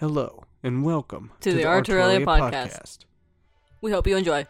[0.00, 3.00] Hello and welcome To the Art Aurelia podcast.
[3.82, 4.46] We hope you enjoy.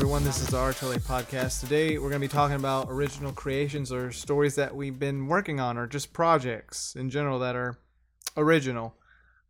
[0.00, 0.24] Everyone.
[0.24, 1.60] This is the Art podcast.
[1.60, 5.60] Today, we're going to be talking about original creations or stories that we've been working
[5.60, 7.78] on, or just projects in general that are
[8.34, 8.94] original.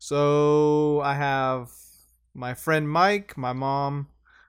[0.01, 1.71] So, I have
[2.35, 4.09] my friend Mike, my mom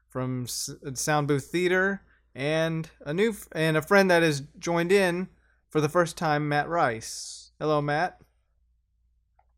[0.10, 2.02] from Sound Booth Theater,
[2.34, 5.30] and a new f- and a friend that has joined in
[5.70, 7.52] for the first time, Matt Rice.
[7.60, 8.18] Hello, Matt.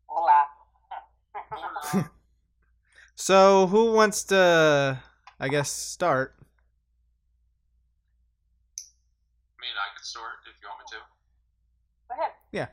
[0.04, 0.44] Hola.
[3.16, 5.00] So, who wants to,
[5.40, 6.38] I guess, start?
[8.78, 11.00] I mean, I could start if you want me to.
[12.08, 12.32] Go ahead.
[12.54, 12.70] Yeah.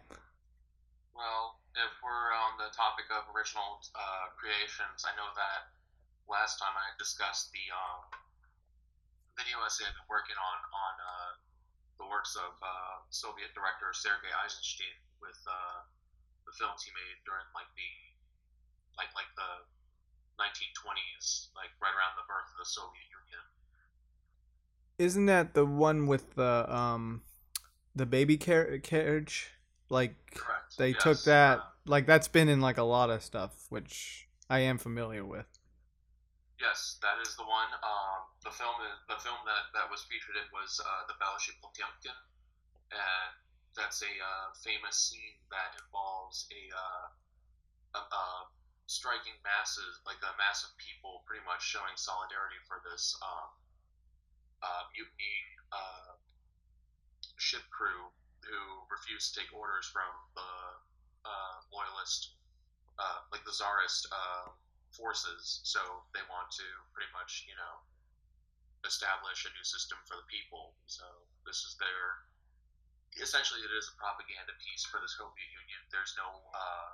[1.18, 5.74] Well, if we're on the topic of original uh, creations, I know that
[6.30, 8.02] last time I discussed the um,
[9.34, 11.32] video essay I've been working on on uh,
[11.98, 15.82] the works of uh, Soviet director Sergei Eisenstein with uh,
[16.46, 17.92] the films he made during like the
[19.00, 19.66] like like the
[20.42, 23.44] 1920s, like right around the birth of the Soviet Union.
[24.98, 27.22] Isn't that the one with the um,
[27.96, 29.52] the baby car- carriage?
[29.90, 30.78] Like Correct.
[30.78, 31.60] they Yes, took that.
[31.60, 35.48] uh, Like that's been in like a lot of stuff, which I am familiar with.
[36.60, 37.72] Yes, that is the one.
[37.82, 38.78] Um, the film,
[39.10, 42.14] the film that, that was featured in was uh, the Battleship Potemkin,
[42.94, 43.32] and
[43.76, 47.06] that's a uh, famous scene that involves a, uh,
[47.98, 48.24] a, a
[48.92, 53.50] striking masses, like a mass of people, pretty much showing solidarity for this um,
[54.60, 56.12] uh, mutinying uh,
[57.40, 58.12] ship crew
[58.44, 58.60] who
[58.92, 60.52] refused to take orders from the
[61.24, 62.36] uh, loyalist,
[63.00, 64.12] uh, like the czarist.
[64.12, 64.52] Uh,
[64.92, 65.80] forces, so
[66.12, 67.76] they want to pretty much, you know,
[68.84, 70.76] establish a new system for the people.
[70.86, 71.04] So
[71.48, 72.28] this is their
[73.20, 75.82] essentially it is a propaganda piece for the Soviet Union.
[75.92, 76.92] There's no uh,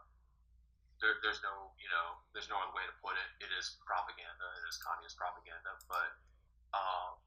[1.02, 3.30] there, there's no you know there's no other way to put it.
[3.44, 4.48] It is propaganda.
[4.62, 5.78] It is communist propaganda.
[5.86, 6.10] But
[6.74, 7.18] um,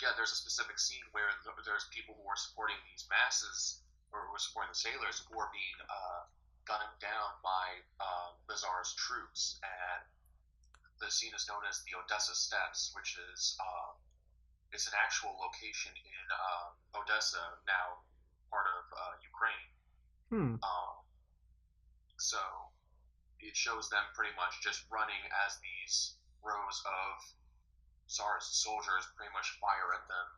[0.00, 1.28] yeah, there's a specific scene where
[1.64, 5.48] there's people who are supporting these masses or who are supporting the sailors who are
[5.54, 6.28] being uh,
[6.68, 10.02] gunned down by um, the Tsar's troops, and
[11.00, 13.96] the scene is known as the Odessa Steps, which is um,
[14.72, 18.04] it's an actual location in uh, Odessa, now
[18.48, 19.68] part of uh, Ukraine.
[20.32, 20.54] Hmm.
[20.60, 21.01] Um,
[22.22, 22.38] so
[23.42, 26.14] it shows them pretty much just running as these
[26.46, 27.18] rows of
[28.06, 30.28] Tsar's soldiers pretty much fire at them,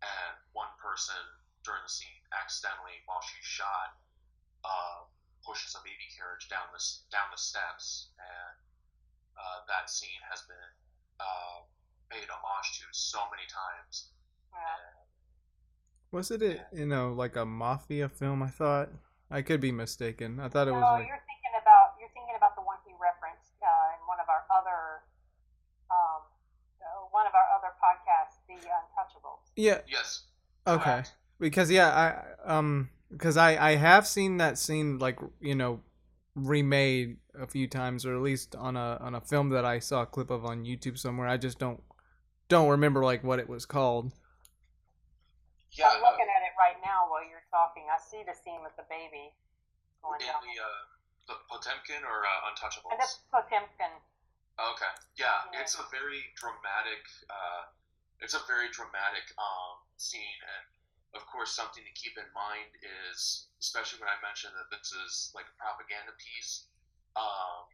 [0.00, 1.20] and one person
[1.64, 4.00] during the scene accidentally, while she's shot,
[4.64, 5.04] uh,
[5.44, 6.80] pushes a baby carriage down the
[7.12, 8.56] down the steps, and
[9.36, 10.70] uh, that scene has been
[11.20, 11.60] uh,
[12.08, 14.16] paid homage to so many times.
[14.56, 14.96] Yeah.
[16.10, 18.42] Was it a, you know like a mafia film?
[18.42, 18.88] I thought
[19.30, 20.40] I could be mistaken.
[20.40, 22.92] I thought it was no, like you're thinking about you're thinking about the one he
[22.96, 25.04] referenced uh, in one of our other
[25.90, 26.22] um,
[26.80, 29.52] uh, one of our other podcasts, The Untouchables.
[29.56, 29.80] yeah.
[29.86, 30.24] Yes.
[30.66, 30.82] Okay.
[30.84, 31.14] correct.
[31.40, 35.80] Because yeah, I um because I I have seen that scene like you know
[36.34, 40.02] remade a few times or at least on a on a film that I saw
[40.02, 41.28] a clip of on YouTube somewhere.
[41.28, 41.82] I just don't
[42.48, 44.12] don't remember like what it was called.
[45.72, 45.92] Yeah.
[46.58, 47.86] Right now while you're talking.
[47.88, 49.30] I see the scene with the baby
[50.02, 50.42] going in down.
[50.42, 52.90] the uh, Potemkin or uh, Untouchables.
[52.92, 53.94] And that's Potemkin.
[54.58, 54.92] Okay.
[55.14, 55.62] Yeah, Yeah.
[55.62, 57.06] it's a very dramatic.
[57.30, 57.70] Uh,
[58.18, 60.66] it's a very dramatic um, scene, and
[61.14, 65.30] of course, something to keep in mind is, especially when I mentioned that this is
[65.38, 66.66] like a propaganda piece.
[67.14, 67.70] Um,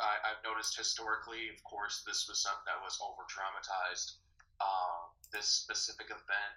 [0.00, 4.16] I, I've noticed historically, of course, this was something that was over dramatized.
[4.64, 6.54] Um, this specific event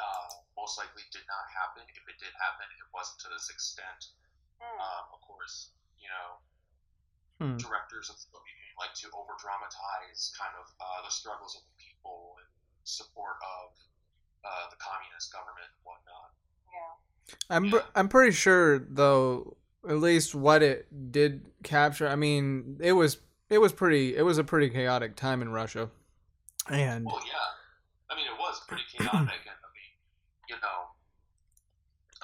[0.00, 0.26] uh,
[0.58, 1.82] most likely did not happen.
[1.92, 4.14] If it did happen, it wasn't to this extent.
[4.62, 4.78] Hmm.
[4.80, 6.28] Um, of course, you know,
[7.42, 7.56] Hmm.
[7.58, 11.62] directors of the Soviet Union like to over dramatize kind of uh, the struggles of
[11.66, 12.46] the people and
[12.86, 13.74] support of
[14.46, 16.30] uh, the communist government and whatnot.
[16.70, 16.94] yeah.
[17.50, 17.82] I'm Yeah.
[17.96, 19.56] I'm pretty sure though
[19.88, 22.06] at least what it did capture.
[22.06, 23.18] I mean, it was
[23.50, 25.90] it was pretty it was a pretty chaotic time in Russia.
[26.70, 27.50] And Well, yeah,
[28.10, 29.10] I mean it was pretty chaotic,
[29.42, 29.92] and I mean,
[30.48, 30.94] you know,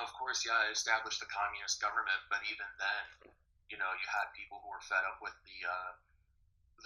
[0.02, 3.34] of course, yeah, it established the communist government, but even then,
[3.66, 5.92] you know, you had people who were fed up with the uh,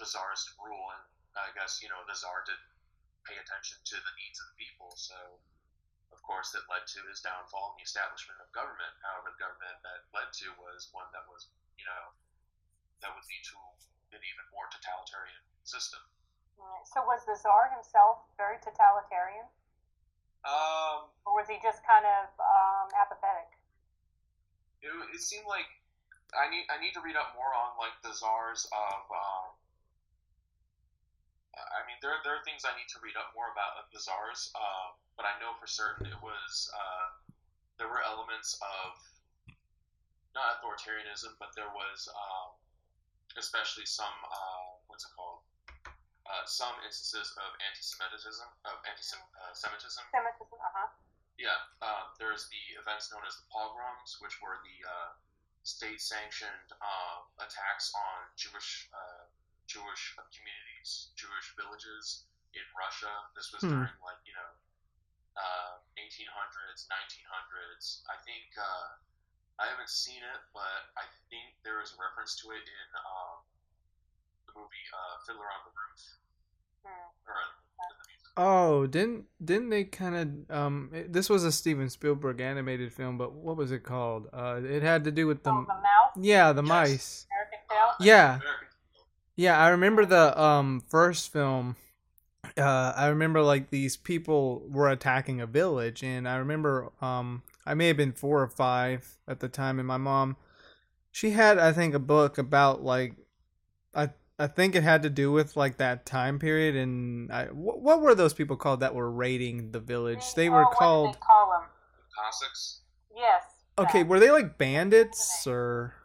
[0.01, 1.05] the czarist rule, and
[1.37, 2.73] I guess you know the czar didn't
[3.21, 5.37] pay attention to the needs of the people, so
[6.09, 8.89] of course, that led to his downfall and the establishment of government.
[9.05, 11.45] However, the government that led to was one that was,
[11.77, 12.17] you know,
[13.05, 13.61] that would lead to
[14.09, 16.01] an even more totalitarian system.
[16.89, 19.45] So was the Tsar himself very totalitarian?
[20.45, 23.49] Um, or was he just kind of um, apathetic?
[24.85, 25.65] It, it seemed like
[26.37, 29.01] I need I need to read up more on like the czars of.
[29.09, 29.57] Um,
[31.55, 34.51] I mean, there, there are things I need to read up more about the czars,
[34.53, 37.07] uh, but I know for certain it was uh,
[37.79, 38.99] there were elements of
[40.35, 42.59] not authoritarianism, but there was um,
[43.39, 45.41] especially some uh, what's it called
[46.25, 49.21] uh, some instances of anti-Semitism, of anti-Semitism.
[49.37, 50.03] Uh, Semitism,
[50.57, 50.89] uh-huh.
[51.37, 55.11] Yeah, uh, there's the events known as the pogroms, which were the uh,
[55.67, 59.27] state-sanctioned uh, attacks on Jewish uh,
[59.67, 62.25] Jewish communities, Jewish villages
[62.55, 63.11] in Russia.
[63.35, 63.75] This was hmm.
[63.75, 64.51] during like you know
[65.99, 68.01] 1800s, uh, 1900s.
[68.07, 68.47] I think
[69.59, 73.43] I haven't seen it, but I think there is a reference to it in um,
[74.55, 76.01] movie uh, Fiddler on the Roof.
[76.83, 77.29] Hmm.
[77.29, 77.35] Or,
[78.37, 80.15] Oh, didn't didn't they kind
[80.49, 80.89] of um?
[80.93, 84.27] It, this was a Steven Spielberg animated film, but what was it called?
[84.33, 86.17] Uh, it had to do with the, oh, the mouse.
[86.17, 86.69] Yeah, the yes.
[86.69, 87.25] mice.
[88.01, 88.39] Yeah,
[89.37, 89.57] yeah.
[89.57, 91.77] I remember the um first film.
[92.57, 97.73] Uh, I remember like these people were attacking a village, and I remember um I
[97.73, 100.35] may have been four or five at the time, and my mom,
[101.09, 103.15] she had I think a book about like
[103.93, 107.79] I I think it had to do with like that time period, and I, what,
[107.79, 110.33] what were those people called that were raiding the village?
[110.35, 111.07] They were oh, called.
[111.07, 111.69] What did they call them?
[112.11, 112.81] Cossacks.
[113.15, 113.43] Yes.
[113.77, 115.95] Okay, were they like bandits or?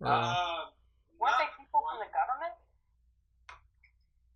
[0.00, 0.10] or...
[0.10, 0.70] Uh,
[1.22, 2.54] Weren't they people from the government?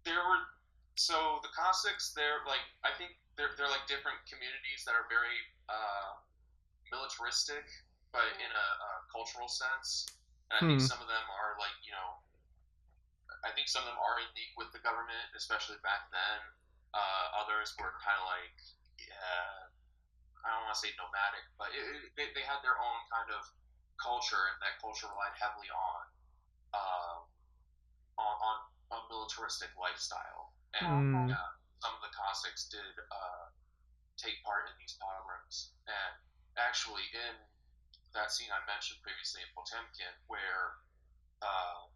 [0.06, 0.46] There were.
[0.94, 5.34] So the Cossacks, they're like I think they're they're like different communities that are very
[5.66, 6.14] uh,
[6.94, 7.66] militaristic,
[8.14, 8.46] but mm-hmm.
[8.46, 10.06] in a, a, cultural sense.
[10.50, 10.68] And I hmm.
[10.78, 12.22] think some of them are like you know
[13.44, 16.40] I think some of them are in league with the government, especially back then.
[16.96, 18.56] Uh, others were kind of like,
[18.96, 19.68] yeah,
[20.40, 23.28] I don't want to say nomadic, but it, it, they, they had their own kind
[23.34, 23.44] of
[24.00, 26.02] culture, and that culture relied heavily on
[26.72, 27.16] uh,
[28.16, 28.56] on, on
[28.92, 30.52] a militaristic lifestyle.
[30.76, 31.28] And mm.
[31.32, 31.48] yeah,
[31.80, 33.52] some of the Cossacks did uh,
[34.16, 35.76] take part in these pogroms.
[35.88, 36.12] And
[36.56, 37.34] actually, in
[38.16, 40.80] that scene I mentioned previously in Potemkin, where
[41.44, 41.88] uh,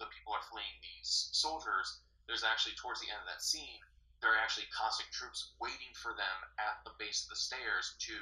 [0.00, 3.84] the people are fleeing these soldiers, there's actually towards the end of that scene,
[4.24, 8.16] there are actually Cossack troops waiting for them at the base of the stairs to.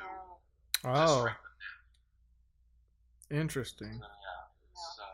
[0.84, 1.26] Oh.
[1.26, 1.34] To
[3.28, 4.00] Interesting.
[4.00, 4.42] So, yeah.
[4.72, 5.04] So,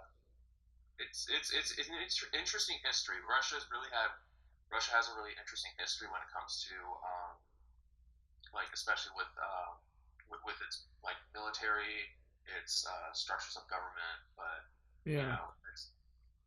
[1.02, 1.98] it's, it's, it's, it's an
[2.36, 3.18] interesting history.
[3.26, 4.12] Russia's really had
[4.70, 7.38] Russia has a really interesting history when it comes to um,
[8.50, 9.70] like especially with uh,
[10.26, 12.10] with, with its like military,
[12.58, 14.66] its uh, structures of government, but
[15.06, 15.14] yeah.
[15.14, 15.46] you know,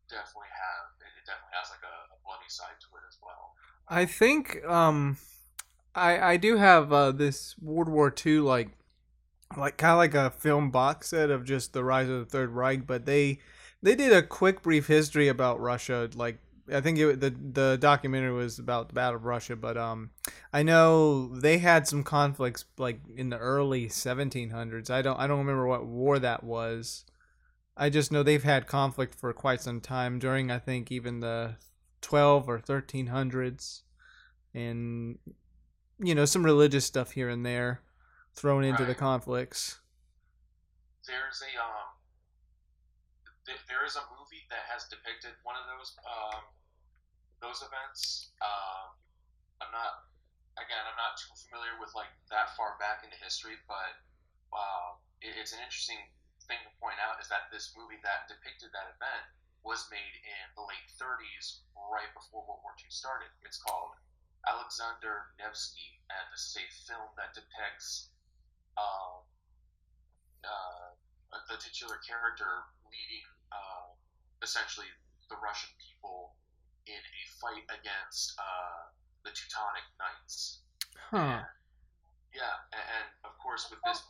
[0.10, 3.54] definitely have it definitely has like a, a bloody side to it as well.
[3.88, 5.18] I think um,
[5.96, 8.70] I I do have uh, this World War II like
[9.56, 12.52] like kind of like a film box set of just the rise of the Third
[12.52, 13.40] Reich, but they
[13.82, 16.10] they did a quick brief history about Russia.
[16.16, 16.40] Like
[16.72, 20.12] I think it, the the documentary was about the Battle of Russia, but um,
[20.52, 24.90] I know they had some conflicts like in the early 1700s.
[24.90, 27.06] I don't I don't remember what war that was.
[27.78, 31.56] I just know they've had conflict for quite some time during I think even the
[32.02, 33.84] 12 or 1300s
[34.54, 35.20] and
[36.00, 37.82] you know some religious stuff here and there
[38.34, 38.90] thrown into right.
[38.90, 39.80] the conflicts.
[41.06, 41.94] There's a um
[43.46, 46.42] th- there is a movie that has depicted one of those um
[47.42, 48.34] those events.
[48.42, 48.98] Um
[49.62, 50.10] I'm not
[50.58, 54.02] again I'm not too familiar with like that far back into history, but
[54.50, 56.02] uh, it, it's an interesting
[56.48, 59.24] thing to point out is that this movie that depicted that event
[59.64, 63.28] was made in the late 30s, right before World War II started.
[63.44, 64.00] It's called
[64.48, 68.16] Alexander Nevsky, and this is a film that depicts
[68.80, 69.28] um,
[70.48, 70.96] uh,
[71.52, 73.92] the titular character leading uh,
[74.40, 74.88] essentially
[75.28, 76.36] the Russian people
[76.88, 78.88] in a fight against uh,
[79.28, 80.64] the Teutonic Knights.
[81.12, 81.44] Huh.
[81.44, 81.46] And,
[82.32, 84.02] yeah, and, and, of course with this.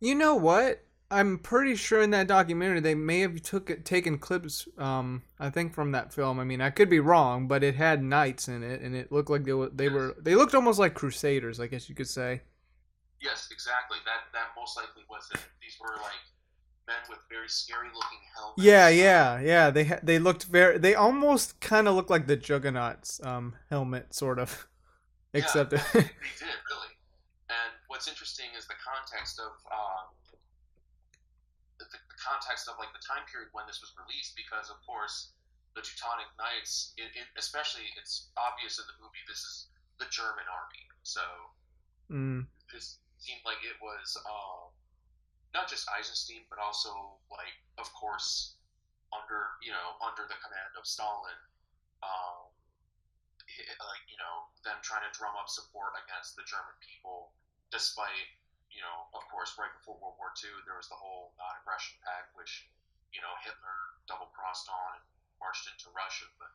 [0.00, 0.84] You know what?
[1.14, 4.66] I'm pretty sure in that documentary they may have took it, taken clips.
[4.76, 6.40] Um, I think from that film.
[6.40, 9.30] I mean, I could be wrong, but it had knights in it, and it looked
[9.30, 12.42] like they were they were they looked almost like crusaders, I guess you could say.
[13.20, 13.98] Yes, exactly.
[14.04, 15.38] That that most likely was it.
[15.62, 16.18] These were like
[16.88, 18.64] men with very scary looking helmets.
[18.64, 19.70] Yeah, yeah, yeah.
[19.70, 20.78] They ha- they looked very.
[20.78, 24.66] They almost kind of looked like the Juggernaut's um helmet, sort of.
[25.32, 26.10] Except yeah, they did
[26.70, 26.92] really.
[27.50, 29.52] And what's interesting is the context of.
[29.70, 30.10] Um,
[32.24, 35.36] context of like the time period when this was released, because of course
[35.76, 39.68] the Teutonic Knights, it, it, especially it's obvious in the movie this is
[40.00, 41.20] the German army, so
[42.12, 42.44] Mm.
[42.68, 44.68] this seemed like it was um,
[45.56, 48.56] not just Eisenstein, but also like of course
[49.08, 51.40] under you know under the command of Stalin.
[52.04, 52.52] Um,
[53.80, 57.32] like you know them trying to drum up support against the German people,
[57.72, 58.28] despite
[58.74, 62.34] you know of course right before World War II there was the whole non-aggression pact,
[62.34, 62.68] which
[63.14, 63.78] you know Hitler
[64.10, 65.04] double crossed on and
[65.40, 66.26] marched into Russia.
[66.36, 66.52] But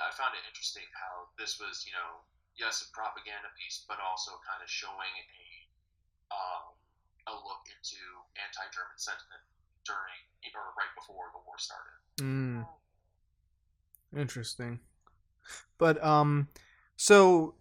[0.00, 2.24] I found it interesting how this was you know
[2.56, 5.44] yes a propaganda piece, but also kind of showing a
[6.32, 6.74] um,
[7.28, 8.00] a look into
[8.40, 9.44] anti-German sentiment
[9.84, 10.20] during
[10.54, 12.00] or right before the war started.
[12.18, 12.66] Mm.
[14.16, 14.80] Interesting.
[15.78, 16.48] But um,
[16.96, 17.54] so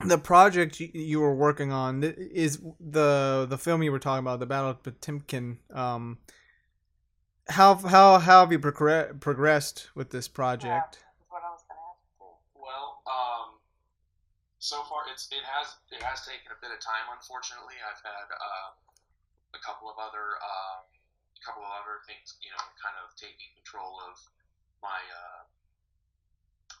[0.00, 4.40] the project you, you were working on is the the film you were talking about,
[4.40, 5.58] the Battle of Potemkin.
[5.72, 6.18] Um,
[7.48, 10.98] how how how have you progre- progressed with this project?
[10.98, 12.32] That's what I was going to ask too.
[12.56, 13.60] Well, um,
[14.58, 17.06] so far it's it has it has taken a bit of time.
[17.12, 18.68] Unfortunately, I've had uh,
[19.54, 20.84] a couple of other um,
[21.44, 24.16] couple of other things, you know, kind of taking control of
[24.80, 25.44] my uh,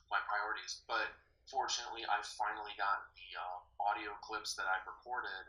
[0.08, 0.80] my priorities.
[0.88, 1.12] But
[1.48, 5.44] fortunately, I've finally got the um, audio clips that I've recorded.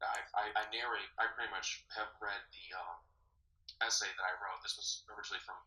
[0.00, 1.12] I, I, I narrate.
[1.20, 2.96] I pretty much have read the um,
[3.84, 4.64] essay that I wrote.
[4.64, 5.60] This was originally from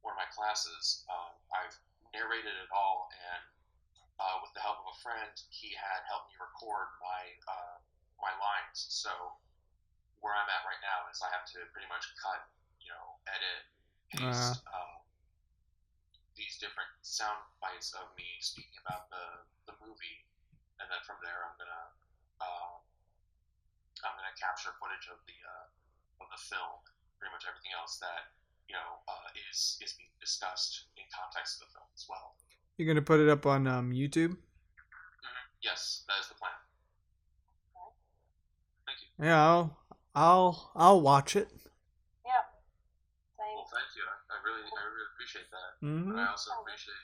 [0.00, 1.04] one of my classes.
[1.12, 1.76] Um, I've
[2.16, 3.42] narrated it all, and
[4.16, 7.76] uh, with the help of a friend, he had helped me record my uh,
[8.18, 8.88] my lines.
[8.88, 9.12] So
[10.20, 12.42] where I'm at right now is I have to pretty much cut,
[12.82, 13.62] you know, edit,
[14.10, 14.97] paste uh,
[16.38, 20.24] these different sound bites of me speaking about the the movie,
[20.78, 21.84] and then from there I'm gonna
[22.38, 22.72] uh,
[24.06, 25.66] I'm gonna capture footage of the uh,
[26.22, 26.78] of the film,
[27.18, 28.30] pretty much everything else that
[28.70, 32.38] you know uh, is is being discussed in context of the film as well.
[32.78, 34.38] You're gonna put it up on um, YouTube.
[35.58, 36.54] Yes, that is the plan.
[38.86, 39.10] Thank you.
[39.18, 39.78] Yeah, I'll
[40.14, 41.50] I'll I'll watch it.
[42.22, 42.46] Yeah.
[43.34, 43.58] Same.
[43.58, 44.06] Well, thank you.
[44.06, 45.72] I, I really, I really appreciate that.
[45.84, 46.96] hmm And I also appreciate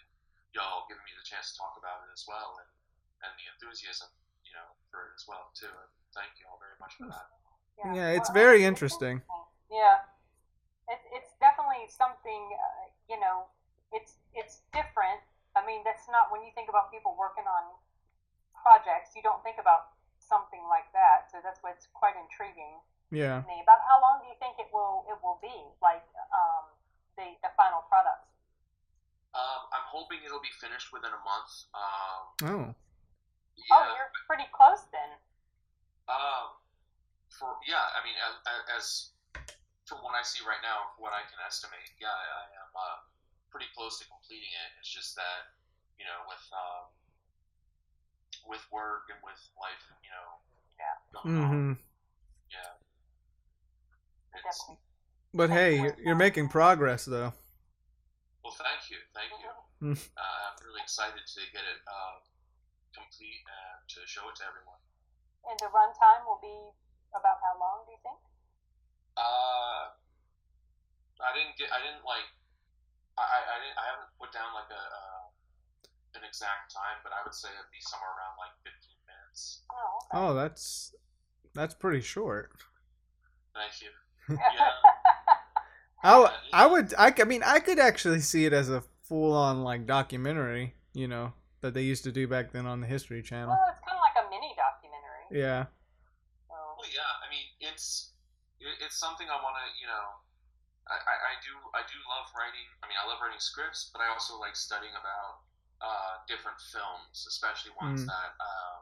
[0.56, 2.70] y'all giving me the chance to talk about it as well, and
[3.20, 4.08] and the enthusiasm,
[4.48, 5.68] you know, for it as well too.
[5.68, 7.28] And thank you all very much for that.
[7.92, 9.20] Yeah, it's Well, very it's interesting.
[9.68, 10.08] Yeah,
[10.88, 12.42] it, it's definitely something.
[12.56, 13.52] Uh, you know,
[13.92, 15.20] it's it's different.
[15.52, 17.76] I mean, that's not when you think about people working on
[18.56, 19.12] projects.
[19.12, 21.28] You don't think about something like that.
[21.28, 22.80] So that's what's quite intriguing
[23.12, 23.44] Yeah.
[23.44, 23.60] me.
[23.60, 25.52] About how long do you think it will it will be?
[25.84, 26.73] Like um,
[27.16, 28.26] the the final product.
[29.35, 31.50] Um, I'm hoping it'll be finished within a month.
[31.75, 32.64] Um, Oh.
[33.59, 33.75] yeah.
[33.75, 35.11] Oh, you're pretty close then.
[36.06, 36.54] Um,
[37.35, 38.35] for yeah, I mean, as,
[38.78, 38.85] as
[39.90, 42.99] from what I see right now, what I can estimate, yeah, I, I am uh,
[43.50, 44.68] pretty close to completing it.
[44.78, 45.50] It's just that
[45.99, 46.85] you know, with um,
[48.47, 50.28] with work and with life, you know,
[50.78, 50.94] Yeah.
[51.11, 51.73] going on, hmm
[52.54, 52.71] yeah.
[54.35, 54.78] It's, Definitely.
[55.34, 57.34] But hey, you're, you're making progress though.
[58.46, 59.50] well, thank you, thank you.
[59.82, 59.98] Mm.
[59.98, 62.22] uh, I'm really excited to get it uh,
[62.94, 64.78] complete and to show it to everyone.
[65.50, 66.54] And the runtime will be
[67.18, 67.82] about how long?
[67.82, 68.22] Do you think?
[69.18, 69.90] Uh,
[71.18, 71.74] I didn't get.
[71.74, 72.30] I didn't like.
[73.18, 73.76] I I, I didn't.
[73.76, 75.22] I haven't put down like a uh,
[76.14, 78.70] an exact time, but I would say it'd be somewhere around like 15
[79.02, 79.66] minutes.
[79.66, 79.98] Oh.
[79.98, 80.14] Okay.
[80.14, 80.94] Oh, that's
[81.58, 82.54] that's pretty short.
[83.50, 83.90] Thank you.
[84.28, 84.36] Yeah.
[86.02, 89.32] I, w- I would I, I mean I could actually see it as a full
[89.32, 93.22] on like documentary, you know, that they used to do back then on the History
[93.22, 93.56] Channel.
[93.56, 95.24] well, it's kind of like a mini documentary.
[95.32, 95.64] Yeah.
[96.48, 96.52] So.
[96.76, 97.08] Well, yeah.
[97.24, 98.12] I mean, it's
[98.60, 99.64] it, it's something I want to.
[99.80, 100.06] You know,
[100.92, 102.68] I, I, I do I do love writing.
[102.84, 105.40] I mean, I love writing scripts, but I also like studying about
[105.80, 108.12] uh, different films, especially ones Mm.
[108.12, 108.30] that.
[108.40, 108.78] Um,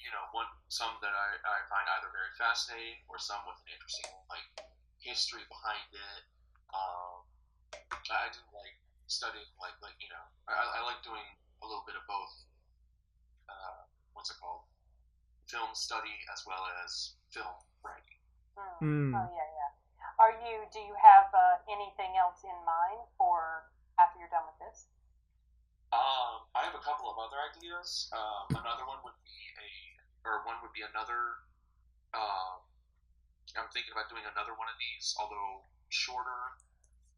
[0.00, 3.68] you know, one some that I, I find either very fascinating or some with an
[3.72, 4.48] interesting like
[5.00, 6.22] history behind it.
[6.72, 7.24] Um,
[8.10, 8.76] I do like
[9.06, 11.24] studying like like you know I, I like doing
[11.60, 12.34] a little bit of both.
[13.46, 13.84] Uh,
[14.16, 14.64] what's it called?
[15.50, 18.18] Film study as well as film writing.
[18.56, 18.80] Hmm.
[18.80, 19.12] Mm.
[19.14, 19.70] Oh yeah, yeah.
[20.16, 20.68] Are you?
[20.72, 24.88] Do you have uh, anything else in mind for after you're done with this?
[25.90, 28.06] Um, I have a couple of other ideas.
[28.14, 29.68] Um, another one would be a,
[30.24, 31.40] or one would be another.
[32.12, 32.60] Um,
[33.58, 36.54] I'm thinking about doing another one of these, although shorter.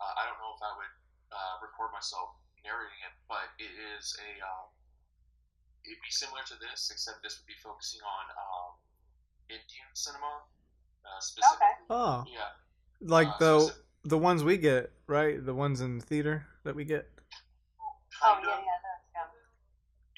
[0.00, 0.94] Uh, I don't know if I would
[1.32, 4.30] uh, record myself narrating it, but it is a.
[4.42, 4.68] Um,
[5.84, 8.70] it'd be similar to this, except this would be focusing on um,
[9.50, 10.46] Indian cinema.
[11.02, 11.66] uh, specifically.
[11.66, 11.74] Okay.
[11.90, 12.54] Oh, Yeah.
[13.02, 15.44] like Uh, the specific- the ones we get, right?
[15.44, 17.10] The ones in the theater that we get.
[18.22, 18.62] Oh yeah, of.
[18.62, 18.81] yeah, that's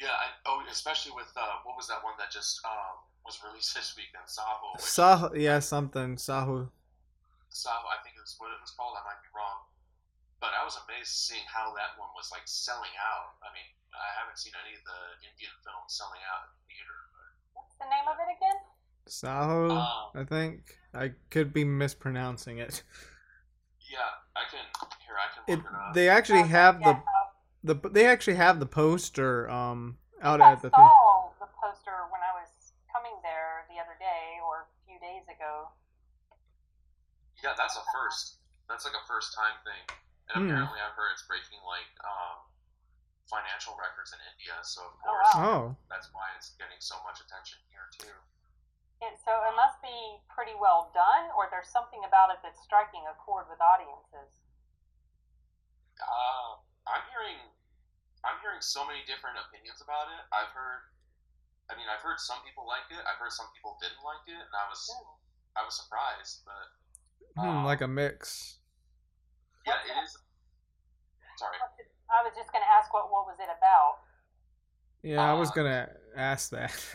[0.05, 0.13] yeah.
[0.13, 3.73] Yeah, I, oh, especially with uh, what was that one that just um, was released
[3.75, 4.29] this weekend?
[4.29, 4.77] Saaho.
[4.77, 6.69] which- Sah, yeah, something Sahu.
[7.49, 8.93] Saaho, I think is what it was called.
[9.01, 9.65] I might be wrong,
[10.45, 13.39] but I was amazed seeing how that one was like selling out.
[13.41, 13.65] I mean,
[13.97, 16.99] I haven't seen any of the Indian films selling out in the theater.
[17.15, 17.31] But,
[17.63, 18.59] What's the name of it again?
[19.09, 20.77] Sahu, um, I think.
[20.93, 22.83] I could be mispronouncing it.
[23.91, 24.67] yeah, I can.
[25.07, 25.91] Here, I can It look it up.
[25.91, 27.03] Okay, they actually have yeah, the
[27.65, 30.93] the they actually have the poster um out I at the theater.
[30.93, 35.27] saw the poster when I was coming there the other day or a few days
[35.29, 35.71] ago.
[37.43, 38.39] Yeah, that's a first.
[38.69, 39.85] That's like a first time thing.
[40.29, 40.49] And Hmm.
[40.49, 42.49] apparently, I've heard it's breaking like um,
[43.29, 44.57] financial records in India.
[44.65, 45.45] So of Oh, course, wow.
[45.45, 48.17] Oh, that's why it's getting so much attention here too.
[49.01, 53.07] It, so it must be pretty well done, or there's something about it that's striking
[53.07, 54.43] a chord with audiences.
[56.01, 56.57] Uh,
[56.87, 57.39] I'm hearing,
[58.25, 60.23] I'm hearing so many different opinions about it.
[60.33, 60.89] I've heard,
[61.69, 63.01] I mean, I've heard some people like it.
[63.05, 64.81] I've heard some people didn't like it, and I was,
[65.57, 66.43] I was surprised.
[66.49, 66.67] But
[67.37, 68.59] hmm, Um, like a mix.
[69.67, 70.17] yeah, it is.
[71.37, 71.57] Sorry.
[72.11, 73.99] I was just going to ask what what was it about?
[75.03, 76.73] Yeah, I was uh, gonna ask that.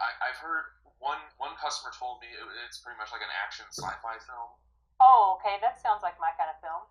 [0.00, 0.64] I, I've heard
[0.98, 4.50] one one customer told me it, it's pretty much like an action sci-fi film.
[5.00, 6.82] Oh, okay, that sounds like my kind of film.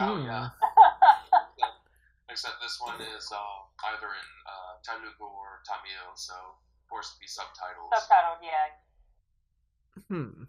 [0.00, 0.26] Oh Hmm.
[0.26, 0.48] yeah.
[2.30, 7.20] Except this one is uh, either in uh, Telugu or Tamil, so of course it'd
[7.20, 7.90] be subtitles.
[7.92, 8.68] Subtitled, yeah.
[10.08, 10.44] Hmm.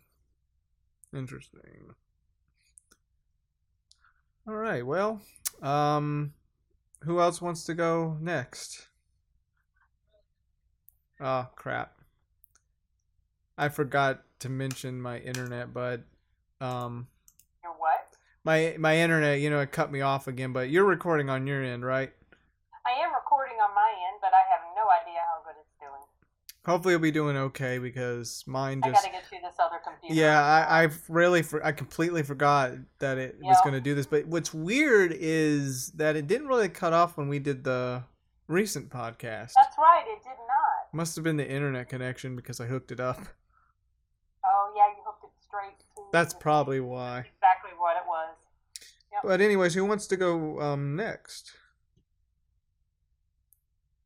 [1.17, 1.95] Interesting.
[4.47, 4.85] All right.
[4.85, 5.21] Well,
[5.61, 6.33] um,
[7.03, 8.87] who else wants to go next?
[11.19, 11.93] Oh crap!
[13.57, 16.01] I forgot to mention my internet, but
[16.59, 17.12] um, Your what?
[18.43, 20.53] My my internet, you know, it cut me off again.
[20.53, 22.12] But you're recording on your end, right?
[22.86, 26.01] I am recording on my end, but I have no idea how good it's doing.
[26.65, 30.15] Hopefully, it'll be doing okay because mine I just gotta get to this other computer.
[30.15, 34.06] Yeah, I, I've really, for, I completely forgot that it was going to do this.
[34.06, 38.03] But what's weird is that it didn't really cut off when we did the
[38.47, 39.51] recent podcast.
[39.56, 40.93] That's right, it did not.
[40.93, 43.19] Must have been the internet connection because I hooked it up.
[44.45, 46.01] Oh, yeah, you hooked it straight to.
[46.12, 47.19] That's probably why.
[47.19, 47.62] exactly was.
[49.23, 51.53] But anyways, who wants to go um, next?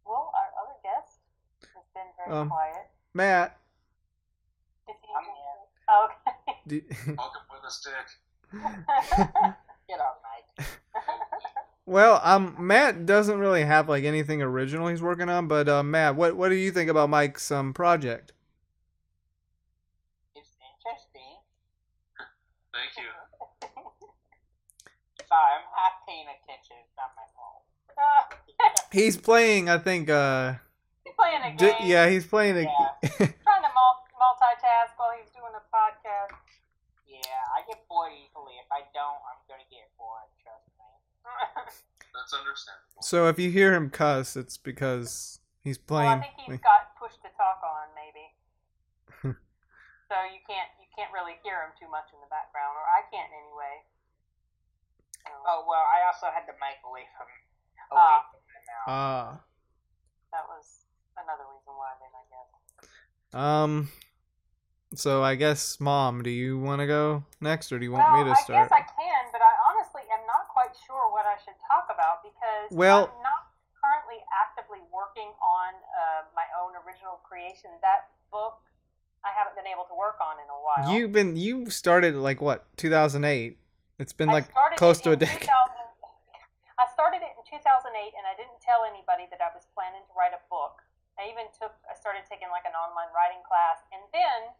[0.05, 1.17] Well, our other guest
[1.73, 2.87] has been very Um, quiet.
[3.13, 3.57] Matt.
[4.87, 5.57] Is he I'm here.
[6.05, 6.59] Okay.
[6.67, 6.81] Do,
[7.17, 7.93] Welcome with a stick.
[9.87, 10.67] Get on, Mike.
[11.85, 15.47] well, um, Matt doesn't really have like anything original he's working on.
[15.47, 18.33] But uh, Matt, what what do you think about Mike's um project?
[20.35, 21.37] It's interesting.
[22.73, 23.09] Thank you.
[25.37, 26.81] Sorry, I'm half paying attention.
[26.81, 27.61] It's not my fault.
[28.89, 30.09] He's playing, I think.
[30.09, 30.57] uh
[31.05, 31.85] He's playing a di- game.
[31.85, 32.65] Yeah, he's playing a.
[33.05, 36.33] Trying to mul- multitask while he's doing a podcast.
[37.05, 38.57] Yeah, I get bored easily.
[38.57, 40.25] If I don't, I'm gonna get bored.
[40.41, 40.89] Trust me.
[42.17, 43.05] That's understandable.
[43.05, 47.13] So if you hear him cuss, it's because he's well, I think he's got push
[47.21, 48.25] to talk on, maybe.
[50.09, 53.05] so you can't you can't really hear him too much in the background, or I
[53.13, 53.85] can't anyway.
[55.29, 57.27] So, Oh well, I also had the mic away from
[57.91, 58.25] away Ah.
[58.31, 58.87] from my mouth.
[58.87, 59.27] Ah.
[60.31, 60.85] that was
[61.15, 61.91] another reason why.
[61.99, 62.49] Then I guess.
[63.33, 63.91] Um.
[64.95, 68.23] So I guess, Mom, do you want to go next, or do you want well,
[68.23, 68.55] me to start?
[68.55, 71.91] I guess I can, but I honestly am not quite sure what I should talk
[71.91, 73.51] about because Well- I'm not
[73.83, 77.69] currently actively working on uh, my own original creation.
[77.81, 78.59] That book
[79.23, 80.95] I haven't been able to work on in a while.
[80.95, 83.57] You've been you started like what 2008.
[83.97, 84.45] It's been like
[84.77, 85.49] close to a decade.
[86.77, 90.13] I started it in 2008, and I didn't tell anybody that I was planning to
[90.13, 90.85] write a book.
[91.17, 94.53] I even took, I started taking like an online writing class, and then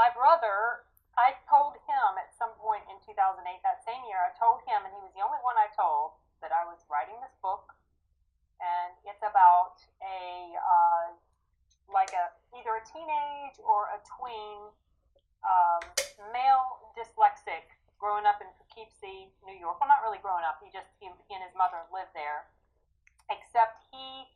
[0.00, 0.88] my brother,
[1.20, 4.96] I told him at some point in 2008, that same year, I told him, and
[4.96, 7.68] he was the only one I told that I was writing this book,
[8.64, 11.12] and it's about a uh,
[11.92, 14.72] like a either a teenage or a tween
[15.44, 15.84] um,
[16.32, 17.68] male dyslexic
[18.02, 19.78] growing up in Poughkeepsie, New York.
[19.78, 20.58] Well, not really growing up.
[20.58, 22.50] He just he, he and his mother lived there.
[23.30, 24.26] Except he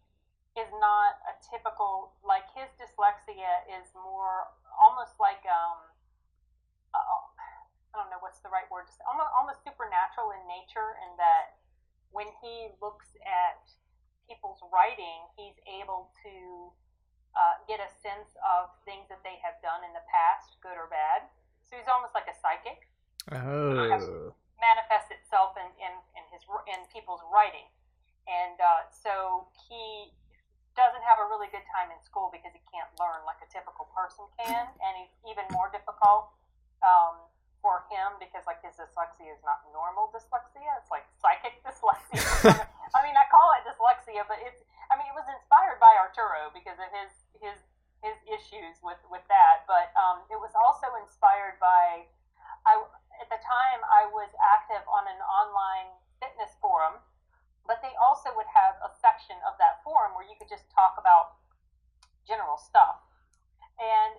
[0.55, 5.83] is not a typical like his dyslexia is more almost like um
[6.95, 7.27] uh,
[7.91, 8.87] I don't know what's the right word.
[8.87, 11.59] Just almost almost supernatural in nature, in that
[12.15, 13.67] when he looks at
[14.31, 16.71] people's writing, he's able to
[17.35, 20.89] uh, get a sense of things that they have done in the past, good or
[23.33, 24.31] Oh.
[24.63, 27.67] manifests itself in, in, in his in people's writing,
[28.31, 30.15] and uh, so he
[30.79, 33.91] doesn't have a really good time in school because he can't learn like a typical
[33.91, 36.31] person can, and he's even more difficult
[36.87, 37.19] um,
[37.59, 42.23] for him because like his dyslexia is not normal dyslexia; it's like psychic dyslexia.
[42.95, 46.55] I mean, I call it dyslexia, but it's I mean, it was inspired by Arturo
[46.55, 47.11] because of his
[47.43, 47.59] his
[48.07, 52.07] his issues with with that, but um, it was also inspired by
[52.67, 52.83] I
[53.21, 57.01] at the time I was active on an online fitness forum,
[57.67, 60.95] but they also would have a section of that forum where you could just talk
[61.01, 61.41] about
[62.27, 63.03] general stuff.
[63.79, 64.19] And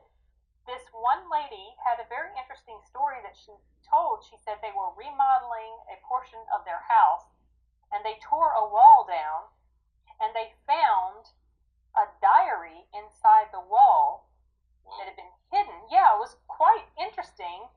[0.68, 3.56] this one lady had a very interesting story that she
[3.88, 4.22] told.
[4.28, 7.32] She said they were remodeling a portion of their house
[7.96, 9.48] and they tore a wall down
[10.20, 11.32] and they found
[11.96, 14.30] a diary inside the wall
[15.00, 15.88] that had been hidden.
[15.88, 17.72] Yeah, it was quite interesting.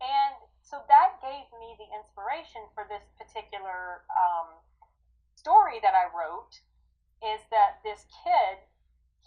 [0.00, 4.58] And so that gave me the inspiration for this particular um,
[5.34, 6.60] story that I wrote
[7.22, 8.64] is that this kid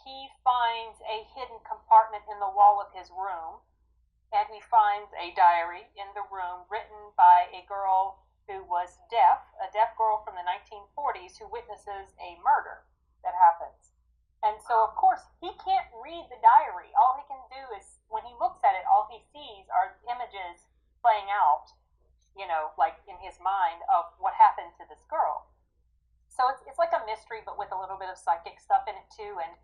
[0.06, 3.60] he finds a hidden compartment in the wall of his room
[4.32, 9.43] and he finds a diary in the room written by a girl who was deaf,
[9.60, 12.88] a deaf girl from the 1940s who witnesses a murder
[13.23, 13.96] that happens.
[14.45, 16.93] And so, of course, he can't read the diary.
[16.93, 20.63] All he can do is, when he looks at it, all he sees are images
[21.02, 21.73] playing out,
[22.38, 25.50] you know, like in his mind of what happened to this girl.
[26.30, 28.93] So it's, it's like a mystery, but with a little bit of psychic stuff in
[28.93, 29.41] it too.
[29.41, 29.58] And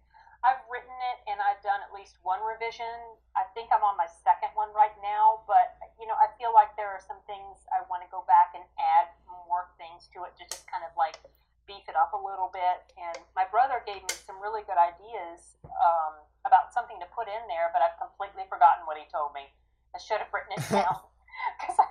[0.43, 3.15] I've written it and I've done at least one revision.
[3.37, 6.75] I think I'm on my second one right now, but you know, I feel like
[6.75, 9.13] there are some things I want to go back and add
[9.47, 11.15] more things to it to just kind of like
[11.65, 12.83] beef it up a little bit.
[12.99, 17.43] And my brother gave me some really good ideas um, about something to put in
[17.47, 19.47] there, but I've completely forgotten what he told me.
[19.93, 20.97] I should have written it down
[21.59, 21.87] because I,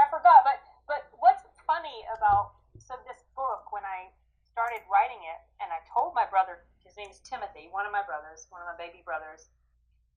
[0.00, 0.44] I forgot.
[0.44, 4.12] But but what's funny about so this book when I
[4.44, 8.06] started writing it and I told my brother his name is Timothy, one of my
[8.06, 9.50] brothers, one of my baby brothers.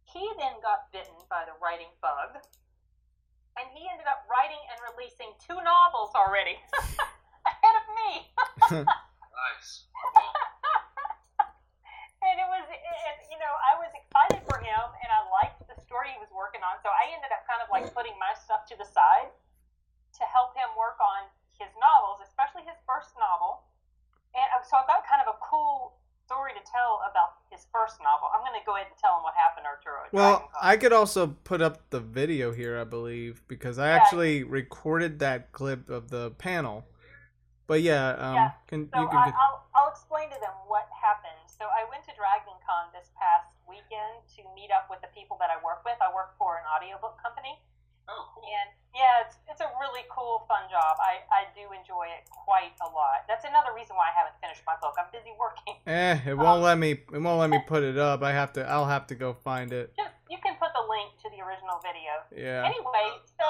[0.06, 2.40] He then got bitten by the writing bug,
[3.58, 6.58] and he ended up writing and releasing two novels already
[8.00, 8.12] me.
[8.86, 9.86] nice.
[12.20, 15.78] And it was, and, you know, I was excited for him, and I liked the
[15.82, 16.78] story he was working on.
[16.84, 19.32] So I ended up kind of like putting my stuff to the side
[20.20, 23.64] to help him work on his novels, especially his first novel.
[24.36, 25.96] And uh, so I've got kind of a cool
[26.28, 28.30] story to tell about his first novel.
[28.36, 30.06] I'm going to go ahead and tell him what happened, Arturo.
[30.12, 33.96] Well, I could also put up the video here, I believe, because I Yeah.
[33.96, 36.86] actually recorded that clip of the panel.
[37.70, 40.90] But yeah, um, Yeah, can So you can I, I'll, I'll explain to them what
[40.90, 41.38] happened.
[41.46, 45.38] So I went to Dragon Con this past weekend to meet up with the people
[45.38, 45.94] that I work with.
[46.02, 47.62] I work for an audiobook company.
[48.10, 48.42] oh, cool.
[48.50, 50.98] And yeah, it's, it's a really cool, fun job.
[50.98, 53.30] I, I do enjoy it quite a lot.
[53.30, 54.98] That's another reason why I haven't finished my book.
[54.98, 55.78] I'm busy working.
[55.86, 56.98] Eh, it won't Um, let me.
[56.98, 58.26] It won't let me put it up.
[58.26, 58.66] I have to.
[58.66, 59.94] I'll have to go find it.
[59.94, 62.26] Just you can put the link to the original video.
[62.34, 62.66] Yeah.
[62.66, 63.46] Anyway, so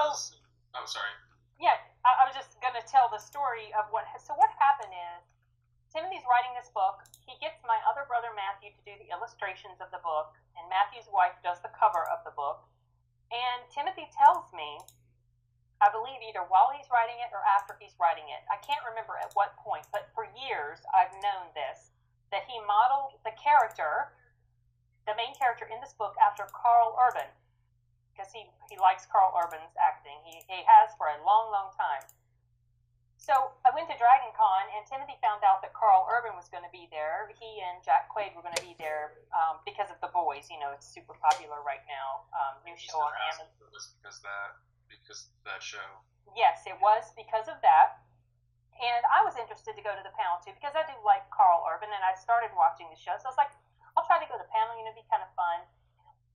[0.75, 1.11] I'm sorry.
[1.59, 1.75] yeah,
[2.09, 4.09] I, I was just gonna tell the story of what.
[4.17, 5.21] So what happened is
[5.93, 7.05] Timothy's writing this book.
[7.21, 11.05] He gets my other brother Matthew to do the illustrations of the book, and Matthew's
[11.13, 12.65] wife does the cover of the book.
[13.29, 14.81] And Timothy tells me,
[15.77, 18.41] I believe either while he's writing it or after he's writing it.
[18.49, 21.93] I can't remember at what point, but for years I've known this
[22.33, 24.13] that he modeled the character,
[25.09, 27.25] the main character in this book, after Karl Urban
[28.19, 30.19] because he, he likes Karl Urban's acting.
[30.27, 32.03] He, he has for a long, long time.
[33.15, 36.67] So I went to Dragon Con, and Timothy found out that Karl Urban was going
[36.67, 37.31] to be there.
[37.39, 40.51] He and Jack Quaid were going to be there um, because of The Boys.
[40.51, 42.27] You know, it's super popular right now.
[42.35, 43.47] Um, new show on Amazon.
[43.55, 44.59] for because that
[44.91, 45.83] because that show.
[46.35, 48.03] Yes, it was because of that.
[48.79, 51.67] And I was interested to go to the panel too because I do like Karl
[51.67, 53.15] Urban, and I started watching the show.
[53.19, 53.51] So I was like,
[53.99, 54.79] I'll try to go to the panel.
[54.79, 55.67] You know, it'd be kind of fun.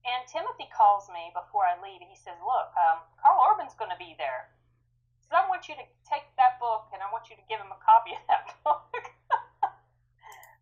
[0.05, 3.89] And Timothy calls me before I leave, and he says, "Look, um, Karl Urban's going
[3.89, 4.53] to be there.
[5.25, 7.73] So I want you to take that book, and I want you to give him
[7.73, 8.85] a copy of that book."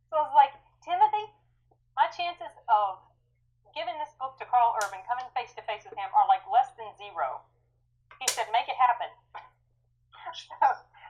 [0.08, 1.28] so I was like, Timothy,
[1.96, 3.04] my chances of
[3.76, 6.72] giving this book to Karl Urban, coming face to face with him, are like less
[6.80, 7.44] than zero.
[8.22, 9.12] He said, "Make it happen."
[10.48, 10.56] so,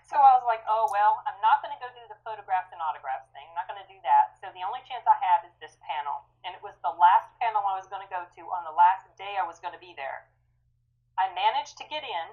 [0.09, 2.79] so I was like, "Oh well, I'm not going to go do the photographs and
[2.79, 3.45] autographs thing.
[3.51, 4.39] I'm not going to do that.
[4.39, 7.63] So the only chance I have is this panel, and it was the last panel
[7.67, 9.93] I was going to go to on the last day I was going to be
[9.93, 10.27] there.
[11.17, 12.27] I managed to get in.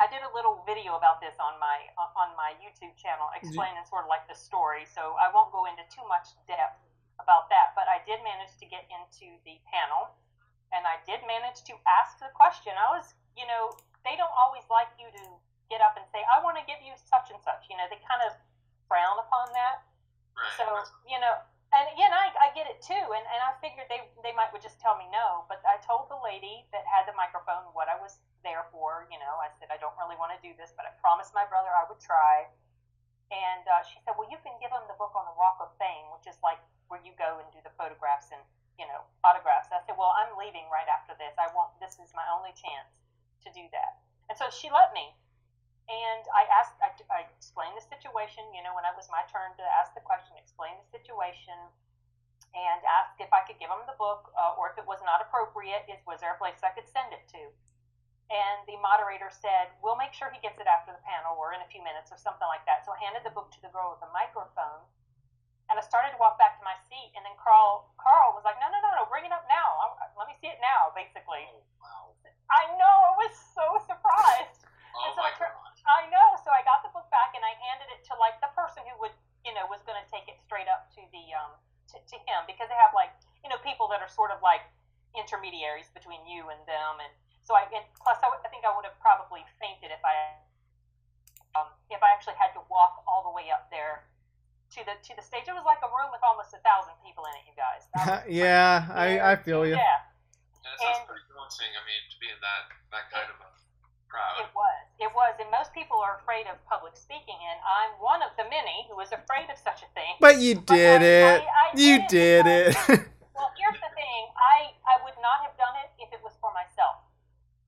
[0.00, 3.44] I did a little video about this on my uh, on my YouTube channel, mm-hmm.
[3.44, 4.88] explaining sort of like the story.
[4.88, 6.82] So I won't go into too much depth
[7.20, 10.10] about that, but I did manage to get into the panel,
[10.74, 12.74] and I did manage to ask the question.
[12.74, 15.22] I was, you know, they don't always like you to
[15.70, 17.70] get up and say, I want to give you such and such.
[17.70, 18.34] You know, they kind of
[18.90, 19.86] frown upon that.
[20.34, 20.56] Right.
[20.58, 20.64] So,
[21.06, 21.38] you know,
[21.72, 23.00] and again, I, I get it too.
[23.00, 25.48] And, and I figured they, they might would just tell me no.
[25.48, 29.08] But I told the lady that had the microphone what I was there for.
[29.08, 31.48] You know, I said, I don't really want to do this, but I promised my
[31.48, 32.52] brother I would try.
[33.32, 35.72] And uh, she said, Well, you can give him the book on the Walk of
[35.80, 36.60] Fame, which is like
[36.92, 38.44] where you go and do the photographs and,
[38.76, 39.72] you know, autographs.
[39.72, 41.32] I said, Well, I'm leaving right after this.
[41.40, 42.92] I won't, this is my only chance
[43.44, 44.04] to do that.
[44.28, 45.08] And so she let me.
[45.88, 49.50] And I asked, I, I explained the situation, you know, when it was my turn
[49.58, 51.56] to ask the question, explain the situation,
[52.52, 55.24] and asked if I could give him the book, uh, or if it was not
[55.24, 57.40] appropriate, is was there a place I could send it to?
[58.28, 61.64] And the moderator said, "We'll make sure he gets it after the panel, or in
[61.64, 63.96] a few minutes, or something like that." So I handed the book to the girl
[63.96, 64.84] with the microphone,
[65.72, 68.60] and I started to walk back to my seat, and then Karl, Karl was like,
[68.60, 69.96] "No, no, no, no, bring it up now.
[70.04, 72.12] I, let me see it now." Basically, Oh, wow.
[72.52, 74.68] I know I was so surprised.
[74.92, 75.72] Oh And so my I tr- god.
[75.88, 76.36] I know.
[76.44, 78.92] So I got the book back and I handed it to like the person who
[79.00, 81.52] would, you know, was going to take it straight up to the um
[81.90, 83.10] to, to him because they have like
[83.42, 84.62] you know people that are sort of like
[85.12, 87.12] intermediaries between you and them and
[87.44, 90.14] so I and plus I, think I would have probably fainted if I
[91.58, 94.06] um if I actually had to walk all the way up there
[94.72, 95.44] to the to the stage.
[95.44, 97.84] It was like a room with almost a thousand people in it, you guys.
[97.92, 99.76] I was yeah, I, I feel you.
[99.76, 100.00] Yeah.
[100.64, 101.72] Yeah, it sounds And- pretty daunting.
[101.76, 103.48] I mean, to be in that that kind of a
[104.12, 104.36] crowd.
[104.44, 104.80] It was.
[105.00, 105.32] It was.
[105.40, 109.00] And most people are afraid of public speaking, and I'm one of the many who
[109.00, 110.20] is afraid of such a thing.
[110.20, 111.38] But you But did I- it.
[111.48, 113.08] I- I You did did it it.
[113.32, 114.22] Well, here's the thing.
[114.36, 117.00] I, I would not have done it if it was for myself.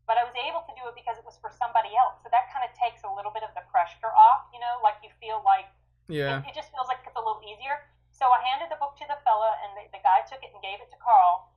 [0.04, 2.20] But I was able to do it because it was for somebody else.
[2.20, 5.00] So that kind of takes a little bit of the pressure off, you know, like
[5.00, 5.64] you feel like
[6.12, 6.44] yeah.
[6.44, 7.80] it, it just feels like it's a little easier.
[8.12, 10.60] So I handed the book to the fella, and the, the guy took it and
[10.60, 11.48] gave it to Karl.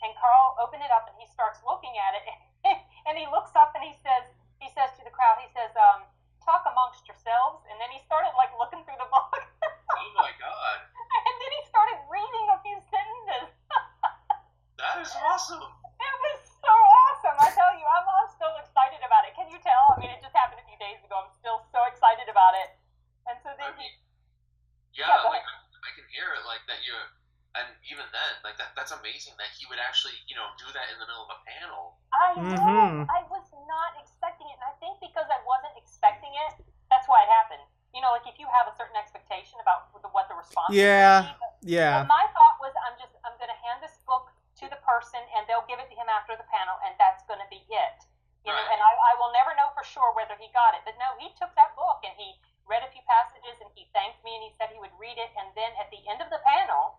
[0.00, 2.34] And Karl opened it up, and he starts looking at it, and
[3.18, 4.24] he looks up and he says,
[4.60, 6.04] he says to the crowd, he says, um,
[6.44, 9.32] "Talk amongst yourselves." And then he started like looking through the book,
[10.00, 10.78] Oh my god.
[10.84, 13.50] and then he started reading a few sentences.
[14.80, 15.60] That is awesome.
[15.60, 17.36] It was so awesome.
[17.36, 19.36] I tell you, I'm, I'm still excited about it.
[19.36, 19.92] Can you tell?
[19.92, 21.20] I mean, it just happened a few days ago.
[21.20, 22.72] I'm still so excited about it.
[23.28, 23.92] And so I then he,
[24.96, 26.96] yeah, Yeah, like I can hear it, like that you,
[27.58, 28.78] and even then, like that.
[28.78, 31.40] That's amazing that he would actually, you know, do that in the middle of a
[31.42, 31.98] panel.
[32.14, 32.46] I know.
[32.46, 33.10] Mhm.
[33.10, 34.54] I was not expecting it.
[34.54, 37.62] And I think because I wasn't expecting it, that's why it happened.
[37.90, 41.26] You know, like if you have a certain expectation about the, what the response Yeah.
[41.26, 41.74] is going be.
[41.74, 42.06] Yeah.
[42.06, 44.30] my thought was, I'm just, I'm going to hand this book
[44.62, 47.40] to the person and they'll give it to him after the panel and that's going
[47.42, 47.98] to be it.
[48.46, 50.80] You know, and I, I will never know for sure whether he got it.
[50.88, 52.32] But no, he took that book and he
[52.64, 55.28] read a few passages and he thanked me and he said he would read it.
[55.36, 56.96] And then at the end of the panel,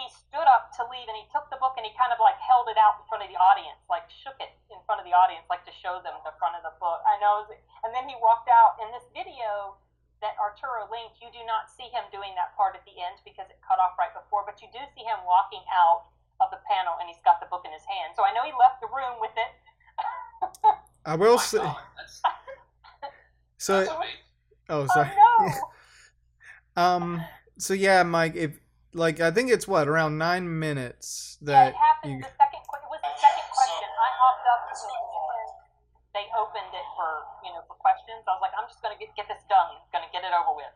[0.00, 2.40] he stood up to leave and he took the book and he kind of like
[2.40, 5.12] held it out in front of the audience, like shook it in front of the
[5.12, 7.04] audience, like to show them the front of the book.
[7.04, 7.44] I know.
[7.84, 8.80] And then he walked out.
[8.80, 9.76] In this video
[10.24, 13.46] that Arturo linked, you do not see him doing that part at the end because
[13.52, 16.08] it cut off right before, but you do see him walking out
[16.40, 18.16] of the panel and he's got the book in his hand.
[18.16, 19.52] So I know he left the room with it.
[21.04, 21.60] I will my say.
[21.60, 22.22] God, that's,
[23.60, 23.84] So.
[23.84, 24.24] that's amazing.
[24.72, 25.10] Oh, oh sorry.
[25.12, 25.52] no!
[26.74, 27.20] Um.
[27.58, 28.34] So yeah, Mike.
[28.34, 28.58] If
[28.94, 32.12] like I think it's what around nine minutes Yeah, that it happened.
[32.12, 32.18] you.
[32.22, 33.88] The second, que- it was the second question.
[33.88, 35.48] I hopped up and
[36.12, 37.08] they opened it for
[37.44, 38.20] you know for questions.
[38.28, 40.72] I was like, I'm just gonna get get this done, gonna get it over with.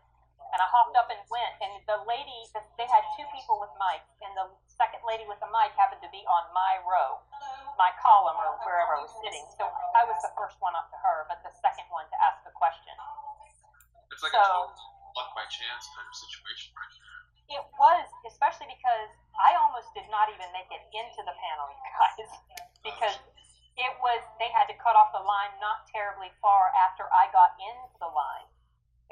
[0.54, 1.52] And I hopped up and went.
[1.60, 2.38] And the lady,
[2.78, 6.08] they had two people with mics, and the second lady with the mic happened to
[6.14, 7.18] be on my row,
[7.76, 9.42] my column, or wherever I was sitting.
[9.58, 12.40] So I was the first one up to her, but the second one to ask
[12.46, 12.94] the question.
[14.14, 17.20] It's like So- a total luck by chance kind of situation right here.
[17.46, 21.80] It was, especially because I almost did not even make it into the panel, you
[21.94, 22.30] guys,
[22.88, 23.16] because
[23.76, 27.54] it was they had to cut off the line not terribly far after I got
[27.60, 28.48] into the line.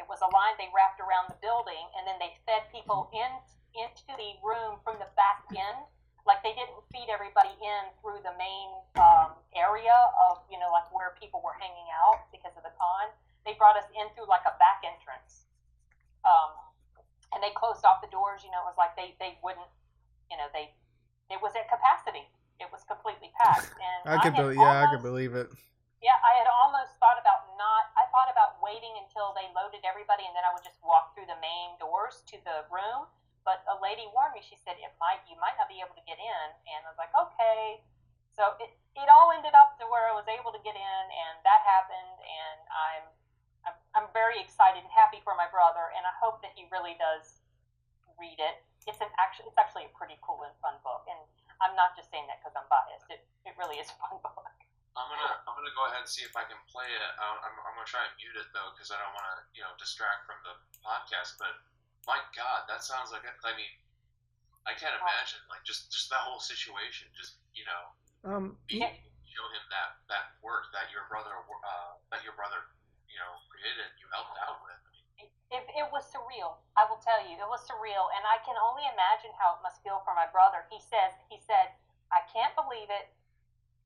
[0.00, 3.30] It was a line they wrapped around the building, and then they fed people in
[3.78, 5.84] into the room from the back end.
[6.24, 10.88] Like they didn't feed everybody in through the main um, area of you know like
[10.90, 13.12] where people were hanging out because of the con.
[13.44, 15.44] They brought us in through like a back entrance.
[16.24, 16.56] Um,
[17.34, 18.46] and they closed off the doors.
[18.46, 19.68] You know, it was like they they wouldn't,
[20.30, 20.70] you know, they
[21.28, 22.24] it was at capacity.
[22.62, 24.62] It was completely packed, and I could believe.
[24.62, 25.50] Yeah, I could believe it.
[25.98, 27.90] Yeah, I had almost thought about not.
[27.98, 31.26] I thought about waiting until they loaded everybody, and then I would just walk through
[31.26, 33.10] the main doors to the room.
[33.42, 34.40] But a lady warned me.
[34.40, 37.00] She said it might you might not be able to get in, and I was
[37.00, 37.82] like, okay.
[38.36, 41.34] So it it all ended up to where I was able to get in, and
[41.42, 43.04] that happened, and I'm
[43.94, 46.98] I'm, I'm very excited and happy for my brother, and I hope that he really
[46.98, 47.38] does
[48.18, 48.62] read it.
[48.90, 51.18] It's an actually it's actually a pretty cool and fun book, and
[51.62, 53.08] I'm not just saying that because I'm biased.
[53.08, 54.44] It it really is a fun book.
[54.94, 57.02] I'm gonna I'm gonna go ahead and see if I can play it.
[57.18, 59.62] I'm, I'm, I'm gonna try and mute it though because I don't want to you
[59.64, 60.54] know distract from the
[60.84, 61.40] podcast.
[61.40, 61.54] But
[62.06, 63.72] my God, that sounds like I mean
[64.68, 67.08] I can't imagine like just just that whole situation.
[67.16, 67.82] Just you know
[68.28, 72.36] Um, being able to show him that that work that your brother uh, that your
[72.38, 72.62] brother
[73.14, 74.74] you know created and you helped out with.
[74.74, 76.58] I mean, it, it was surreal.
[76.74, 79.78] I will tell you, it was surreal, and I can only imagine how it must
[79.86, 80.66] feel for my brother.
[80.66, 81.70] He says, he said,
[82.10, 83.14] I can't believe it.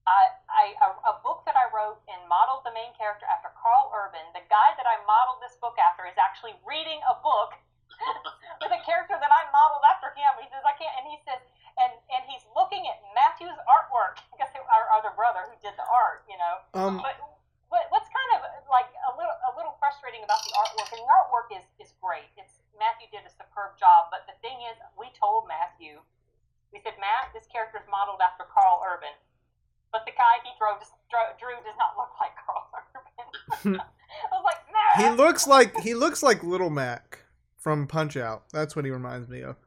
[0.09, 3.93] I, I a, a book that I wrote and modeled the main character after Karl
[3.93, 4.25] Urban.
[4.33, 7.53] The guy that I modeled this book after is actually reading a book
[8.64, 10.33] with a character that I modeled after him.
[10.41, 11.45] He says, I can't, and he says,
[11.77, 14.17] and and he's looking at Matthew's artwork.
[14.33, 16.55] I guess our other brother who did the art, you know.
[16.73, 17.21] um, But
[17.69, 19.77] what, what's kind of like a little a little
[20.09, 22.33] frustrating about the artwork, and the artwork is is great.
[22.40, 26.01] It's Matthew did a superb job, but the thing is, we told Matthew,
[26.73, 29.12] we said, Matt, this character is modeled after Karl Urban,
[29.92, 30.73] but the guy he drew
[31.12, 33.85] drew, drew does not look like Karl Urban.
[33.85, 34.97] I was like, Matt.
[34.97, 37.29] he looks like he looks like Little Mac
[37.61, 38.49] from Punch Out.
[38.49, 39.61] That's what he reminds me of.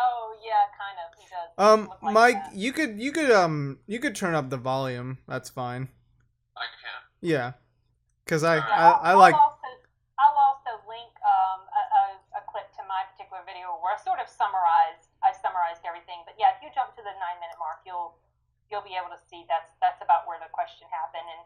[0.00, 1.12] Oh yeah, kind of.
[1.20, 1.52] He does.
[1.60, 2.56] Um, like Mike, that.
[2.56, 5.18] you could you could um you could turn up the volume.
[5.28, 5.88] That's fine.
[6.56, 7.02] I can.
[7.20, 7.52] Yeah,
[8.28, 9.70] because I, Yeah, I I'll, I like I'll also,
[10.20, 12.04] I'll also link um, a, a,
[12.36, 13.80] a clip to my particular video
[14.28, 15.08] I summarized.
[15.24, 16.20] I summarized everything.
[16.28, 18.20] But yeah, if you jump to the nine minute mark, you'll
[18.68, 21.24] you'll be able to see that's that's about where the question happened.
[21.24, 21.42] And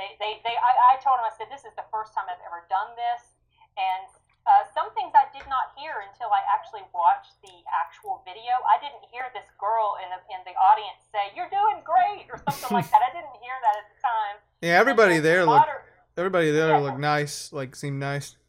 [0.00, 2.40] they they, they I, I told them I said this is the first time I've
[2.48, 3.36] ever done this,
[3.76, 4.08] and
[4.48, 8.56] uh, some things I did not hear until I actually watched the actual video.
[8.64, 12.40] I didn't hear this girl in the in the audience say "You're doing great" or
[12.48, 13.04] something like that.
[13.04, 14.36] I didn't hear that at the time.
[14.64, 14.80] yeah.
[14.80, 15.68] Everybody there the looked
[16.16, 16.80] everybody there Yeah.
[16.80, 17.52] looked nice.
[17.52, 18.40] Like seemed nice.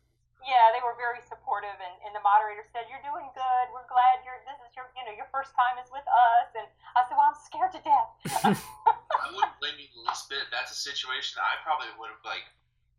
[0.47, 3.66] Yeah, they were very supportive, and, and the moderator said, "You're doing good.
[3.72, 4.36] We're glad you're.
[4.44, 6.68] This is your, you know, your first time is with us." And
[7.00, 8.12] I said, "Well, I'm scared to death."
[9.24, 10.44] I wouldn't blame you the least bit.
[10.52, 12.44] That's a situation that I probably would have like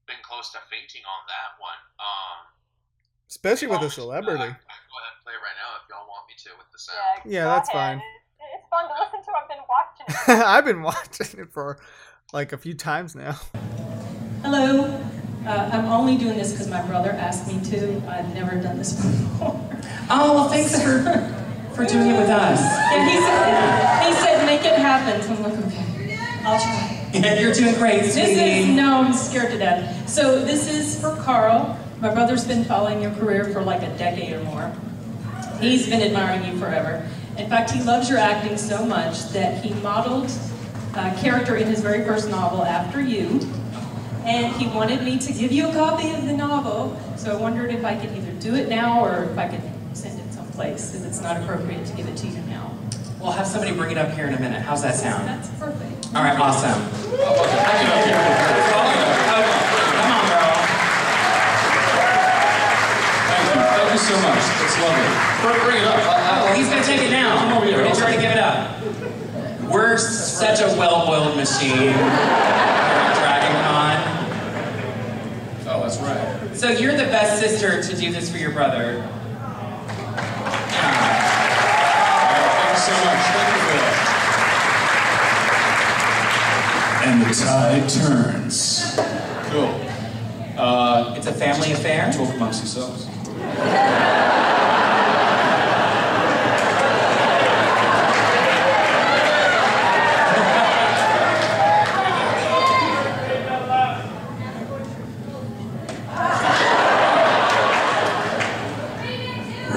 [0.09, 1.81] been close to fainting on that one.
[2.01, 2.39] Um,
[3.29, 4.41] Especially with a celebrity.
[4.41, 6.51] I, I can go ahead and play it right now if y'all want me to
[6.57, 6.97] with the sound.
[7.29, 7.77] yeah, Yeah, that's ahead.
[7.77, 7.99] fine.
[8.01, 9.31] It- It's fun to listen to.
[9.37, 10.47] I've been watching it.
[10.49, 11.79] I've been watching it for
[12.33, 13.37] like a few times now.
[14.43, 14.97] Hello.
[15.47, 18.03] Uh, I'm only doing this because my brother asked me to.
[18.09, 19.61] I've never done this before.
[20.11, 21.35] Oh, well, thanks for
[21.79, 22.61] for doing it with us.
[22.93, 25.23] And he said, he said, make it happen.
[25.23, 27.11] So I'm like, okay, I'll try.
[27.15, 30.09] Yeah, you're doing great, This is, no, I'm scared to death.
[30.09, 31.79] So this is for Karl.
[32.01, 34.73] My brother's been following your career for like a decade or more.
[35.61, 37.09] He's been admiring you forever.
[37.37, 40.31] In fact, he loves your acting so much that he modeled
[40.95, 43.41] a character in his very first novel after you.
[44.29, 47.01] And he wanted me to give you a copy of the novel.
[47.17, 49.63] So I wondered if I could either do it now or if I could
[49.95, 52.71] send it someplace, because it's not appropriate to give it to you now.
[53.21, 54.61] We'll have somebody bring it up here in a minute.
[54.61, 55.27] How's that sound?
[55.27, 56.15] That's perfect.
[56.15, 56.79] All right, awesome.
[56.79, 57.49] Come on,
[60.29, 60.53] girl.
[63.33, 63.65] Thank you.
[63.65, 64.45] Thank you so much.
[64.61, 65.09] It's lovely.
[65.41, 65.97] Bring, bring it up.
[66.05, 67.39] I, I, Well, he's gonna take it now.
[67.39, 67.83] Come over here.
[67.83, 68.77] He's ready to give it up.
[69.73, 73.69] We're such a well-oiled machine here at Dragon
[75.71, 76.55] Oh, that's right.
[76.57, 78.97] So you're the best sister to do this for your brother.
[78.97, 79.09] Yeah.
[82.59, 83.25] Thank you so much.
[83.33, 83.95] Thank you for that.
[87.07, 88.99] And the tide turns.
[89.51, 89.73] Cool.
[90.59, 92.13] Uh, It's a family affair.
[92.13, 93.07] talk amongst yourselves.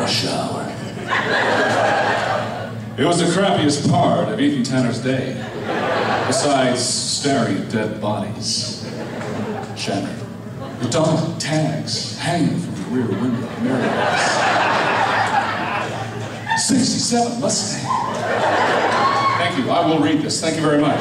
[0.02, 0.66] Rush hour.
[2.98, 3.06] It
[3.62, 5.34] crappiest part of Ethan Tanner's day,
[6.28, 8.84] besides staring at dead bodies.
[9.78, 10.18] Shattered.
[10.80, 14.22] The dog tags hanging from the rear window of Maryland's
[16.68, 17.86] 67 Mustang.
[19.38, 19.70] Thank you.
[19.70, 20.42] I will read this.
[20.42, 21.00] Thank you very much.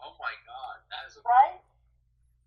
[0.00, 1.58] Oh my god, that is a right?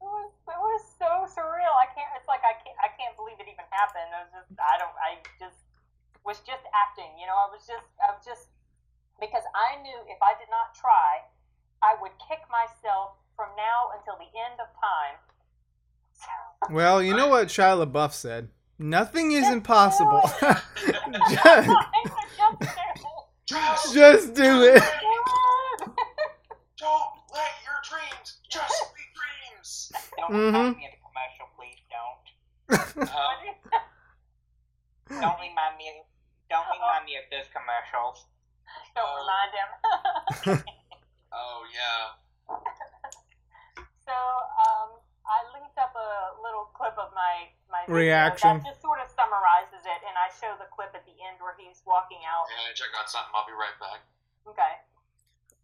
[0.02, 1.72] It was, it was so surreal.
[1.80, 2.12] I can't.
[2.20, 2.78] It's like I can't.
[2.84, 4.12] I can't believe it even happened.
[4.12, 4.52] I was just.
[4.60, 4.96] I don't.
[5.00, 5.64] I just
[6.28, 7.12] was just acting.
[7.20, 7.38] You know.
[7.40, 7.88] I was just.
[8.04, 8.52] I was just
[9.24, 11.24] because I knew if I did not try,
[11.82, 15.16] I would kick myself from now until the end of time.
[16.74, 18.50] Well, you know what Shia LaBeouf said.
[18.78, 20.22] Nothing is impossible.
[20.42, 20.60] just,
[23.48, 24.84] just, just do it.
[26.78, 29.92] Don't let your dreams just be dreams.
[30.18, 30.52] Don't Mhm.
[30.52, 32.26] mm me in a commercial, please don't.
[33.08, 33.40] Um,
[35.22, 36.05] Don't remind me.
[36.50, 38.26] Don't remind me of those commercials.
[38.96, 39.22] Don't Oh.
[39.22, 39.70] remind him.
[41.34, 42.16] oh yeah.
[44.06, 48.58] so um, I linked up a little clip of my my video Reaction.
[48.62, 51.56] that just sort of summarizes it, and I show the clip at the end where
[51.58, 52.46] he's walking out.
[52.54, 53.32] Yeah, check out something.
[53.34, 54.02] I'll be right back.
[54.48, 54.74] Okay,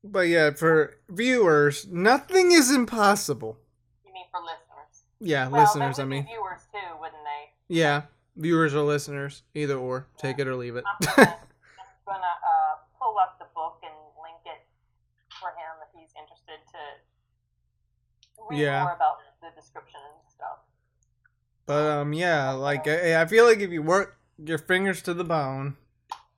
[0.03, 3.57] But yeah, for viewers, nothing is impossible.
[4.05, 5.05] you mean for listeners?
[5.19, 6.25] Yeah, Well, listeners, they I would be mean.
[6.25, 7.53] viewers too, wouldn't they?
[7.75, 8.01] Yeah,
[8.41, 10.07] viewers or listeners, either or.
[10.17, 10.83] Take it or leave it.
[10.85, 14.65] I'm gonna, I'm gonna uh, pull up the book and link it
[15.39, 16.79] for him if he's interested to
[18.49, 18.83] read Yeah.
[18.83, 20.59] more about the description and stuff.
[21.65, 25.23] But um, yeah, like I, I feel like if you work your fingers to the
[25.23, 25.77] bone,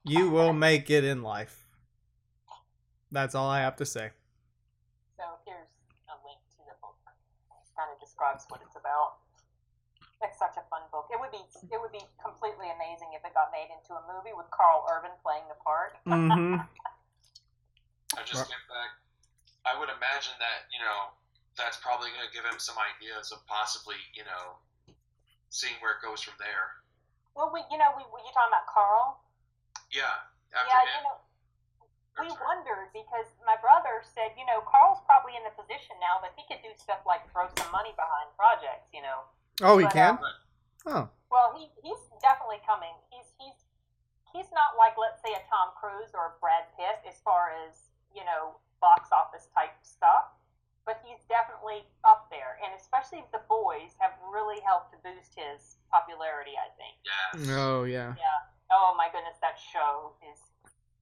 [0.03, 1.65] you will make it in life.
[3.11, 4.11] That's all I have to say.
[5.15, 5.69] So here's
[6.11, 6.97] a link to the book.
[7.07, 9.21] It kind of describes what it's about.
[10.23, 11.07] It's such a fun book.
[11.11, 14.31] It would be it would be completely amazing if it got made into a movie
[14.35, 15.99] with Karl Urban playing the part.
[16.07, 16.63] Mm-hmm.
[18.15, 18.91] I just get back.
[19.67, 21.11] I would imagine that you know
[21.59, 24.55] that's probably going to give him some ideas of possibly you know
[25.51, 26.79] seeing where it goes from there.
[27.35, 29.19] Well, we you know we were you talking about Karl?
[29.91, 30.23] Yeah.
[30.55, 30.95] After yeah, him.
[30.95, 31.17] you know
[32.21, 36.31] we wondered because my brother said you know Karl's probably in the position now that
[36.39, 38.87] he could do stuff like throw some money behind projects.
[38.95, 39.19] You know.
[39.61, 40.15] Oh, he But, can.
[40.17, 40.33] um,
[40.83, 42.91] Oh, Well, he he's definitely coming.
[43.13, 43.57] He's he's
[44.35, 47.87] he's not like let's say a Tom Cruise or a Brad Pitt as far as
[48.13, 50.27] you know box office type stuff,
[50.83, 55.75] but he's definitely up there, and especially the boys have really helped to boost his
[55.91, 56.55] popularity.
[56.55, 56.95] I think.
[57.03, 57.59] Yeah.
[57.59, 58.15] oh yeah.
[58.15, 58.39] Yeah.
[58.71, 60.39] Oh my goodness, that show is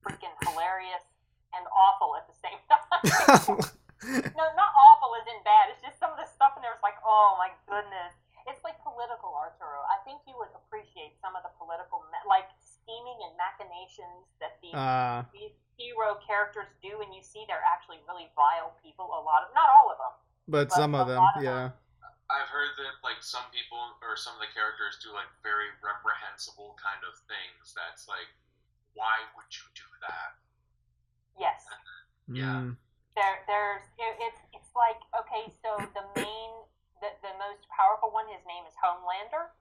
[0.01, 1.05] freaking hilarious
[1.53, 3.59] and awful at the same time.
[4.33, 5.69] no, not awful as in bad.
[5.69, 8.17] It's just some of the stuff in there is like, oh my goodness.
[8.49, 9.85] It's like political, Arturo.
[9.85, 14.57] I think you would appreciate some of the political, ma- like scheming and machinations that
[14.65, 19.13] these, uh, these hero characters do, and you see they're actually really vile people.
[19.13, 20.13] A lot of, not all of them.
[20.49, 21.69] but But some of them, lot of yeah.
[22.33, 26.73] I've heard that like some people or some of the characters do like very reprehensible
[26.81, 27.77] kind of things.
[27.77, 28.25] That's like,
[28.97, 30.33] why would you do that?
[31.37, 31.69] Yes.
[32.31, 32.63] Yeah.
[32.63, 32.79] Mm.
[33.15, 36.51] there there's it, it's it's like okay so the main
[37.03, 39.51] the, the most powerful one his name is homelander.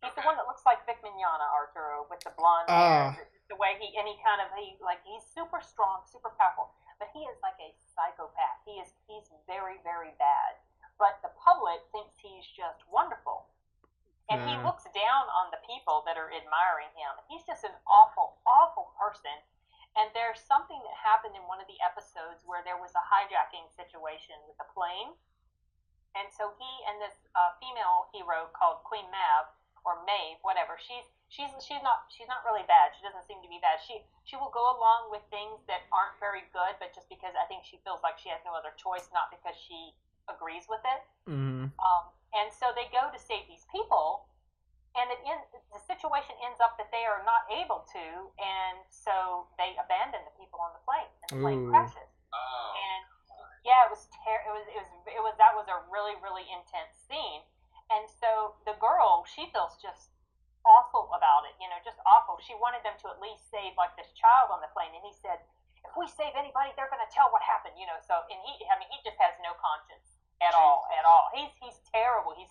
[0.00, 3.58] He's the one that looks like vic mignogna arturo with the blonde hair the, the
[3.60, 7.26] way he and he kind of he like he's super strong super powerful but he
[7.26, 8.58] is like a psychopath.
[8.64, 10.56] He is he's very very bad.
[10.96, 13.50] But the public thinks he's just wonderful.
[14.30, 17.12] And he looks down on the people that are admiring him.
[17.28, 19.36] He's just an awful awful person
[19.94, 23.64] and there's something that happened in one of the episodes where there was a hijacking
[23.72, 25.16] situation with a plane.
[26.14, 29.50] And so he and this uh, female hero called Queen Mav
[29.82, 30.78] or Maeve, whatever.
[30.78, 32.94] She's she's she's not she's not really bad.
[32.94, 33.82] She doesn't seem to be bad.
[33.82, 37.44] She she will go along with things that aren't very good, but just because I
[37.50, 39.90] think she feels like she has no other choice, not because she
[40.30, 41.00] agrees with it.
[41.26, 41.68] Mm.
[41.68, 42.04] Um,
[42.38, 44.30] and so they go to save these people,
[44.94, 45.36] and it in,
[45.74, 48.06] the situation ends up that they are not able to,
[48.38, 51.74] and so they abandon the people on the plane, and the plane Ooh.
[51.74, 52.13] crashes.
[53.64, 56.44] Yeah, it was ter- it was it was it was that was a really really
[56.52, 57.40] intense scene,
[57.90, 60.12] and so the girl she feels just
[60.64, 62.40] awful about it, you know, just awful.
[62.40, 65.12] She wanted them to at least save like this child on the plane, and he
[65.12, 65.40] said,
[65.84, 68.00] if we save anybody, they're going to tell what happened, you know.
[68.04, 71.28] So and he, I mean, he just has no conscience at all, at all.
[71.32, 72.32] He's he's terrible.
[72.36, 72.43] He's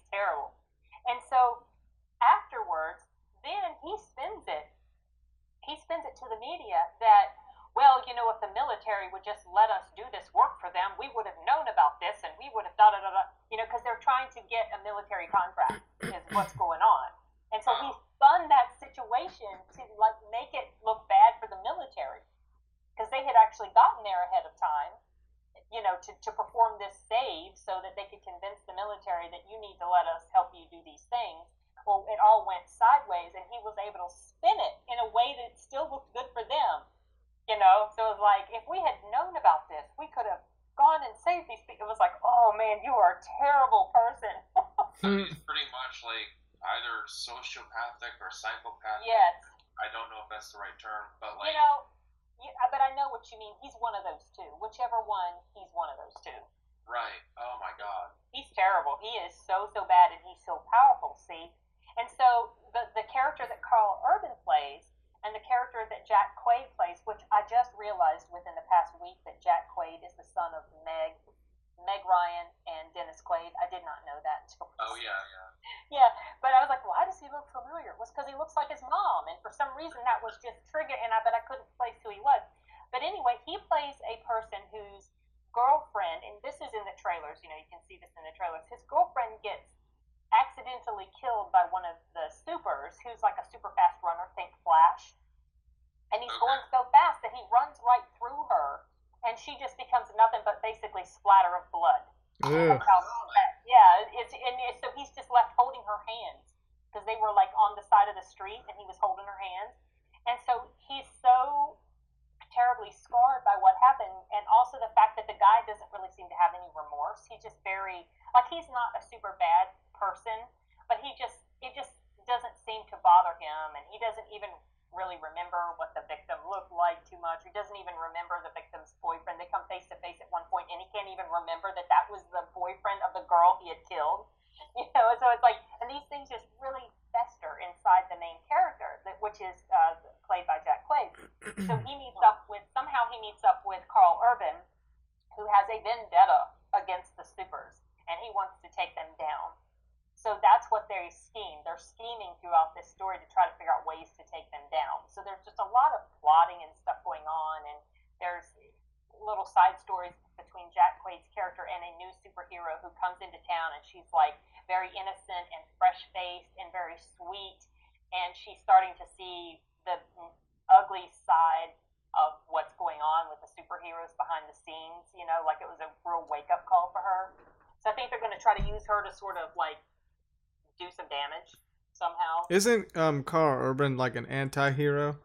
[182.53, 185.17] Isn't um Karl Urban like an anti-hero?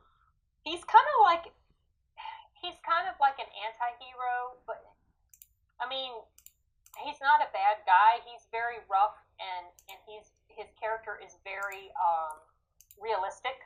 [0.65, 1.53] He's kind of like
[2.57, 4.81] he's kind of like an anti-hero, but
[5.77, 6.17] I mean,
[7.05, 8.25] he's not a bad guy.
[8.25, 12.41] He's very rough and and he's his character is very um,
[12.97, 13.61] realistic.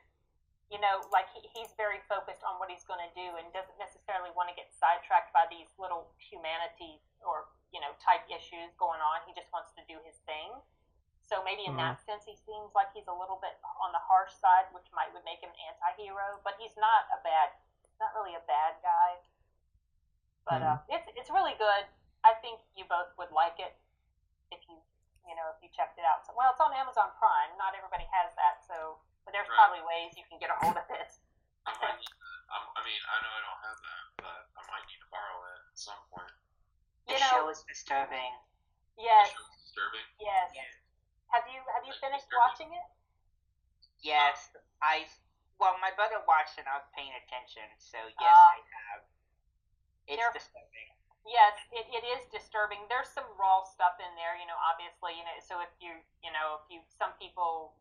[0.67, 3.79] You know, like he, he's very focused on what he's going to do and doesn't
[3.79, 8.99] necessarily want to get sidetracked by these little humanity or you know type issues going
[8.99, 9.23] on.
[9.23, 10.51] He just wants to do his thing.
[11.23, 11.63] So maybe
[12.27, 14.87] in that sense, he seems like he's a little bit on the harsh side, which
[14.95, 16.39] might would make him an anti-hero.
[16.47, 17.51] But he's not a bad,
[17.99, 19.19] not really a bad guy.
[20.47, 21.87] But uh, it's it's really good.
[22.27, 23.75] I think you both would like it
[24.51, 24.79] if you
[25.27, 26.27] you know if you checked it out.
[26.27, 27.55] So, well, it's on Amazon Prime.
[27.59, 29.59] Not everybody has that, so but there's Right.
[29.59, 31.11] probably ways you can get a hold of it.
[31.67, 32.11] I might need.
[32.51, 35.39] I'm, I mean, I know I don't have that, but I might need to borrow
[35.47, 36.35] it at some point.
[37.07, 38.35] The You show is disturbing.
[38.99, 40.07] yes, The show's disturbing.
[40.21, 40.51] yes.
[40.53, 40.82] Yeah.
[41.33, 42.87] Have you have you finished watching it?
[44.05, 44.53] Yes,
[44.85, 45.09] I.
[45.61, 48.53] Well, my brother watched it and I was paying attention, so yes, Ah.
[48.53, 48.61] I
[48.91, 49.03] have.
[50.11, 50.91] It's There- disturbing.
[51.23, 52.83] Yes, it, it is disturbing.
[52.91, 56.35] There's some raw stuff in there, you know, obviously, you know, so if you, you
[56.35, 57.79] know, if you, some people,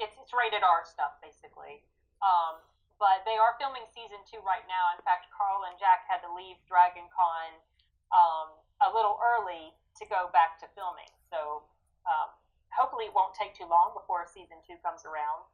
[0.00, 1.84] it's, it's rated R stuff, basically.
[2.24, 2.64] Um,
[2.96, 4.88] but they are filming season two right now.
[4.96, 7.60] In fact, Karl and Jack had to leave Dragon Con
[8.08, 11.12] um, a little early to go back to filming.
[11.28, 11.68] So
[12.08, 12.32] um,
[12.74, 15.44] hopefully it won't take too long before season two comes around.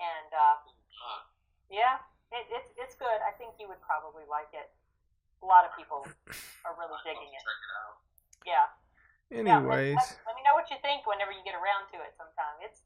[0.00, 0.56] And uh,
[1.68, 2.00] yeah,
[2.32, 3.18] it, it's, it's good.
[3.22, 4.72] I think you would probably like it.
[5.42, 6.06] A lot of people
[6.66, 7.42] are really digging it.
[7.42, 7.94] check it out.
[8.46, 8.66] Yeah.
[9.32, 11.98] Yeah, let- Anyways, let, let me know what you think whenever you get around to
[12.04, 12.52] it sometime.
[12.60, 12.84] It's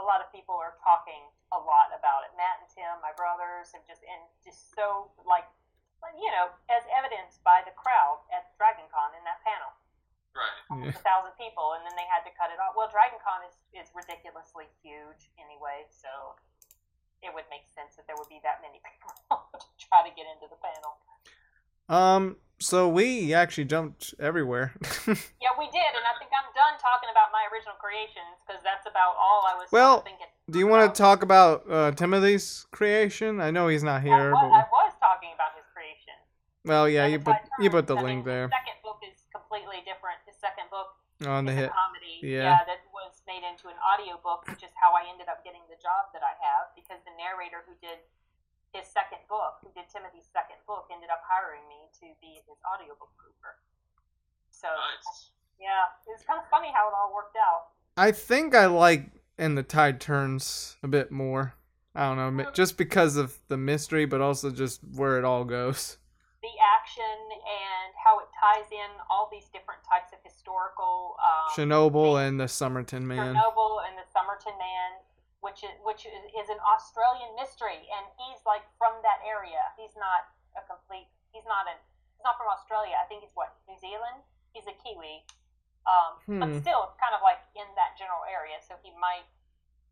[0.00, 1.22] a lot of people are talking
[1.54, 2.34] a lot about it.
[2.34, 5.46] Matt and Tim, my brothers, have just and just so like
[6.18, 9.70] you know, as evidenced by the crowd at DragonCon in that panel.
[10.32, 10.88] Right.
[10.88, 10.96] yeah.
[10.96, 12.72] A thousand people and then they had to cut it off.
[12.74, 16.36] Well DragonCon is, is ridiculously huge anyway, so
[17.22, 19.12] it would make sense that there would be that many people
[19.60, 20.98] to try to get into the panel.
[21.88, 24.72] Um, so we actually jumped everywhere.
[25.42, 28.86] Yeah, we did, and I think I'm done talking about my original creations because that's
[28.86, 30.30] about all I was Well, thinking.
[30.48, 33.40] Do you want to talk about uh, Timothy's creation?
[33.40, 34.46] I know he's not I here, but...
[34.46, 36.14] I was talking about his creation.
[36.64, 39.18] well, yeah, you put you put the I link mean, there His second book is
[39.34, 40.21] completely different.
[40.42, 41.70] His second book on the hit.
[41.70, 42.18] comedy.
[42.18, 42.66] yeah.
[42.66, 46.10] that was made into an audiobook, which is how I ended up getting the job
[46.10, 48.02] that I have because the narrator who did
[48.74, 52.58] his second book, who did Timothy's second book, ended up hiring me to be his
[52.66, 53.62] audiobook grouper.
[54.50, 55.30] So Nice.
[55.62, 57.70] yeah, it was kind of funny how it all worked out.
[57.96, 61.54] I think I like "And the Tide Turns" a bit more.
[61.94, 65.98] I don't know, just because of the mystery, but also just where it all goes.
[66.42, 72.18] The action and how it ties in all these different types of historical um, Chernobyl
[72.18, 73.30] and the Somerton Man.
[73.30, 74.90] Chernobyl and the Somerton Man,
[75.38, 79.62] which is which is, an Australian mystery, and he's like from that area.
[79.78, 81.06] He's not a complete.
[81.30, 81.78] He's not an.
[82.18, 82.98] He's not from Australia.
[82.98, 84.26] I think he's what New Zealand.
[84.50, 85.22] He's a Kiwi,
[85.86, 86.58] um, but Hmm.
[86.58, 88.58] still kind of like in that general area.
[88.66, 89.30] So he might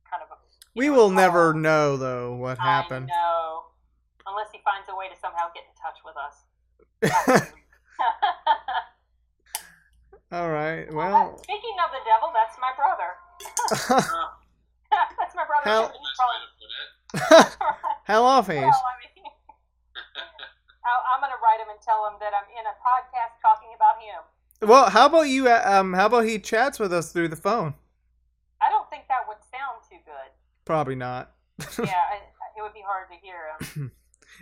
[0.03, 0.35] kind of.
[0.75, 3.11] We know, will never know though what happened.
[3.11, 3.70] I know,
[4.31, 6.35] unless he finds a way to somehow get in touch with us.
[10.33, 10.87] All right.
[10.95, 13.11] Well, Well, speaking of the devil, that's my brother.
[15.19, 15.67] that's my brother.
[15.67, 15.99] How- Tim.
[15.99, 17.59] He's Nice way to put it.
[17.59, 18.63] probably- how off Hayes?
[18.63, 19.27] Well, I mean,
[20.87, 23.71] I- I'm going to write him and tell him that I'm in a podcast talking
[23.75, 24.23] about him.
[24.69, 25.49] Well, how about you?
[25.49, 27.75] uh, Um, how about he chats with us through the phone?
[28.61, 30.31] I don't think that would sound too good.
[30.65, 31.33] Probably not.
[31.79, 32.21] Yeah, I,
[32.57, 33.91] it would be hard to hear him.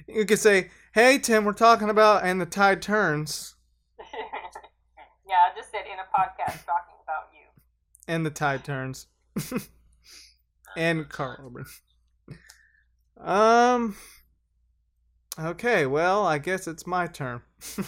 [0.07, 3.55] You could say, "Hey Tim, we're talking about and the tide turns."
[3.99, 7.47] yeah, I just said in a podcast talking about you.
[8.07, 9.07] and the tide turns.
[10.77, 11.65] and Karl Urban.
[13.21, 13.97] Um.
[15.39, 17.43] Okay, well, I guess it's my turn.
[17.77, 17.87] Do it.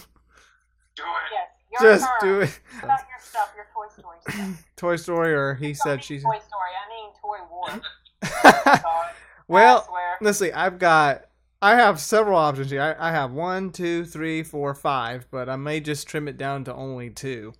[1.72, 2.28] Yes, your Just turn.
[2.28, 2.60] do it.
[2.82, 4.64] About your stuff, your Toy Story stuff?
[4.76, 6.22] Toy Story, or he Don't said she's.
[6.22, 6.70] Toy Story.
[6.76, 7.80] I mean Toy War.
[9.48, 10.16] Well, swear.
[10.20, 10.52] let's see.
[10.52, 11.24] I've got.
[11.62, 12.96] I have several options here.
[12.98, 16.64] I, I have one, two, three, four, five, but I may just trim it down
[16.64, 17.52] to only two.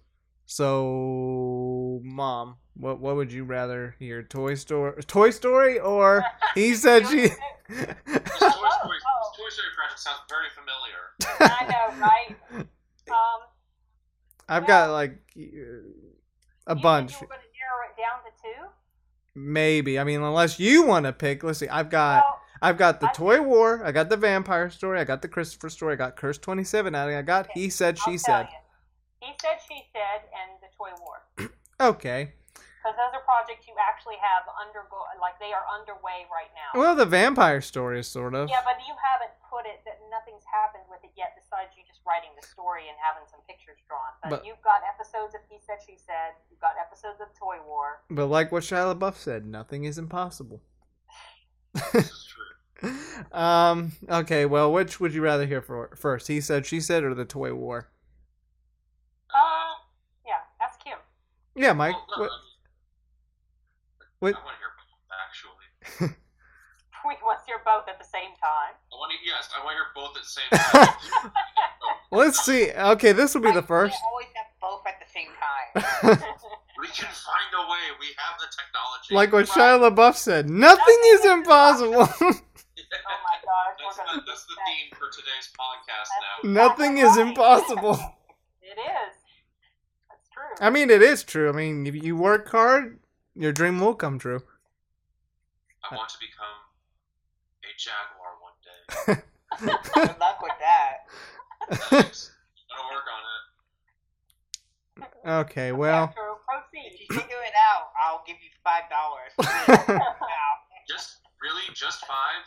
[0.46, 4.22] So, Mom, what what would you rather hear?
[4.22, 6.24] Toy Story, Toy Story, or
[6.54, 7.28] he said she.
[7.28, 7.34] Toy
[7.68, 8.32] Story, this
[9.36, 11.58] Toy Story project sounds very familiar.
[11.58, 12.66] I know, right?
[13.10, 13.40] Um,
[14.48, 15.82] I've got like a you
[16.80, 17.10] bunch.
[17.10, 18.70] Said you were going to narrow it down to two.
[19.34, 19.98] Maybe.
[19.98, 21.42] I mean, unless you want to pick.
[21.42, 21.66] Let's see.
[21.66, 23.82] I've got Well, I've got the I Toy War.
[23.84, 25.00] I got the Vampire Story.
[25.00, 25.94] I got the Christopher Story.
[25.94, 26.94] I got Curse Twenty Seven.
[26.94, 28.48] I got Okay, He Said She I'll Said.
[28.50, 29.26] you.
[29.26, 31.20] He said, she said, and the Toy War.
[31.80, 32.36] Okay.
[32.80, 36.72] Because those are projects you actually have undergo, like they are underway right now.
[36.76, 38.48] Well, the Vampire Story is sort of.
[38.48, 42.00] yeah, but you haven't put it that nothing's happened with it yet, besides you just
[42.08, 44.12] writing the story and having some pictures drawn.
[44.24, 46.36] But, But- you've got episodes of He Said, She Said.
[46.52, 48.00] You've got episodes of Toy War.
[48.08, 50.60] But like what Shia LaBeouf said, nothing is impossible.
[51.92, 52.26] This
[52.82, 52.90] true.
[53.32, 53.92] um.
[54.08, 54.46] Okay.
[54.46, 56.28] Well, which would you rather hear for first?
[56.28, 57.88] He said, she said, or the Toy War?
[59.32, 59.74] Uh,
[60.26, 60.98] yeah, ask him.
[61.54, 61.94] Yeah, Mike.
[62.16, 62.28] Well, no,
[64.18, 64.34] What, I what?
[64.34, 66.16] I want to hear both, actually.
[67.08, 68.74] We want to hear both at the same time.
[68.92, 70.50] I want to, yes, I want to hear both at the same
[71.30, 71.32] time.
[72.10, 72.70] Let's see.
[72.72, 73.96] Okay, this will be the first.
[74.12, 76.18] Always have both at the same time.
[76.80, 77.78] We can find a way.
[78.00, 79.14] We have the technology.
[79.14, 82.08] like what Shia LaBeouf said, nothing is impossible.
[82.92, 86.50] Oh my gosh, we're That's the, that's the theme for today's podcast That's- now.
[86.68, 87.96] nothing is impossible.
[88.62, 89.14] It is.
[90.08, 90.54] That's true.
[90.66, 91.48] I mean, it is true.
[91.48, 92.98] I mean, if you work hard,
[93.34, 94.42] your dream will come true.
[95.88, 96.56] I want to become
[97.64, 98.74] a jaguar one day.
[100.08, 100.96] Good luck with that.
[101.90, 102.30] Thanks.
[102.70, 103.20] Gonna work on
[105.36, 105.50] it.
[105.50, 106.36] Okay, well, True.
[106.72, 109.32] If you figure it out, I'll give you five dollars.
[110.88, 112.44] Just really, just five?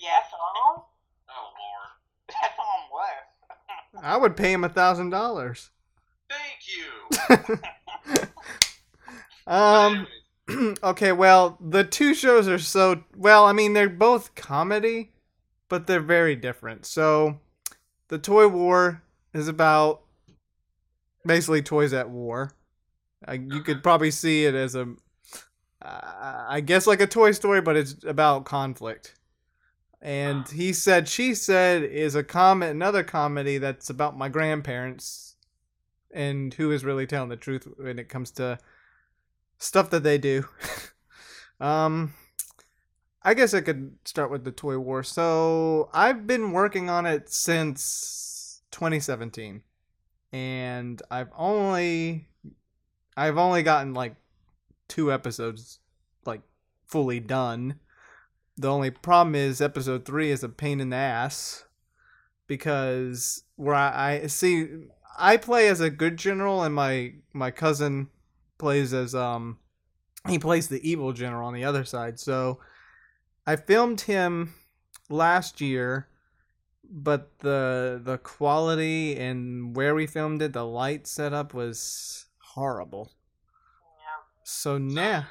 [0.00, 0.96] yes, All?
[1.28, 1.90] Oh lord.
[2.28, 4.04] that's all I'm worth.
[4.04, 5.70] I would pay him a thousand dollars.
[6.30, 8.28] Thank you.
[9.46, 10.06] Um.
[10.82, 13.46] Okay, well, the two shows are so well.
[13.46, 15.12] I mean, they're both comedy,
[15.70, 16.84] but they're very different.
[16.84, 17.40] So,
[18.08, 19.02] the Toy War
[19.32, 20.02] is about
[21.24, 22.52] basically toys at war.
[23.26, 24.88] I, you could probably see it as a,
[25.82, 29.14] uh, I guess, like a Toy Story, but it's about conflict.
[30.00, 35.36] And he said, she said is a comment, another comedy that's about my grandparents,
[36.12, 38.58] and who is really telling the truth when it comes to
[39.56, 40.46] stuff that they do.
[41.60, 42.12] um,
[43.22, 45.02] I guess I could start with the Toy War.
[45.02, 49.62] So I've been working on it since 2017,
[50.32, 52.28] and I've only
[53.16, 54.16] I've only gotten like
[54.88, 55.78] two episodes
[56.26, 56.42] like
[56.86, 57.76] fully done.
[58.56, 61.64] The only problem is episode three is a pain in the ass
[62.46, 64.68] because where I, I see
[65.18, 68.08] I play as a good general and my my cousin
[68.58, 69.58] plays as um
[70.28, 72.18] he plays the evil general on the other side.
[72.18, 72.60] So
[73.46, 74.54] I filmed him
[75.10, 76.08] last year,
[76.88, 82.23] but the the quality and where we filmed it, the light setup was
[82.54, 83.10] horrible.
[83.98, 84.22] Yeah.
[84.44, 85.26] So now,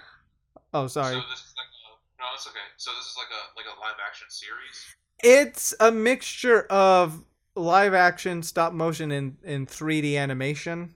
[0.74, 2.60] oh sorry, So this is like a, no, it's okay.
[2.78, 4.96] So this is like a like a live action series.
[5.24, 7.24] it's a mixture of
[7.56, 10.94] live action, stop motion, and and 3D animation.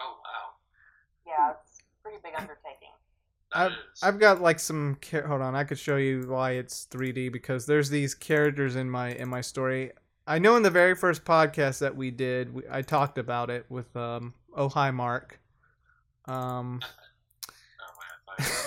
[0.00, 0.54] Oh wow,
[1.26, 2.90] Yeah, it's a pretty big undertaking.
[3.52, 3.72] I've.
[4.02, 7.88] I've got like some hold on i could show you why it's 3d because there's
[7.88, 9.92] these characters in my in my story
[10.26, 13.64] i know in the very first podcast that we did we, i talked about it
[13.68, 15.38] with um oh hi mark
[16.26, 16.80] um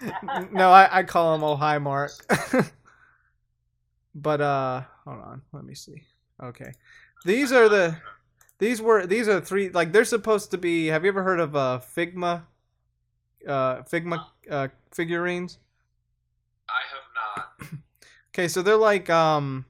[0.52, 2.12] no, I, I call him oh hi Mark.
[4.14, 6.02] but uh, hold on, let me see.
[6.42, 6.72] Okay,
[7.24, 7.96] these are the
[8.58, 10.86] these were these are three like they're supposed to be.
[10.86, 12.42] Have you ever heard of uh Figma?
[13.46, 15.58] Uh, Figma uh figurines.
[16.68, 17.80] I have not.
[18.32, 19.64] Okay, so they're like um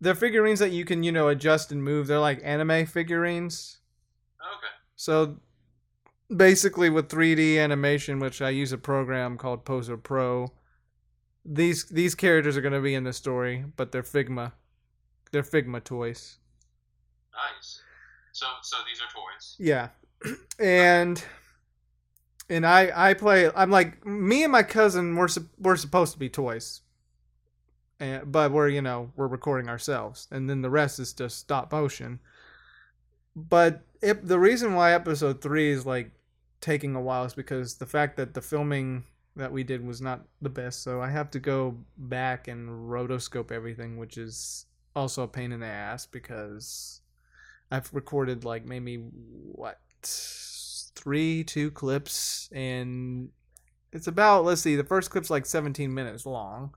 [0.00, 2.06] they're figurines that you can, you know, adjust and move.
[2.06, 3.79] They're like anime figurines.
[5.00, 5.36] So
[6.36, 10.52] basically with 3D animation, which I use a program called Poser Pro,
[11.42, 14.52] these these characters are going to be in the story, but they're Figma.
[15.32, 16.36] They're Figma toys.
[17.32, 17.80] Nice.
[18.32, 19.56] So so these are toys.
[19.58, 19.88] Yeah.
[20.58, 21.24] And
[22.50, 25.28] and I I play I'm like me and my cousin we're
[25.58, 26.82] we're supposed to be toys.
[27.98, 31.72] And, but we're you know we're recording ourselves and then the rest is just stop
[31.72, 32.20] motion.
[33.36, 36.12] But if the reason why episode 3 is like
[36.60, 39.04] taking a while is because the fact that the filming
[39.36, 40.82] that we did was not the best.
[40.82, 45.60] So I have to go back and rotoscope everything which is also a pain in
[45.60, 47.00] the ass because
[47.70, 52.48] I've recorded like maybe what three two clips?
[52.52, 53.30] And
[53.92, 56.74] it's about let's see the first clip's like 17 minutes long.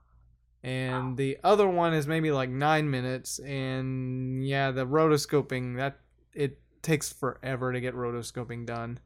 [0.62, 3.38] And the other one is maybe like 9 minutes.
[3.40, 5.98] And yeah the rotoscoping that
[6.34, 8.98] it takes forever to get rotoscoping done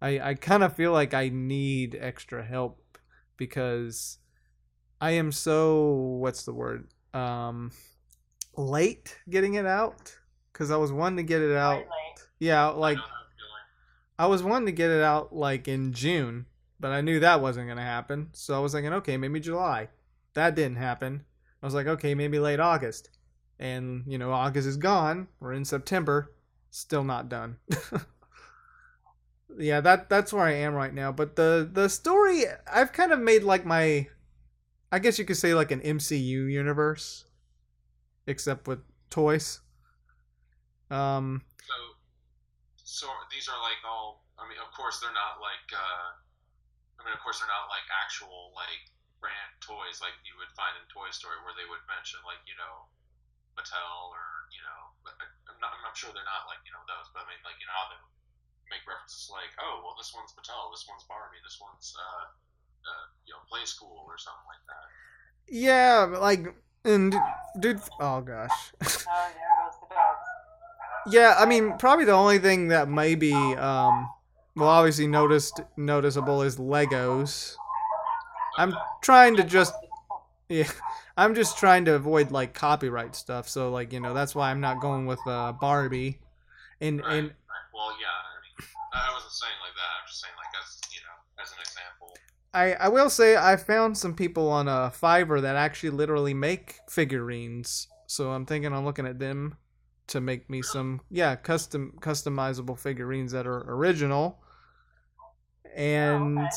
[0.00, 2.98] I I kind of feel like I need extra help
[3.36, 4.18] because
[5.00, 7.72] I am so what's the word um
[8.56, 10.14] late getting it out
[10.52, 11.84] because I was wanting to get it out.
[12.38, 13.62] Yeah, like I know that feeling.
[14.18, 16.46] I was wanting to get it out like in June,
[16.78, 18.28] but I knew that wasn't gonna happen.
[18.32, 19.88] So I was thinking, okay, maybe July.
[20.34, 21.24] That didn't happen.
[21.62, 23.08] I was like, okay, maybe late August.
[23.58, 25.28] And you know, August is gone.
[25.40, 26.32] We're in September.
[26.70, 27.56] Still not done.
[29.58, 31.12] yeah, that that's where I am right now.
[31.12, 34.08] But the the story I've kind of made like my
[34.92, 37.24] I guess you could say like an MCU universe.
[38.26, 39.60] Except with toys.
[40.90, 41.74] Um So
[42.84, 44.24] so these are like all.
[44.38, 45.68] I mean, of course they're not like.
[45.72, 46.16] uh
[46.98, 48.90] I mean, of course they're not like actual like
[49.20, 52.54] brand toys like you would find in Toy Story where they would mention like you
[52.60, 52.86] know
[53.58, 54.80] Mattel or you know.
[55.08, 55.72] I- I'm not.
[55.72, 57.76] I'm not sure they're not like you know those, but I mean like you know
[57.76, 58.00] how they
[58.68, 62.24] make references like oh well this one's Mattel, this one's Barbie, this one's uh,
[62.84, 64.86] uh you know Playskool or something like that.
[65.48, 66.54] Yeah, like
[66.84, 67.14] and
[67.60, 68.50] dude, oh gosh.
[69.08, 70.26] Oh, there goes the dogs.
[71.14, 74.08] yeah, I mean, probably the only thing that maybe um
[74.56, 77.54] well obviously noticed noticeable is Legos.
[78.58, 79.74] I'm trying to just
[80.48, 80.70] yeah,
[81.16, 83.48] I'm just trying to avoid like copyright stuff.
[83.48, 86.20] So like, you know, that's why I'm not going with uh Barbie.
[86.80, 87.16] And Right.
[87.16, 87.32] and.
[87.72, 88.06] Well, yeah.
[88.06, 89.90] I mean, I wasn't saying like that.
[90.00, 92.14] I'm just saying like as you know as an example.
[92.54, 96.76] I, I will say I found some people on uh, Fiverr that actually literally make
[96.88, 97.88] figurines.
[98.06, 99.56] So I'm thinking I'm looking at them
[100.08, 104.38] to make me some yeah custom customizable figurines that are original.
[105.74, 106.48] And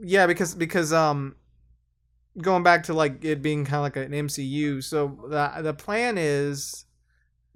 [0.00, 1.36] yeah, because because um
[2.40, 4.82] going back to like it being kind of like an MCU.
[4.82, 6.84] So the the plan is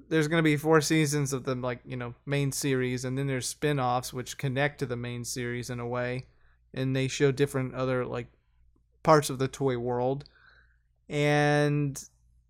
[0.09, 3.27] there's going to be four seasons of the like you know main series and then
[3.27, 6.27] there's spin-offs which connect to the main series in a way
[6.75, 8.27] and they show different other like
[9.03, 10.25] parts of the toy world.
[11.09, 12.03] And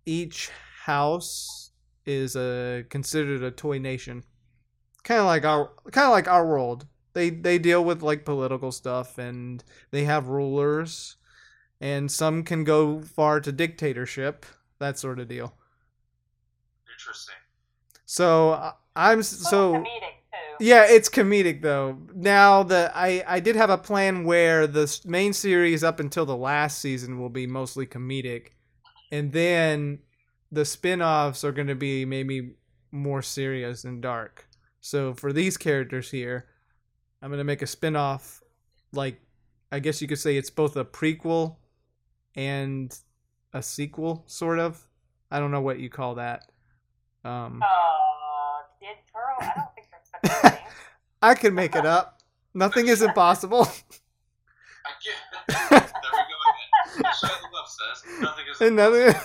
[0.05, 0.49] each
[0.83, 1.71] house
[2.05, 4.23] is a considered a toy nation.
[5.03, 6.87] Kind of like our kind of like our world.
[7.13, 11.17] They they deal with like political stuff and they have rulers
[11.81, 14.45] and some can go far to dictatorship
[14.79, 15.53] that sort of deal
[16.93, 17.35] Interesting.
[18.05, 19.87] so uh, i'm s- so comedic
[20.59, 21.97] yeah, it's comedic though.
[22.13, 26.37] Now the I I did have a plan where the main series up until the
[26.37, 28.49] last season will be mostly comedic,
[29.11, 29.99] and then
[30.51, 32.51] the spin-offs are going to be maybe
[32.91, 34.45] more serious and dark.
[34.81, 36.45] So for these characters here,
[37.23, 38.43] I'm going to make a spin-off
[38.93, 39.19] like
[39.71, 41.55] I guess you could say it's both a prequel
[42.35, 42.97] and
[43.53, 44.87] a sequel sort of.
[45.29, 46.51] I don't know what you call that.
[47.23, 47.67] Um Uh,
[48.79, 49.35] did girl?
[49.39, 50.67] I don't think there's such a thing.
[51.21, 52.21] I can make it up.
[52.53, 53.61] Nothing is impossible.
[54.85, 55.59] I get.
[55.69, 57.11] there we go again.
[57.13, 58.61] Shia LaBeouf says nothing is.
[58.61, 59.15] Another.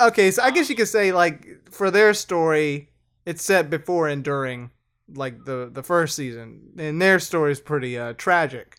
[0.00, 2.90] okay, so I guess you could say like for their story,
[3.24, 4.70] it's set before and during
[5.14, 8.78] like the the first season, and their story is pretty uh, tragic,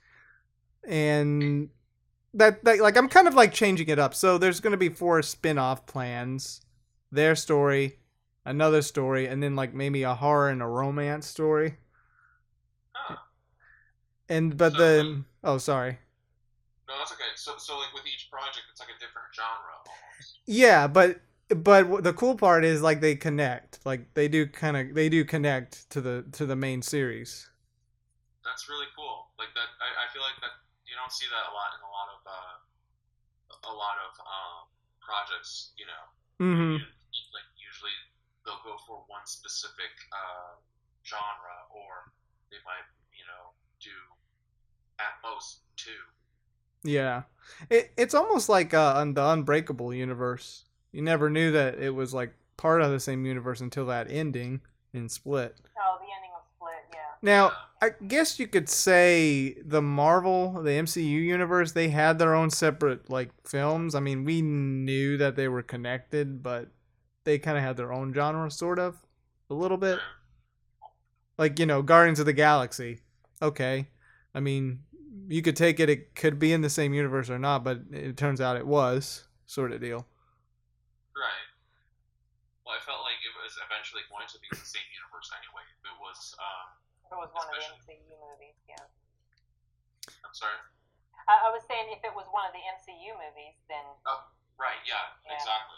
[0.87, 1.69] and
[2.33, 4.13] that, that like I'm kind of like changing it up.
[4.15, 6.61] So there's going to be four spin-off plans.
[7.11, 7.99] Their story,
[8.45, 11.77] another story, and then like maybe a horror and a romance story.
[12.93, 13.15] Huh.
[14.29, 15.99] and but So, then oh sorry
[16.87, 17.31] No, that's okay.
[17.35, 19.73] So, so like with each project, it's like a different genre.
[19.85, 20.39] almost.
[20.45, 21.19] yeah but
[21.49, 25.23] but the cool part is like they connect like they do kind of they do
[25.23, 27.49] connect to the to the main series
[28.43, 29.27] That's really cool.
[29.37, 30.55] Like that, I, I feel like that
[31.07, 32.55] don't see that a lot in a lot of uh,
[33.71, 34.67] a lot of um,
[34.99, 35.71] projects.
[35.79, 36.03] You know,
[36.43, 37.95] mm-hmm You- like usually
[38.43, 40.59] they'll go for one specific uh,
[41.07, 42.11] genre, or
[42.51, 42.83] they might
[43.15, 43.95] you know do
[44.99, 46.03] at most two.
[46.83, 47.23] yeah
[47.69, 52.33] it, it's almost like uh the unbreakable universe you never knew that it was like
[52.55, 54.61] part of the same universe until that ending
[54.93, 56.26] in split Oh, the ending of Split, yeah.
[57.21, 57.51] Now
[57.81, 63.09] i guess you could say the marvel the mcu universe they had their own separate
[63.09, 66.67] like films i mean we knew that they were connected but
[67.23, 68.95] they kind of had their own genre sort of
[69.49, 69.99] a little bit
[71.37, 72.99] like you know guardians of the galaxy
[73.41, 73.87] okay
[74.33, 74.79] i mean
[75.27, 78.17] you could take it it could be in the same universe or not but it
[78.17, 80.05] turns out it was sort of deal
[81.15, 81.49] Right.
[82.65, 85.65] Well, I felt like it was eventually going to be the same universe anyway.
[85.81, 86.67] It was, um,
[87.11, 88.83] It was one of the MCU movies, yeah.
[90.23, 90.59] I'm sorry.
[91.27, 94.23] I, I was saying if it was one of the MCU movies, then Oh,
[94.59, 94.81] Right.
[94.87, 94.95] Yeah.
[95.25, 95.35] Yeah.
[95.35, 95.77] Exactly.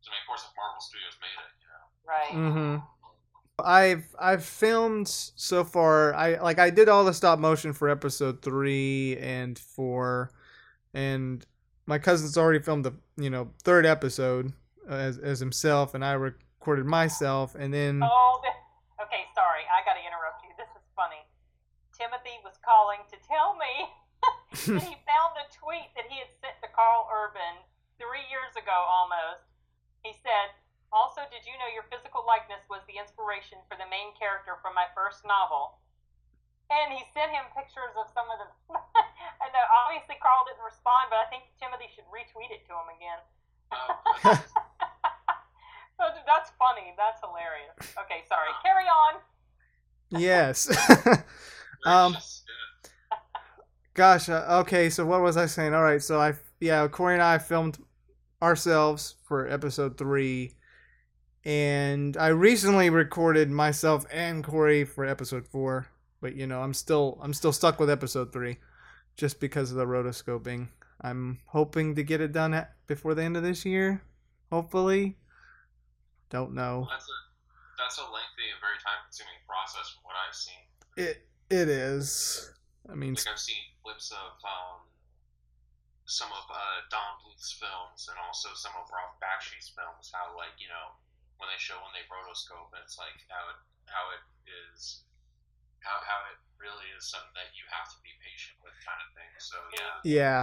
[0.00, 1.84] So, I mean, of course, if Marvel Studios made it, you know.
[2.04, 2.32] right.
[2.36, 2.84] Mm-hmm.
[3.64, 6.14] I've I've filmed so far.
[6.14, 10.30] I like I did all the stop motion for episode three and four,
[10.92, 11.44] and
[11.86, 14.52] my cousin's already filmed the you know third episode
[14.86, 18.42] as as himself, and I recorded myself, and then Oh,
[19.02, 19.24] okay.
[19.34, 20.20] Sorry, I got to interrupt you.
[20.20, 20.35] This is
[20.96, 21.20] funny.
[21.92, 23.92] Timothy was calling to tell me
[24.80, 27.60] that he found a tweet that he had sent to Karl Urban
[28.00, 29.44] three years ago almost.
[30.02, 30.56] He said,
[30.90, 34.72] Also, did you know your physical likeness was the inspiration for the main character from
[34.72, 35.78] my first novel?
[36.72, 38.48] And he sent him pictures of some of the.
[39.44, 42.90] and uh, obviously, Karl didn't respond, but I think Timothy should retweet it to him
[42.90, 43.20] again.
[43.70, 43.94] Oh,
[46.26, 46.92] That's funny.
[47.00, 47.72] That's hilarious.
[48.04, 48.52] Okay, sorry.
[48.60, 49.22] Carry on.
[50.10, 50.68] Yes.
[51.86, 52.16] Um,
[53.96, 54.90] Gosh, uh, okay.
[54.90, 55.72] So what was I saying?
[55.72, 57.78] All right, so I yeah, Corey and I filmed
[58.42, 60.52] ourselves for episode three,
[61.46, 65.86] and I recently recorded myself and Corey for episode four.
[66.20, 68.58] But you know, I'm still I'm still stuck with episode three,
[69.16, 70.68] just because of the rotoscoping.
[71.00, 74.02] I'm hoping to get it done at, before the end of this year,
[74.52, 75.16] hopefully.
[76.28, 76.86] Don't know.
[76.90, 77.25] that's a
[77.78, 80.62] that's a lengthy and very time consuming process from what I've seen.
[80.96, 82.50] It it is.
[82.90, 84.86] I mean, Like I've seen clips of um,
[86.06, 90.10] some of uh, Don Bluth's films and also some of Ralph Bakshi's films.
[90.14, 90.94] How like you know
[91.38, 93.58] when they show when they rotoscope and it's like how it
[93.90, 94.22] how it
[94.72, 95.02] is
[95.84, 99.08] how how it really is something that you have to be patient with kind of
[99.12, 99.30] thing.
[99.38, 100.40] So yeah, yeah,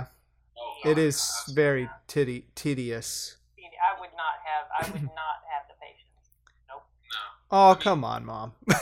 [0.59, 3.37] oh, God, is that's- very titty tedious.
[3.83, 4.65] I would not have.
[4.71, 6.12] I would not have the patience.
[7.13, 7.33] Nope.
[7.51, 8.53] No, Oh come on, mom.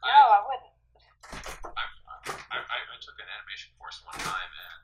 [0.00, 0.72] No, I wouldn't.
[1.76, 1.84] I,
[2.50, 4.80] I, I, I took an animation course one time and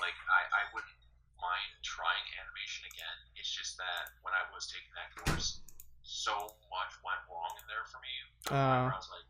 [0.00, 0.98] like I, I wouldn't
[1.36, 3.18] mind trying animation again.
[3.36, 5.60] It's just that when I was taking that course,
[6.02, 8.12] so much went wrong in there for me.
[8.48, 9.28] to the point where I was like,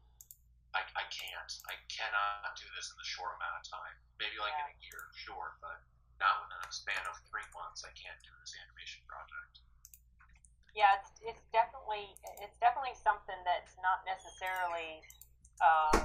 [0.79, 1.53] I, I can't.
[1.67, 3.95] I cannot do this in the short amount of time.
[4.23, 5.83] Maybe like in a year, sure, but
[6.23, 7.83] not within a span of three months.
[7.83, 9.67] I can't do this animation project.
[10.77, 15.03] Yeah, it's it's definitely it's definitely something that's not necessarily
[15.61, 15.97] um,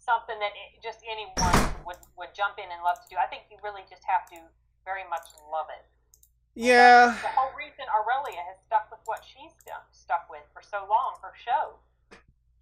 [0.00, 1.54] something that it, just anyone
[1.84, 3.16] would would jump in and love to do.
[3.20, 4.38] I think you really just have to
[4.84, 5.84] very much love it.
[6.54, 10.84] Yeah, The whole reason Aurelia has stuck with what she's done, stuck with for so
[10.90, 11.78] long, her show.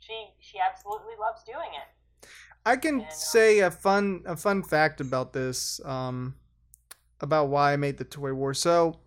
[0.00, 2.28] She she absolutely loves doing it.
[2.66, 6.34] I can And, uh, say a fun a fun fact about this, um,
[7.20, 8.52] about why I made the toy war.
[8.52, 9.00] So,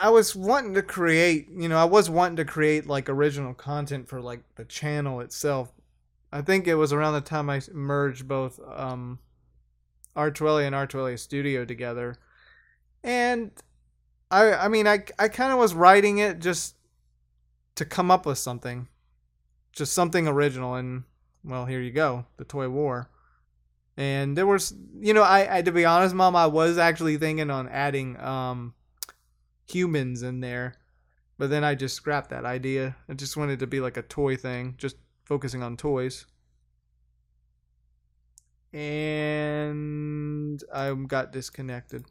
[0.00, 4.08] I was wanting to create, you know, I was wanting to create like original content
[4.08, 5.72] for like the channel itself.
[6.32, 9.18] I think it was around the time I merged both um,
[10.16, 12.16] Artueli and Artueli Studio together,
[13.02, 13.50] and
[14.30, 16.76] I I mean I I kind of was writing it just
[17.76, 18.88] to come up with something,
[19.72, 21.04] just something original, and
[21.44, 23.10] well here you go, the toy war.
[23.96, 27.50] And there was, you know, I, I to be honest, mom, I was actually thinking
[27.50, 28.74] on adding um
[29.68, 30.74] humans in there,
[31.36, 32.96] but then I just scrapped that idea.
[33.08, 36.26] I just wanted to be like a toy thing, just focusing on toys.
[38.72, 42.04] And I got disconnected.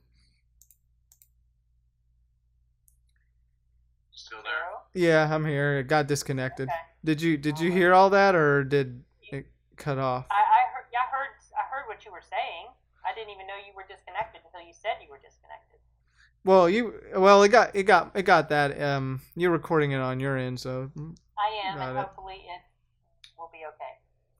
[4.12, 4.54] Still there?
[4.94, 5.78] Yeah, I'm here.
[5.78, 6.70] It got disconnected.
[6.70, 6.78] Okay.
[7.06, 7.78] Did you did you uh-huh.
[7.78, 9.46] hear all that or did it
[9.78, 10.26] cut off?
[10.32, 10.90] I, I heard.
[10.92, 11.30] Yeah, I heard.
[11.54, 12.74] I heard what you were saying.
[13.06, 15.77] I didn't even know you were disconnected until you said you were disconnected.
[16.48, 18.80] Well, you well it got it got it got that.
[18.82, 20.90] Um, you're recording it on your end, so
[21.36, 22.02] I am, Got and it.
[22.08, 22.64] hopefully it
[23.38, 23.94] will be okay.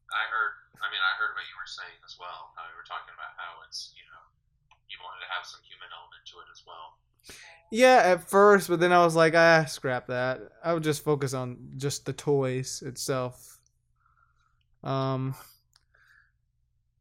[0.08, 0.56] I heard.
[0.80, 2.56] I mean, I heard what you were saying as well.
[2.56, 4.24] How you were talking about how it's you know
[4.88, 6.96] you wanted to have some human element to it as well.
[7.76, 10.40] yeah, at first, but then I was like, ah, scrap that.
[10.64, 13.60] I would just focus on just the toys itself.
[14.80, 15.36] Um,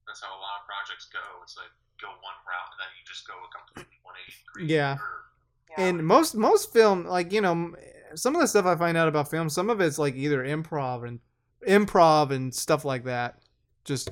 [0.03, 1.23] That's how a lot of projects go.
[1.47, 1.71] It's like
[2.03, 3.95] go one route and then you just go a completely
[4.57, 4.73] 180.
[4.73, 4.95] Yeah.
[4.95, 5.01] Or,
[5.79, 5.85] Yeah.
[5.89, 7.75] and most most film like you know
[8.14, 11.07] some of the stuff I find out about film, some of it's like either improv
[11.07, 11.21] and
[11.67, 13.39] improv and stuff like that.
[13.85, 14.09] Just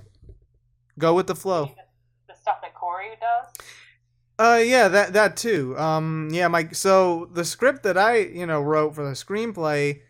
[0.99, 1.67] go with the flow.
[1.67, 3.67] the, the stuff that Corey does.
[4.39, 5.79] Uh, yeah, that that too.
[5.79, 10.01] Um, yeah, my so the script that I you know wrote for the screenplay,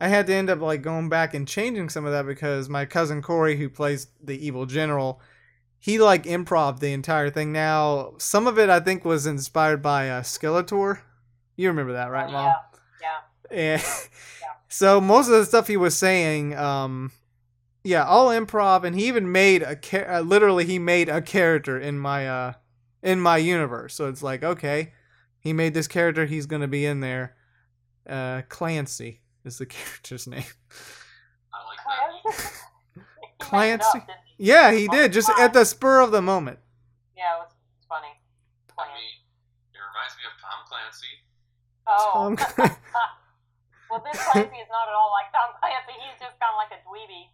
[0.00, 2.84] I had to end up like going back and changing some of that because my
[2.84, 5.20] cousin Corey, who plays the evil general,
[5.78, 7.52] he like improv the entire thing.
[7.52, 11.00] Now, some of it I think was inspired by uh, Skeletor.
[11.56, 12.52] You remember that, right, Oh, Mom?
[13.00, 13.18] Yeah.
[13.50, 13.82] And
[14.68, 17.12] so most of the stuff he was saying, um,
[17.84, 21.78] yeah, all improv, and he even made a char- uh, literally he made a character
[21.78, 22.52] in my uh
[23.02, 23.94] in my universe.
[23.94, 24.92] So it's like okay,
[25.40, 26.26] he made this character.
[26.26, 27.36] He's gonna be in there.
[28.06, 30.42] Uh, Clancy is the character's name.
[31.52, 32.52] I like that.
[33.50, 34.00] He made it up, Clancy?
[34.38, 34.50] Didn't he?
[34.52, 36.58] Yeah, he did just at the spur of the moment.
[37.16, 37.52] Yeah, it was
[37.88, 38.14] funny.
[38.78, 39.18] I mean,
[39.74, 41.12] it reminds me of Tom Clancy.
[41.86, 42.10] Oh.
[42.14, 42.76] Tom-
[43.90, 45.92] well, this Clancy is not at all like Tom Clancy.
[45.98, 47.26] He's just kind of like a dweeby.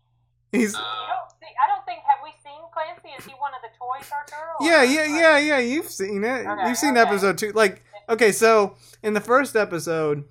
[0.53, 2.01] He's Uh, don't see, I don't think.
[2.07, 3.09] Have we seen Clancy?
[3.19, 4.37] Is he one of the toy character?
[4.37, 5.59] or- Yeah, yeah, yeah, yeah.
[5.59, 6.47] You've seen it.
[6.47, 7.01] Okay, You've seen okay.
[7.09, 7.53] episode two.
[7.53, 10.25] Like, okay, so in the first episode,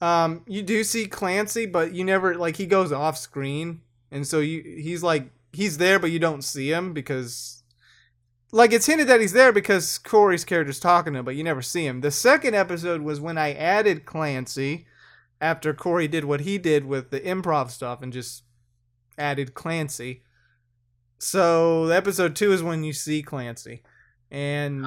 [0.00, 3.80] um, you do see Clancy, but you never like he goes off screen,
[4.12, 7.62] and so you he's like he's there, but you don't see him because,
[8.52, 11.62] like, it's hinted that he's there because Corey's character's talking to him, but you never
[11.62, 12.00] see him.
[12.00, 14.86] The second episode was when I added Clancy
[15.40, 18.42] after Corey did what he did with the improv stuff and just
[19.16, 20.22] added Clancy.
[21.18, 23.82] So episode two is when you see Clancy,
[24.30, 24.86] and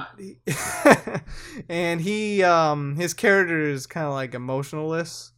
[1.70, 5.34] and he um his character is kind of like emotionless,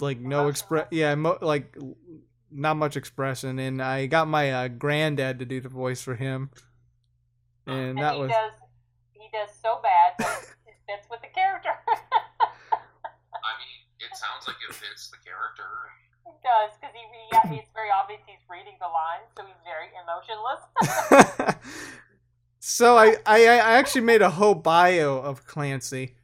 [0.00, 1.76] like no express yeah emo- like
[2.54, 3.58] not much expression.
[3.58, 6.50] And I got my uh, granddad to do the voice for him,
[7.66, 8.52] and And that he was does.
[9.12, 11.70] He does so bad, but it fits with the character.
[11.88, 15.64] I mean, it sounds like it fits the character.
[16.26, 17.00] It does because he,
[17.50, 21.54] he it's very obvious he's reading the lines, so he's very emotionless.
[22.60, 26.14] so I, I I actually made a whole bio of Clancy,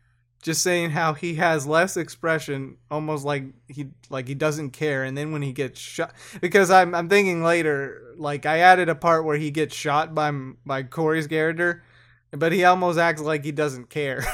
[0.42, 5.04] just saying how he has less expression, almost like he like he doesn't care.
[5.04, 8.94] And then when he gets shot, because I'm I'm thinking later, like I added a
[8.94, 10.30] part where he gets shot by
[10.64, 11.82] by Corey's character,
[12.30, 14.20] but he almost acts like he doesn't care.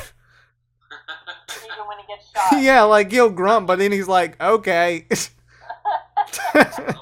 [1.64, 2.52] even when he gets shot.
[2.62, 5.06] yeah, like he'll grunt, but then he's like, okay.
[5.12, 5.16] oh
[6.54, 6.92] my god.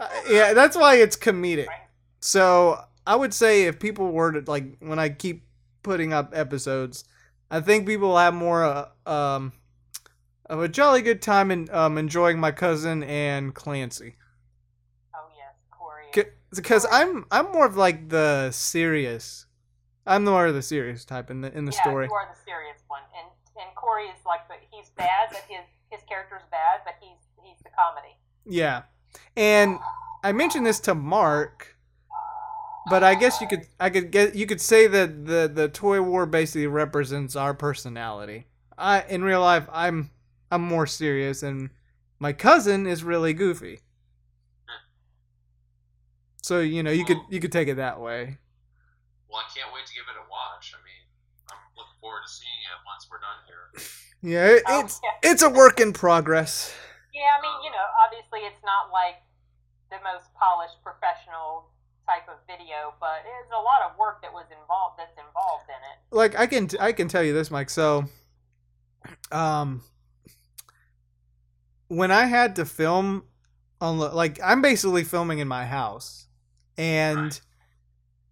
[0.00, 1.66] Uh, yeah, that's why it's comedic.
[1.66, 1.78] Right.
[2.20, 5.46] So I would say if people were to like when I keep
[5.82, 7.04] putting up episodes,
[7.50, 9.52] I think people will have more uh, um
[10.46, 14.16] of a jolly good time in um enjoying my cousin and Clancy.
[15.14, 16.26] Oh yes, Corey.
[16.54, 19.46] Because I'm I'm more of like the serious.
[20.06, 22.06] I'm more of the serious type in the in the yeah, story.
[22.06, 25.64] you are the serious one, and and Corey is like the he's bad, but his
[25.90, 28.16] his character's bad, but he's he's the comedy.
[28.44, 28.82] Yeah.
[29.36, 29.78] And
[30.24, 31.73] I mentioned this to Mark,
[32.90, 36.00] but I guess you could I could get you could say that the the toy
[36.02, 38.46] war basically represents our personality.
[38.76, 40.10] I in real life I'm
[40.50, 41.70] I'm more serious and
[42.18, 43.80] my cousin is really goofy.
[46.42, 48.36] So, you know, you could you could take it that way.
[49.30, 50.74] Well, I can't wait to give it a watch.
[50.76, 51.02] I mean,
[51.50, 53.88] I'm looking forward to seeing it once we're done here.
[54.24, 55.30] Yeah, it, Oh, it's yeah.
[55.32, 56.72] it's a work in progress.
[57.12, 59.20] Yeah, I mean, you know, obviously it's not like
[59.92, 61.68] the most polished professional
[62.06, 65.74] type of video, but it's a lot of work that was involved that's involved in
[65.74, 65.98] it.
[66.16, 67.70] like I can I can tell you this, Mike.
[67.70, 68.04] So,
[69.32, 69.82] um,
[71.88, 73.24] when I had to film
[73.80, 76.28] on like I'm basically filming in my house,
[76.76, 77.40] and Right.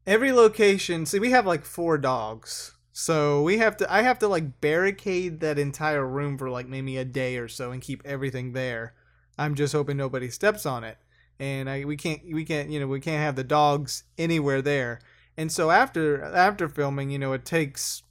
[0.07, 1.07] every location.
[1.07, 3.93] See, we have like four dogs, so we have to.
[3.93, 7.70] I have to like barricade that entire room for like maybe a day or so
[7.73, 8.95] and keep everything there.
[9.39, 10.99] I'm just hoping nobody steps on it,
[11.39, 15.01] and I we can't we can't you know we can't have the dogs anywhere there.
[15.37, 18.03] And so after after filming, you know, it takes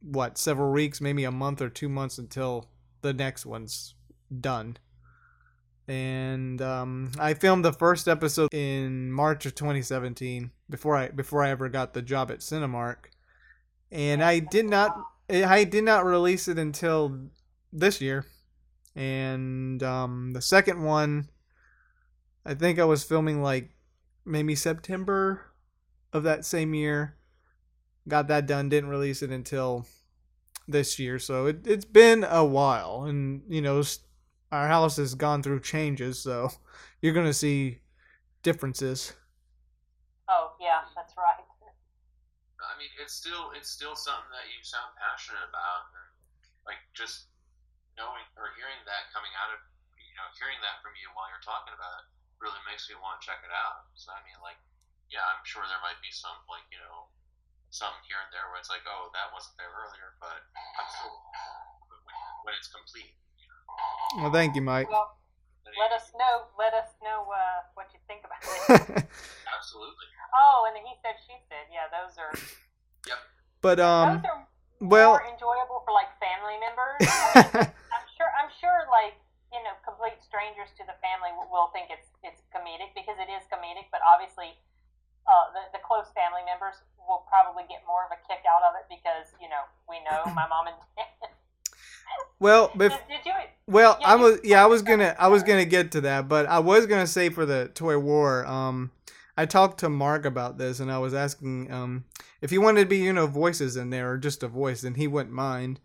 [0.00, 2.68] what several weeks, maybe a month or two months until
[3.02, 3.94] the next one's
[4.40, 4.78] done.
[5.88, 11.50] and um, I filmed the first episode in March of 2017 before I before I
[11.50, 13.06] ever got the job at Cinemark,
[13.90, 14.96] and I did not
[15.28, 17.18] I did not release it until
[17.72, 18.26] this year,
[18.94, 21.28] and um, the second one,
[22.44, 23.70] I think I was filming like
[24.24, 25.52] maybe September
[26.12, 27.16] of that same year.
[28.08, 29.86] Got that done, didn't release it until
[30.66, 33.82] this year, so it, it's been a while, and you know
[34.50, 36.50] our house has gone through changes, so
[37.00, 37.78] you're gonna see
[38.42, 39.14] differences.
[40.26, 41.46] Oh yeah, that's right.
[42.62, 45.94] I mean, it's still it's still something that you sound passionate about,
[46.66, 47.30] like just
[47.94, 49.62] knowing or hearing that coming out of
[49.94, 53.22] you know hearing that from you while you're talking about it really makes me want
[53.22, 53.86] to check it out.
[53.94, 54.58] So I mean, like,
[55.08, 57.08] yeah, I'm sure there might be some like you know
[57.72, 60.44] something here and there where it's like, oh, that wasn't there earlier, but
[60.76, 61.16] I'm still
[61.88, 63.16] when, when it's complete.
[64.20, 64.92] Well, thank you, Mike.
[64.92, 65.16] Well,
[65.80, 66.52] let us know.
[66.60, 69.08] Let us know uh, what you think about it.
[69.56, 70.08] Absolutely.
[70.36, 72.32] Oh, and he said, she said, yeah, those are.
[73.08, 73.20] Yep.
[73.64, 74.40] But um, those are
[74.84, 77.00] well, more enjoyable for like family members.
[77.08, 77.40] I
[77.72, 78.30] mean, I'm sure.
[78.36, 79.16] I'm sure, like
[79.52, 83.44] you know, complete strangers to the family will, think it's it's comedic because it is
[83.52, 83.92] comedic.
[83.92, 84.56] But obviously,
[85.28, 88.72] uh, the the close family members will probably get more of a kick out of
[88.80, 91.30] it because you know we know my mom and dad.
[92.40, 93.32] Well, bef- did, did you,
[93.68, 96.46] well, yeah, I was yeah, I was gonna I was gonna get to that, but
[96.46, 98.90] I was gonna say for the toy war, um,
[99.36, 102.04] I talked to Mark about this, and I was asking um
[102.40, 104.96] if he wanted to be you know voices in there or just a voice, and
[104.96, 105.80] he wouldn't mind.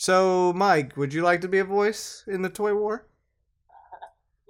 [0.00, 3.07] So, Mike, would you like to be a voice in the toy war?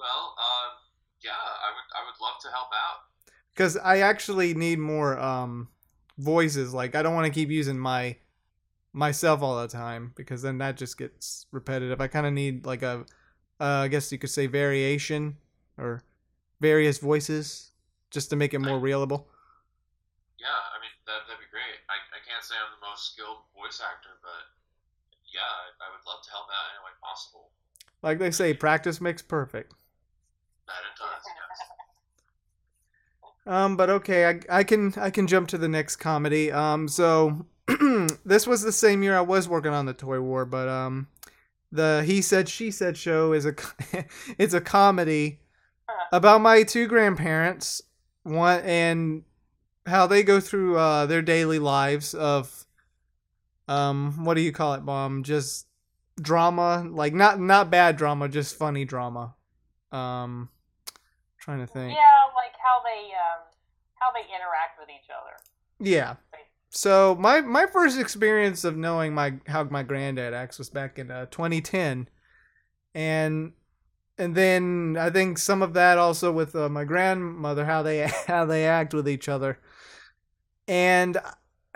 [0.08, 0.68] Well, uh,
[1.20, 3.04] yeah, I would I would love to help out.
[3.52, 5.68] Because I actually need more um
[6.16, 6.72] voices.
[6.72, 8.16] Like, I don't want to keep using my
[8.92, 12.00] myself all the time because then that just gets repetitive.
[12.00, 13.04] I kind of need like a,
[13.60, 15.36] uh, I guess you could say variation
[15.76, 16.02] or
[16.60, 17.72] various voices
[18.10, 19.24] just to make it more relatable.
[20.40, 21.76] Yeah, I mean that that'd be great.
[21.92, 24.56] I, I can't say I'm the most skilled voice actor, but
[25.28, 27.50] yeah, I, I would love to help out in any way possible.
[28.00, 29.74] Like they say, practice makes perfect.
[30.68, 31.68] That it does, yes.
[33.46, 36.52] Um, but okay, I, I can I can jump to the next comedy.
[36.52, 37.46] Um, so
[38.26, 41.08] this was the same year I was working on the Toy War, but um,
[41.72, 43.54] the He Said She Said show is a
[44.38, 45.40] it's a comedy
[46.12, 47.80] about my two grandparents,
[48.22, 49.22] one and
[49.86, 52.66] how they go through uh their daily lives of
[53.66, 55.22] um what do you call it, mom?
[55.22, 55.66] Just
[56.20, 59.34] drama, like not not bad drama, just funny drama.
[59.90, 60.50] Um,
[61.48, 61.92] trying to think.
[61.92, 63.40] Yeah, like how they um,
[63.94, 65.36] how they interact with each other.
[65.80, 66.16] Yeah.
[66.68, 71.10] So my my first experience of knowing my how my granddad acts was back in
[71.10, 72.08] uh, 2010,
[72.94, 73.52] and
[74.18, 78.44] and then I think some of that also with uh, my grandmother how they how
[78.44, 79.58] they act with each other,
[80.66, 81.16] and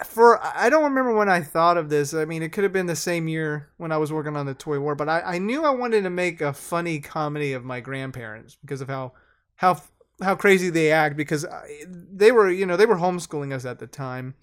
[0.04, 2.12] for I don't remember when I thought of this.
[2.12, 4.52] I mean, it could have been the same year when I was working on the
[4.52, 7.80] Toy War, but I, I knew I wanted to make a funny comedy of my
[7.80, 9.12] grandparents because of how
[9.56, 9.80] how
[10.22, 11.46] how crazy they act because
[11.86, 14.34] they were you know they were homeschooling us at the time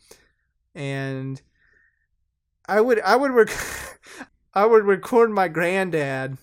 [0.76, 1.42] and
[2.68, 4.00] I would I would rec-
[4.54, 6.38] I would record my granddad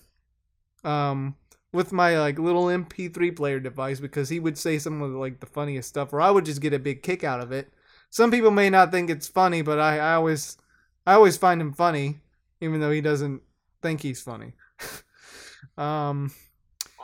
[0.83, 1.35] um
[1.73, 5.45] with my like little MP3 player device because he would say some of like the
[5.45, 7.71] funniest stuff or I would just get a big kick out of it.
[8.09, 10.57] Some people may not think it's funny, but I, I always
[11.05, 12.19] I always find him funny
[12.61, 13.41] even though he doesn't
[13.81, 14.53] think he's funny.
[15.77, 16.31] um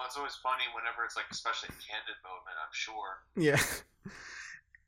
[0.03, 2.59] Well, it's always funny whenever it's like, especially a candid moment.
[2.59, 3.23] I'm sure.
[3.39, 3.55] yeah.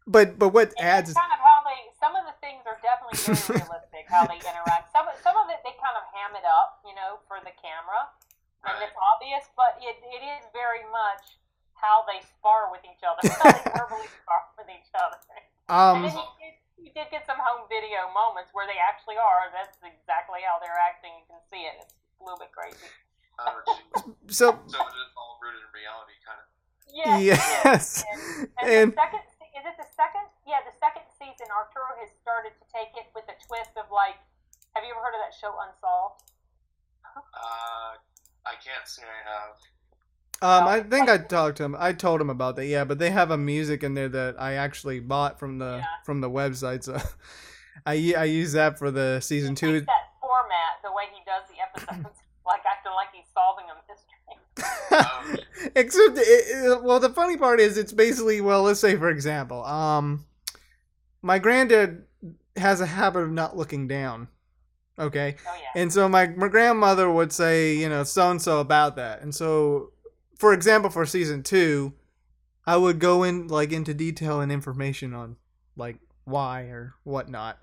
[0.03, 1.79] But but what And adds it's kind of how they.
[1.95, 4.03] Some of the things are definitely very realistic.
[4.11, 4.91] How they interact.
[4.91, 7.55] Some of- some of it they kind of ham it up, you know, for the
[7.63, 8.11] camera,
[8.67, 9.47] and it's obvious.
[9.55, 11.39] But it, it is very much
[11.79, 13.23] how they spar with each other.
[13.39, 15.17] How they verbally spar with each other.
[15.71, 16.51] um and then you,
[16.85, 19.47] you did get some home video moments where they actually are.
[19.55, 21.15] That's exactly how they're acting.
[21.23, 21.81] You can see it.
[21.81, 22.91] It's a little bit crazy.
[23.37, 24.37] Geez.
[24.37, 26.47] so so it is all rooted in reality, kind of.
[26.91, 27.41] Yes.
[27.65, 28.03] Yes.
[28.07, 29.23] And, and, And- the second,
[29.55, 30.25] is it the second?
[30.47, 34.15] Yeah, the second season, Arturo has started to take it with a twist of like,
[34.75, 36.21] have you ever heard of that show Unsolved?
[37.15, 37.95] Uh,
[38.45, 39.55] I can't say I have.
[40.41, 41.75] Um, I think I talked to him.
[41.79, 42.65] I told him about that.
[42.67, 45.85] Yeah, but they have a music in there that I actually bought from the Yeah.
[46.03, 46.83] from the website.
[46.83, 46.97] So
[47.85, 49.79] I I use that for the season two.
[49.81, 49.87] that
[50.19, 55.41] format, the way he does the episodes, like acting like he's solving a mystery.
[55.75, 59.63] Except, it, it- well, the funny part is it's basically well, let's say for example,
[59.65, 60.25] um,
[61.21, 62.03] my granddad
[62.55, 64.27] has a habit of not looking down.
[64.97, 65.35] Okay.
[65.47, 65.81] Oh yeah.
[65.81, 69.21] And so my, my grandmother would say, you know, so and so about that.
[69.21, 69.91] And so
[70.37, 71.93] for example, for season two,
[72.65, 75.35] I would go in like into detail and information on
[75.75, 77.59] like why or whatnot.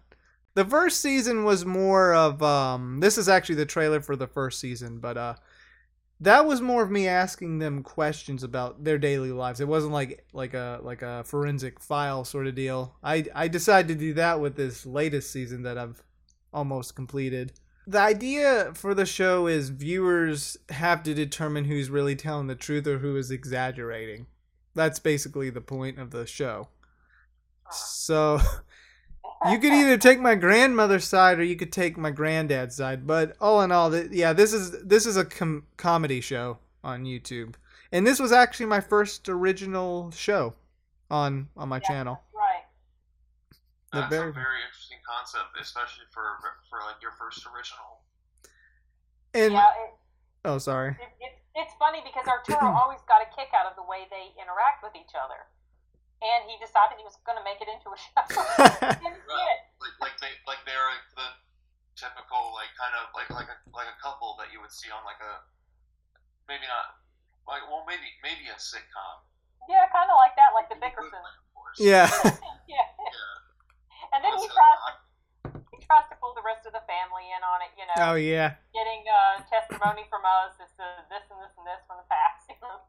[0.54, 4.60] The first season was more of um this is actually the trailer for the first
[4.60, 5.34] season, but uh
[6.20, 9.60] that was more of me asking them questions about their daily lives.
[9.60, 12.96] It wasn't like like a like a forensic file sort of deal.
[13.02, 16.02] I I decided to do that with this latest season that I've
[16.52, 17.52] almost completed.
[17.86, 22.86] The idea for the show is viewers have to determine who's really telling the truth
[22.86, 24.26] or who is exaggerating.
[24.74, 26.68] That's basically the point of the show.
[27.72, 28.40] So
[29.51, 33.06] you could either take my grandmother's side or you could take my granddad's side.
[33.06, 37.55] But all in all, yeah, this is this is a com- comedy show on YouTube,
[37.90, 40.55] and this was actually my first original show
[41.10, 42.20] on on my Yeah, channel.
[42.35, 42.64] Right.
[43.93, 46.23] The That's very- a very interesting concept, especially for
[46.70, 48.01] for like your first original.
[49.35, 49.90] And yeah, it,
[50.44, 50.90] oh, sorry.
[51.01, 54.28] it, it, it's funny because Arturo always got a kick out of the way they
[54.40, 55.48] interact with each other,
[56.22, 58.22] and he decided he was going to make it into a show.
[58.86, 59.58] and he did.
[59.82, 61.28] Like like they like they're like the
[61.98, 65.02] typical like kind of like like a like a couple that you would see on
[65.02, 65.42] like a
[66.46, 67.02] maybe not
[67.50, 69.26] like well maybe maybe a sitcom.
[69.70, 71.14] Yeah, kind of like that, like the Equivalent,
[71.54, 71.82] Bickersons.
[71.82, 72.06] Yeah.
[72.66, 72.86] yeah.
[73.02, 74.10] Yeah.
[74.12, 74.90] And then he tries to
[75.72, 78.16] he tries to pull the rest of the family in on it, you know, oh
[78.16, 78.60] yeah.
[78.76, 82.46] getting uh, testimony from us as to this and this and this from the past.
[82.48, 82.80] You know?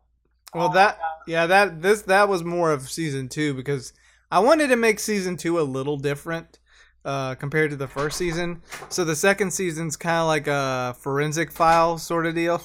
[0.56, 3.94] Well, that yeah that this that was more of season two because
[4.32, 6.60] I wanted to make season two a little different
[7.06, 8.62] uh, compared to the first season.
[8.90, 12.62] So the second season's kind of like a forensic file sort of deal.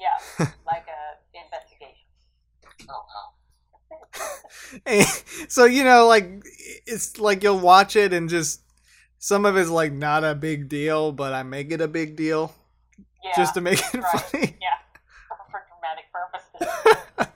[0.00, 2.04] yeah, like a investigation.
[2.88, 3.04] Oh
[3.90, 4.28] wow.
[4.86, 5.06] And
[5.48, 6.30] so you know, like
[6.86, 8.62] it's like you'll watch it and just
[9.18, 12.54] some of it's like not a big deal, but I make it a big deal
[13.24, 14.20] Yeah, just to make it right.
[14.32, 14.56] funny.
[14.60, 14.87] yeah, for dramatic purposes.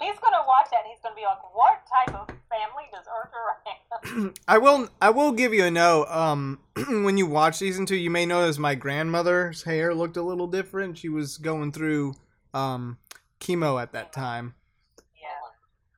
[0.00, 3.56] he's gonna watch that and he's gonna be like, "What type of family does Arthur
[3.64, 6.06] have?" I will I will give you a note.
[6.08, 10.46] Um, when you watch season two, you may notice my grandmother's hair looked a little
[10.46, 10.98] different.
[10.98, 12.14] She was going through
[12.54, 12.98] um
[13.40, 14.54] chemo at that time.
[15.20, 15.28] yeah,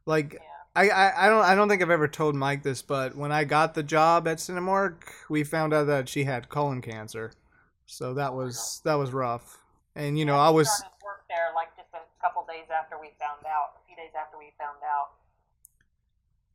[0.06, 0.40] Like yeah.
[0.74, 3.44] I, I, I don't I don't think I've ever told Mike this, but when I
[3.44, 4.94] got the job at Cinemark,
[5.28, 7.32] we found out that she had colon cancer.
[7.86, 9.58] So that was that was rough.
[9.96, 11.88] And you know, I was started work there like just
[12.18, 13.78] a couple days after we found out.
[13.78, 15.14] A few days after we found out.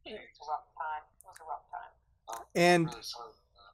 [0.06, 1.04] It was a rough time.
[1.24, 2.46] It was a rough time.
[2.56, 3.30] and Really sorry.
[3.30, 3.74] about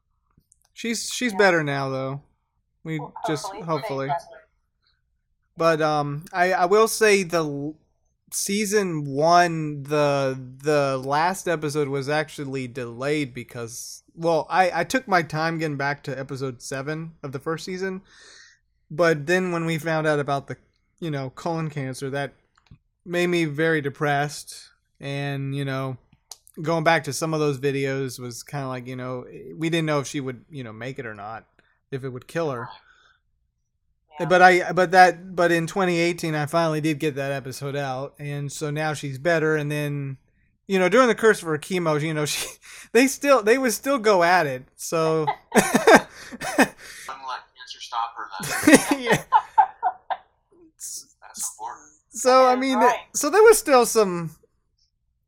[0.74, 1.38] she's she's Yeah.
[1.38, 2.22] better now though.
[2.84, 4.10] We Well, just hopefully, hopefully.
[5.58, 7.74] But um, I I will say the
[8.32, 15.24] season one the the last episode was actually delayed because well I I took my
[15.24, 18.02] time getting back to episode seven of the first season,
[18.92, 20.58] but then when we found out about the
[21.00, 22.34] you know colon cancer that
[23.06, 24.70] made me very depressed
[25.00, 25.98] and you know
[26.62, 29.86] going back to some of those videos was kind of like you know we didn't
[29.86, 31.46] know if she would you know make it or not
[31.92, 32.68] if it would kill her
[34.20, 34.26] Yeah.
[34.28, 38.52] but I but that but in 2018 I finally did get that episode out and
[38.52, 40.18] so now she's better and then
[40.68, 42.46] you know during the curse of her chemo you know she
[42.92, 46.06] they still they would still go at it so it.
[46.58, 46.76] Wouldn't
[47.56, 48.28] cancer stop her
[48.90, 49.02] then.
[49.02, 49.24] yeah.
[51.42, 53.00] That's so I mean right.
[53.14, 54.32] so there was still some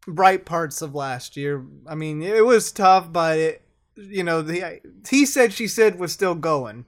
[0.08, 1.66] bright parts of last year.
[1.88, 3.62] I mean it was tough but it,
[3.96, 6.86] you know the he said she said was still going.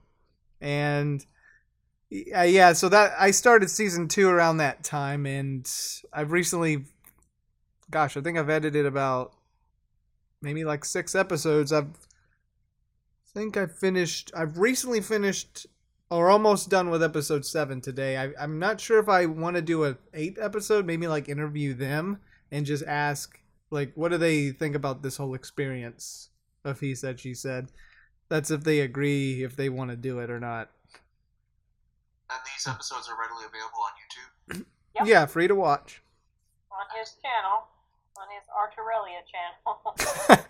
[0.61, 1.25] And
[2.35, 5.67] uh, yeah so that i started season two around that time and
[6.13, 6.85] i've recently
[7.89, 9.33] gosh i think i've edited about
[10.43, 11.71] maybe like six episodes.
[11.71, 11.87] I've
[13.35, 15.65] I think i finished i've recently finished
[16.13, 19.61] or almost done with episode seven today I, i'm not sure if i want to
[19.61, 22.19] do a eighth episode maybe like interview them
[22.51, 23.39] and just ask
[23.71, 26.29] like what do they think about this whole experience
[26.63, 27.71] of he said she said
[28.29, 30.69] that's if they agree if they want to do it or not
[32.29, 34.65] And these episodes are readily available on YouTube.
[34.95, 35.07] Yep.
[35.07, 36.03] yeah free to watch
[36.71, 37.65] on his channel,
[38.15, 40.45] on his Arturelia channel.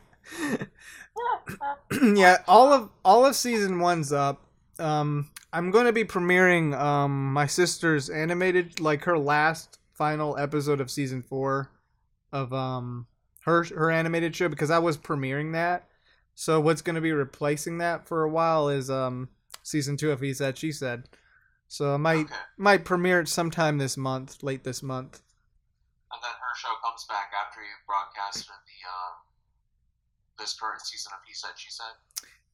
[2.18, 4.42] yeah all of all of season one's up
[4.84, 10.82] um i'm going to be premiering um my sister's animated like her last final episode
[10.82, 11.72] of season four
[12.32, 13.08] of um
[13.46, 15.88] her her animated show because i was premiering that
[16.36, 19.30] so what's going to be replacing that for a while is um
[19.64, 21.04] season two of he said she said
[21.68, 22.36] so i might Okay.
[22.58, 25.22] might premiere it sometime this month late this month
[26.12, 29.14] And then her show comes back after you've broadcasted the uh,
[30.38, 31.96] this current season of He Said She Said.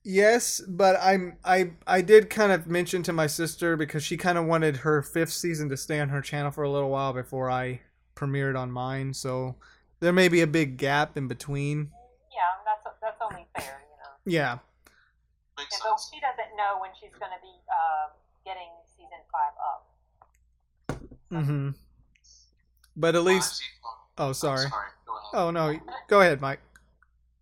[0.03, 4.37] Yes, but I'm I I did kind of mention to my sister because she kind
[4.37, 7.49] of wanted her fifth season to stay on her channel for a little while before
[7.51, 7.81] I
[8.15, 9.13] premiered on mine.
[9.13, 9.55] So
[9.99, 11.91] there may be a big gap in between.
[12.31, 14.11] Yeah, that's that's only fair, you know.
[14.25, 14.57] Yeah.
[15.57, 16.09] Makes And though sense.
[16.13, 18.07] she doesn't know when she's going to be uh,
[18.45, 21.03] getting season five up.
[21.31, 21.69] Mm-hmm.
[22.95, 23.61] But at least.
[24.17, 24.67] Oh, sorry.
[24.69, 24.89] sorry.
[25.05, 25.29] Go ahead.
[25.33, 25.79] Oh no.
[26.07, 26.61] Go ahead, Mike.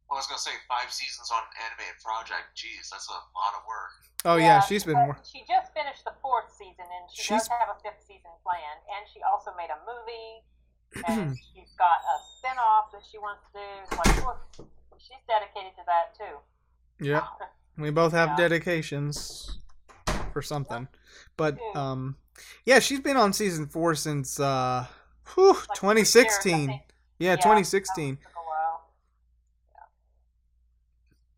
[0.10, 2.56] I was gonna say five seasons on an animated project.
[2.56, 3.92] Jeez, that's a lot of work.
[4.26, 4.96] Oh yeah, she's been.
[4.96, 8.02] but wor- She just finished the fourth season, and she She's- does have a fifth
[8.08, 8.82] season planned.
[8.96, 10.32] And she also made a movie,
[11.12, 13.68] and she's got a spin-off that she wants to do.
[13.84, 14.68] It's like, whew,
[14.98, 16.40] she's dedicated to that too.
[17.04, 17.28] Yeah,
[17.78, 18.48] We both have Yeah.
[18.48, 19.60] dedications
[20.34, 20.88] for something.
[21.36, 21.82] But Yeah.
[21.82, 22.16] um
[22.66, 24.88] yeah, she's been on season 4 since uh
[25.36, 26.82] whew, Like three years, I 2016.
[27.20, 28.18] Yeah, 2016.
[28.18, 28.90] took a while.
[29.74, 29.84] Yeah.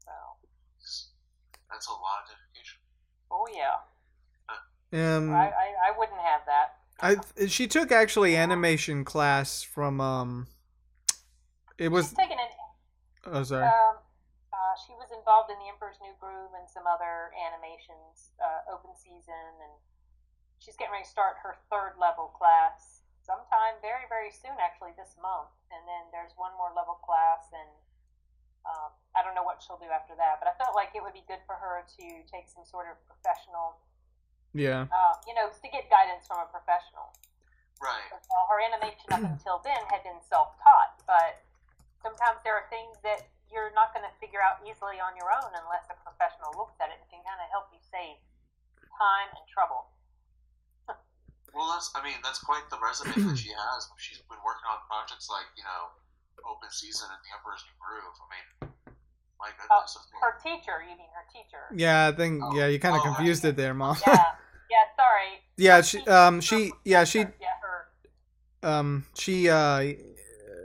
[0.05, 0.11] So,
[1.79, 2.83] That's a lot of dedication.
[3.31, 3.79] oh yeah,
[4.91, 6.75] Um I, I I wouldn't have that.
[6.99, 7.15] I
[7.47, 10.47] she took actually animation class from um
[11.79, 12.51] it was She's taken an
[13.31, 13.63] oh sorry.
[13.63, 14.03] Um,
[14.51, 18.91] uh, she was involved in The Emperor's New Groove and some other animations, uh, open
[18.99, 19.71] season, and
[20.59, 25.15] she's getting ready to start her third level class sometime very, very soon, actually, this
[25.15, 25.55] month.
[25.71, 27.71] And then there's one more level class, and
[28.69, 31.17] um, I don't know what she'll do after that, but I felt like it would
[31.17, 33.81] be good for her to take some sort of professional,
[34.53, 34.85] Yeah.
[34.85, 37.09] uh, you know, to get guidance from a professional.
[37.81, 38.05] Right.
[38.11, 41.41] Well, her animation up until then had been self-taught, but
[42.03, 45.49] sometimes there are things that you're not going to figure out easily on your own
[45.57, 48.19] unless a professional looks at it and can kind of help you save
[48.93, 49.89] time and trouble.
[51.49, 51.89] Well, that's.
[51.97, 53.89] I mean, that's quite the resume that she has.
[53.97, 55.89] She's been working on projects like you know,
[56.47, 58.15] Open Season and The Emperor's New Groove.
[58.15, 58.45] I mean,
[59.39, 59.97] my Oh, goodness.
[59.97, 61.63] I mean, her teacher, you mean her teacher?
[61.75, 62.53] Yeah, I think Oh.
[62.55, 63.97] yeah, you kind of Oh, confused it there, mom.
[64.05, 64.23] Yeah,
[64.69, 64.83] yeah.
[64.95, 65.41] Sorry.
[65.57, 67.87] yeah, Her she um she yeah, she yeah her.
[68.69, 69.93] um she uh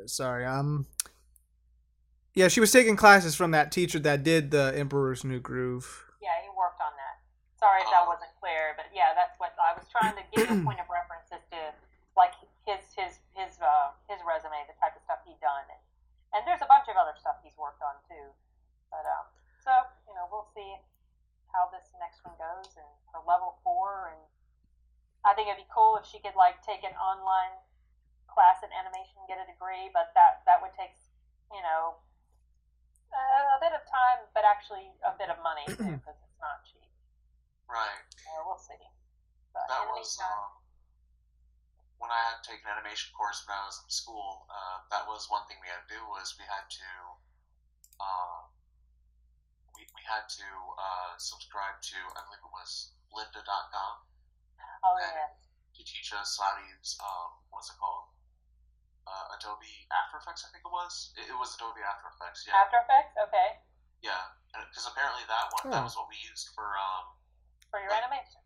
[0.07, 0.87] sorry, um
[2.35, 5.87] yeah, she was taking classes from that teacher that did the Emperor's New Groove.
[6.21, 7.23] Yeah, he worked on that.
[7.63, 8.11] Sorry if that Oh.
[8.11, 10.91] wasn't clear, but yeah, that's what I was trying to give you a point of
[10.91, 11.73] reference as to
[12.19, 12.35] like
[12.67, 15.83] his his his uh his resume, the type of stuff he's done, and
[16.33, 18.33] and there's a bunch of other stuff he's worked on too.
[18.89, 19.29] But um,
[19.61, 19.73] so
[20.09, 20.81] you know, we'll see
[21.53, 24.23] how this next one goes and her level four, and
[25.29, 27.61] I think it'd be cool if she could like take an online
[28.27, 30.97] class in animation and get a degree, but that that would take
[31.53, 32.01] you know
[33.15, 36.91] a bit of time, but actually a bit of money too, because it's not cheap.
[37.71, 38.03] right.
[38.27, 38.75] Uh, we'll see.
[39.55, 40.64] But That was meantime, um,
[42.05, 44.45] when I had taken animation course when I was in school.
[44.53, 46.89] Uh, that was one thing we had to do was we had to
[47.97, 48.45] uh,
[49.73, 53.95] we, we had to uh, subscribe to I believe it was Lynda.com
[54.85, 58.13] oh and- yeah, to teach us how to use um, what's it called?
[59.09, 61.13] Uh, Adobe After Effects I think it was.
[61.17, 62.57] It, it was Adobe After Effects yeah.
[62.61, 63.49] After Effects, okay,
[64.05, 64.29] yeah.
[64.53, 65.89] Because apparently that one that Oh.
[65.89, 67.17] was what we used for um,
[67.73, 68.44] for your Like- animation.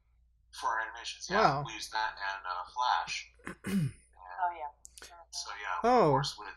[0.52, 1.64] For animations yeah Wow.
[1.66, 3.14] we use that and uh, Flash
[3.46, 3.92] and,
[4.38, 4.70] Oh yeah.
[5.34, 6.14] So yeah, Oh.
[6.14, 6.54] of course with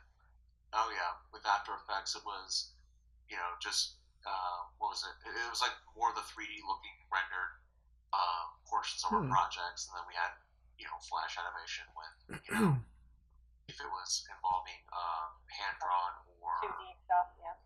[0.74, 2.74] oh yeah with After Effects it was
[3.30, 5.18] you know just uh, what was it?
[5.26, 5.34] it?
[5.34, 7.58] It was like more the 3D looking rendered
[8.14, 9.34] uh, portions of our Hmm.
[9.34, 10.30] projects, and then we had
[10.78, 12.14] you know Flash animation with
[12.46, 12.78] you know
[13.72, 17.58] if it was involving uh, hand drawn or 2D stuff, yeah.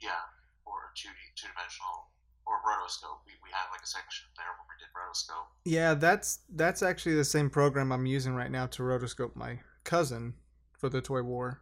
[0.00, 0.24] yeah
[0.64, 2.08] or two D two dimensional
[2.48, 3.20] or rotoscope.
[3.26, 5.46] We, we had like a section there where we did rotoscope.
[5.64, 10.34] Yeah, that's that's actually the same program I'm using right now to rotoscope my cousin
[10.78, 11.60] for the Toy War.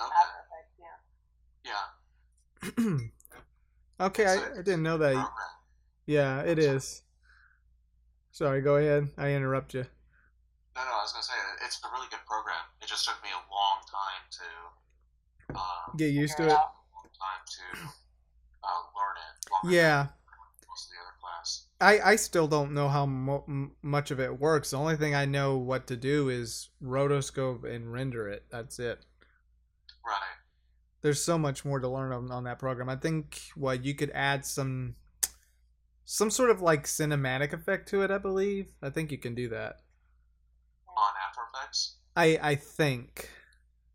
[0.00, 0.10] Okay,
[1.64, 1.72] yeah.
[2.88, 2.96] yeah.
[4.06, 5.12] okay, I, I didn't know that.
[5.12, 5.52] Program.
[6.06, 7.02] Yeah, it is.
[8.32, 9.08] Sorry, go ahead.
[9.18, 9.84] I interrupt you.
[10.74, 12.64] No, no, I was gonna say it's a really good program.
[12.80, 14.48] It just took me a long time to
[15.54, 16.50] uh, Get used to it.
[16.50, 16.72] out.
[16.96, 17.92] long time to uh, learn
[18.64, 18.72] it.
[18.96, 19.11] longer
[19.64, 20.06] Yeah.
[20.68, 21.66] most of the other class.
[21.80, 24.70] I, I still don't know how mo- m- much of it works.
[24.70, 28.44] The only thing I know what to do is rotoscope and render it.
[28.50, 29.04] That's it.
[30.06, 30.20] Right.
[31.00, 32.88] There's so much more to learn on, on that program.
[32.88, 34.94] I think what you could add some
[36.04, 38.10] some sort of like cinematic effect to it.
[38.10, 38.68] I believe.
[38.82, 39.80] I think you can do that.
[40.88, 41.96] On After Effects.
[42.16, 43.28] I I think.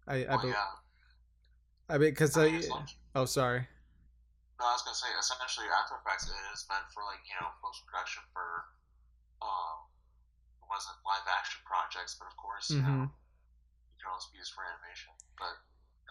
[0.08, 0.56] I I, well, be, yeah.
[1.90, 3.68] I because I I, mean, not- oh sorry.
[4.58, 7.86] No, I was gonna say essentially After Effects is meant for like you know post
[7.86, 8.66] production for
[9.42, 9.88] um
[10.68, 13.08] wasn't live action projects, but of course you Mhm.
[13.08, 15.14] know you can also be used for animation.
[15.38, 15.56] But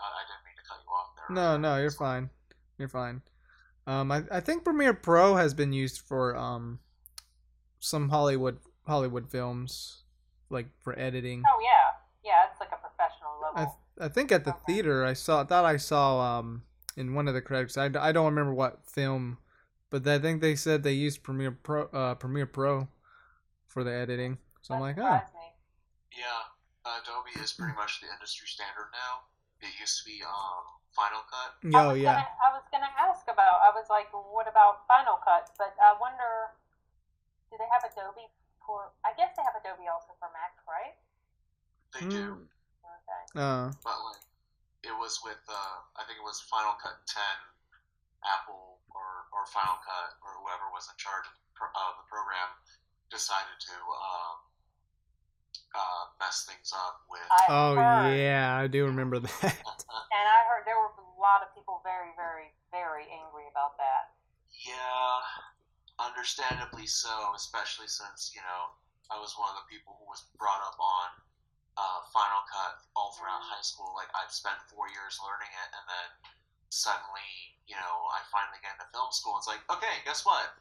[0.01, 1.31] I, I didn't mean to cut you off there.
[1.35, 2.31] No, no, you're fine.
[2.79, 3.23] You're fine.
[3.87, 6.81] Um, I, I think Premiere Pro has been used for um
[7.79, 10.03] some Hollywood Hollywood films,
[10.51, 11.43] like for editing.
[11.47, 13.79] Oh yeah, yeah, it's like a professional I level.
[14.01, 14.61] I think at the Okay.
[14.67, 16.63] theater I saw thought I saw um
[16.97, 19.39] in one of the credits I, I don't remember what film,
[19.91, 22.89] but I think they said they used Premiere Pro uh Premiere Pro
[23.69, 24.39] for the editing.
[24.63, 25.21] So I'm That like, oh.
[26.17, 26.43] Yeah,
[26.85, 29.29] uh, Adobe is pretty much the industry standard now.
[29.61, 31.53] It used to be um, Final Cut.
[31.63, 32.17] I oh was yeah.
[32.17, 33.61] Gonna, I was gonna ask about.
[33.63, 35.51] I was like, what about Final Cut?
[35.59, 36.57] But I wonder,
[37.51, 38.27] do they have Adobe
[38.65, 38.93] for?
[39.05, 40.97] I guess they have Adobe also for Mac, right?
[41.95, 42.47] They do, Mm,
[42.85, 43.23] Okay.
[43.37, 44.23] uh, but like
[44.87, 47.21] it was with uh, I think it was Final Cut 10,
[48.25, 52.07] Apple or or Final Cut or whoever was in charge of the, pro- of the
[52.07, 52.49] program
[53.11, 54.37] decided to um,
[55.75, 57.27] uh, mess things up with.
[57.31, 59.43] I oh heard, yeah, I do remember that.
[60.17, 64.17] And I heard there were a lot of people very, very, very angry about that.
[64.65, 65.21] Yeah,
[66.01, 68.73] understandably so, especially since, you know,
[69.13, 71.16] I was one of the people who was brought up on uh, Final
[73.27, 73.91] Cut throughout high school.
[73.99, 76.09] Like, I've spent four years learning it, and then
[76.71, 79.35] suddenly, you know, I finally get into film school.
[79.43, 80.55] It's like, okay, guess what?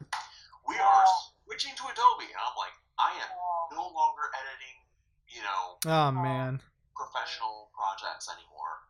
[0.66, 1.06] We are
[1.46, 2.26] switching to Adobe.
[2.26, 3.30] And I'm like, I am
[3.70, 4.82] no longer editing,
[5.30, 6.58] you know, oh man,
[6.98, 8.82] professional projects anymore.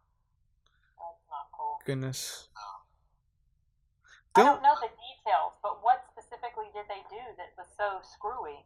[0.97, 1.77] that's not cool.
[1.85, 2.49] goodness.
[4.33, 8.01] I Don't don't know the details, but what specifically did they do that was so
[8.05, 8.65] screwy?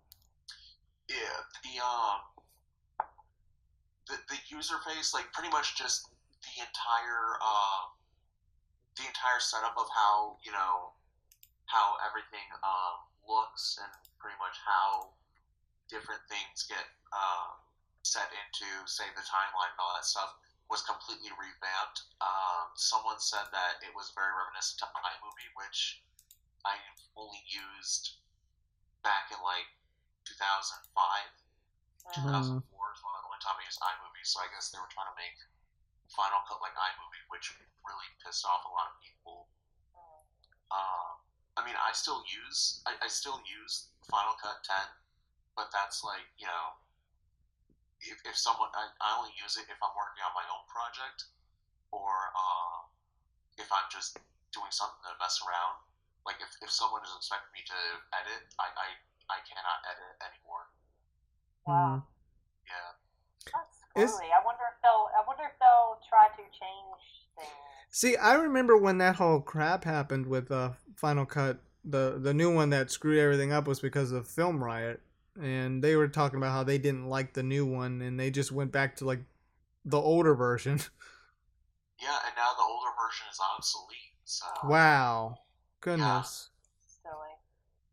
[1.10, 2.39] Yeah, the um,
[4.16, 6.08] the user face, like pretty much just
[6.42, 7.94] the entire um,
[8.96, 10.94] the entire setup of how you know
[11.66, 15.14] how everything um looks and pretty much how
[15.86, 16.82] different things get
[17.14, 17.62] um
[18.02, 20.34] set into say the timeline and all that stuff
[20.70, 22.06] was completely revamped.
[22.78, 26.00] Someone said that it was very reminiscent to iMovie, which
[26.64, 26.78] I
[27.18, 28.22] only used
[29.02, 29.68] back in like
[30.24, 31.39] 2005.
[32.16, 32.24] Mm.
[32.24, 32.64] Mm.
[32.64, 34.90] 2004 is one of the only time I used iMovie, so I guess they were
[34.90, 35.36] trying to make
[36.10, 37.54] Final Cut like iMovie, which
[37.86, 39.48] really pissed off a lot of people.
[40.70, 41.18] Um,
[41.58, 44.74] I mean, I still use I, I still use Final Cut 10,
[45.58, 46.78] but that's like you know,
[48.00, 51.30] if, if someone I, I only use it if I'm working on my own project,
[51.90, 52.90] or um,
[53.58, 54.18] if I'm just
[54.54, 55.78] doing something to mess around.
[56.26, 57.78] Like if, if someone is expecting me to
[58.12, 58.88] edit, I, I,
[59.30, 60.68] I cannot edit anymore.
[61.66, 62.04] Wow,
[62.66, 62.72] Yeah.
[63.52, 64.30] that's Is- screwy.
[64.32, 65.08] I wonder if they'll.
[65.16, 67.48] I wonder if they'll try to change things.
[67.90, 71.60] See, I remember when that whole crap happened with uh, Final Cut.
[71.84, 75.00] The the new one that screwed everything up was because of Film Riot,
[75.40, 78.52] and they were talking about how they didn't like the new one, and they just
[78.52, 79.20] went back to like
[79.84, 80.80] the older version.
[82.02, 84.14] Yeah, and now the older version is obsolete.
[84.24, 85.36] So wow,
[85.82, 86.49] goodness.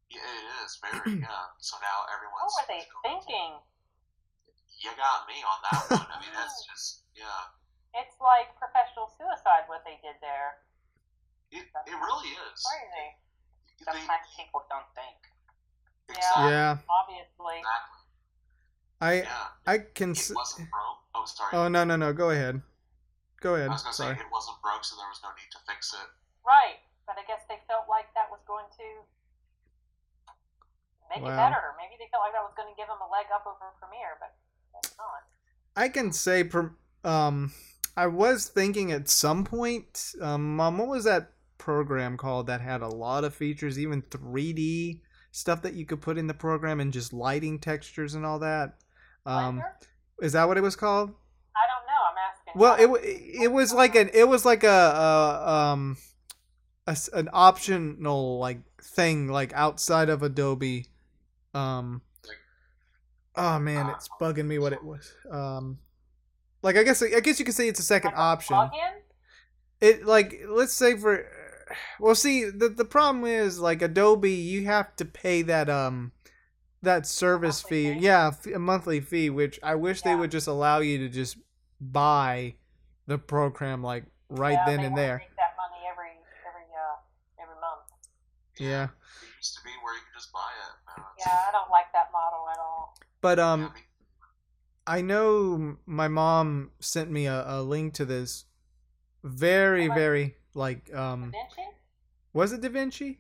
[0.09, 0.21] Silly.
[0.23, 1.51] yeah, it is very yeah.
[1.59, 2.51] So now everyone's.
[2.55, 3.59] What were they thinking?
[4.79, 6.07] You got me on that one.
[6.07, 7.51] I mean, that's just yeah.
[7.97, 10.61] It's like professional suicide what they did there.
[11.49, 12.59] It, it really is.
[12.61, 13.07] Crazy.
[13.79, 15.17] They, Sometimes people don't think.
[16.09, 16.51] exactly.
[16.51, 17.57] Yeah, Obviously.
[17.63, 18.01] Exactly.
[19.01, 19.47] I Yeah.
[19.65, 20.11] I can.
[20.13, 21.01] It wasn't broke.
[21.15, 21.51] Oh, sorry.
[21.57, 22.13] Oh no no no!
[22.13, 22.61] Go ahead.
[23.41, 23.69] Go ahead.
[23.69, 24.15] I was gonna Sorry.
[24.17, 26.09] say it wasn't broke, so there was no need to fix it.
[26.45, 26.81] Right.
[27.05, 28.85] But I guess they felt like that was going to
[31.09, 31.33] make Wow.
[31.33, 31.73] it better.
[31.77, 34.17] Maybe they felt like that was going to give them a leg up over Premiere,
[34.19, 34.35] but
[34.73, 35.23] that's not.
[35.75, 36.49] I can say,
[37.03, 37.53] um,
[37.95, 42.81] I was thinking at some point, um, Mom, what was that program called that had
[42.81, 45.01] a lot of features, even 3D
[45.31, 48.75] stuff that you could put in the program and just lighting textures and all that?
[49.25, 49.61] Um,
[50.21, 51.09] is that what it was called?
[51.55, 52.01] I don't know.
[52.11, 52.53] I'm asking.
[52.55, 55.97] Well, it it was like an it was like a, a um
[56.87, 60.87] a an optional like thing like outside of Adobe.
[61.57, 62.01] Um.
[63.35, 65.13] Oh man, it's bugging me what it was.
[65.29, 65.77] Um,
[66.61, 68.69] like I guess I guess you could say it's a second option.
[69.79, 71.25] It like let's say for
[71.99, 76.11] well, see the the problem is like Adobe, you have to pay that um
[76.81, 77.93] that service fee.
[77.93, 77.99] fee?
[77.99, 81.37] Yeah, a monthly fee, which I wish they would just allow you to just
[81.79, 82.55] buy
[83.05, 85.17] the program like right yeah, then and there.
[85.17, 86.09] Make that money every
[86.47, 87.85] every uh every month.
[88.59, 88.83] Yeah.
[88.85, 90.86] It used to be where you could just buy it.
[91.19, 92.97] Yeah, I don't like that model at all.
[93.21, 93.73] But um
[94.85, 98.45] I know my mom sent me a, a link to this
[99.23, 101.65] very very like um DaVinci?
[102.33, 103.17] was it DaVinci?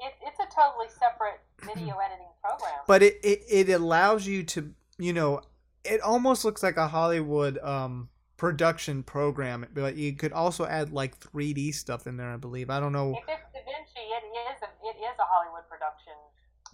[0.00, 2.80] It, it's a totally separate video editing program.
[2.86, 5.40] but it, it it allows you to you know
[5.84, 11.18] it almost looks like a hollywood um production program but you could also add like
[11.20, 14.68] 3d stuff in there i believe i don't know if it's DaVinci, it is a,
[14.84, 16.12] it is a Hollywood production.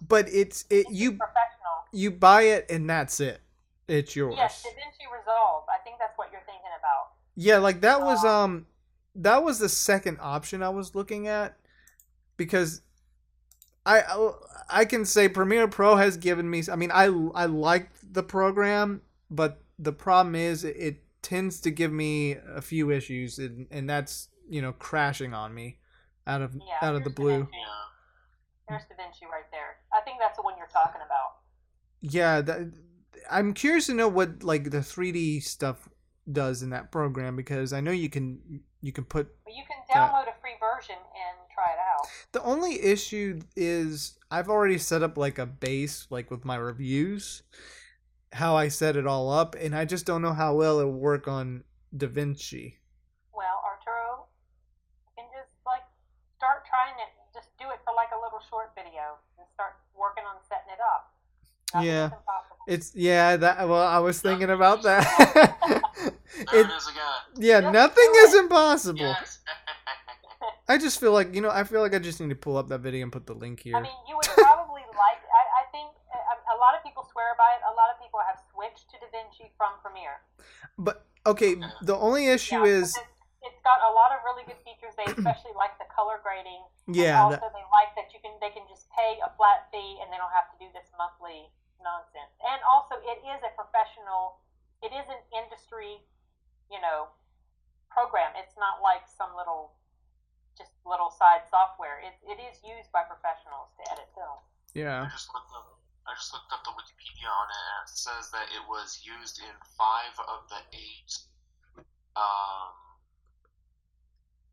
[0.07, 1.85] But it's it It's you professional.
[1.91, 3.41] you buy it and that's it.
[3.87, 4.35] It's yours.
[4.37, 5.65] Yes, DaVinci Resolve.
[5.69, 7.11] I think that's what you're thinking about.
[7.35, 8.65] Yeah, like that was um
[9.15, 11.57] that was the second option I was looking at
[12.37, 12.81] because
[13.85, 14.03] I
[14.69, 17.05] I can say Premiere Pro has given me I mean I
[17.35, 22.89] I like the program, but the problem is it, tends to give me a few
[22.89, 25.77] issues and and that's, you know, crashing on me
[26.25, 27.47] out of Yeah, out of the blue.
[28.71, 29.77] There's DaVinci right there.
[29.93, 31.37] I think that's the one you're talking about.
[32.01, 32.73] Yeah, that,
[33.29, 35.87] I'm curious to know what like the 3D stuff
[36.31, 40.11] does in that program because I know you can you can put you can That-
[40.11, 42.07] download a free version and try it out.
[42.31, 47.43] The only issue is I've already set up like a base, like with my reviews,
[48.31, 51.27] how I set it all up, and I just don't know how well it'll work
[51.27, 51.63] on
[51.95, 52.75] DaVinci.
[53.33, 54.27] Well, Arturo,
[55.03, 55.83] you can just like
[56.37, 57.11] start trying it.
[57.33, 60.79] Just do it for like a little short video and start working on setting it
[60.81, 61.13] up.
[61.73, 62.09] Nothing Yeah.
[62.67, 65.05] It's yeah, that well, I was thinking about that.
[66.51, 67.03] There it, it is again.
[67.37, 68.39] yeah, Just nothing is it.
[68.39, 68.99] impossible.
[69.13, 69.39] Yes.
[70.69, 72.69] I just feel like you know, I feel like I just need to pull up
[72.69, 73.75] that video and put the link here.
[73.75, 75.21] I mean, you would probably like.
[75.27, 77.61] I, I think uh, a lot of people swear by it.
[77.67, 80.21] A lot of people have switched to DaVinci from Premiere.
[80.79, 83.07] but okay, the only issue Yeah, is because
[83.61, 84.97] it's, it's got a lot of really good features.
[84.97, 86.65] They especially like the color grading.
[86.89, 89.69] And yeah, also, that, they like that you can they can just pay a flat
[89.69, 91.45] fee and they don't have to do this monthly
[91.85, 92.33] nonsense.
[92.41, 94.41] And also, it is a professional.
[94.81, 96.01] It is an industry,
[96.73, 97.13] you know,
[97.93, 98.33] program.
[98.33, 99.77] It's not like some little,
[100.57, 102.01] just little side software.
[102.01, 104.41] It it is used by professionals to edit film.
[104.73, 105.05] yeah.
[105.05, 105.77] I just looked up.
[106.09, 109.37] I just looked up the Wikipedia on it, and it says that it was used
[109.37, 111.13] in five of the eight
[112.17, 112.73] um,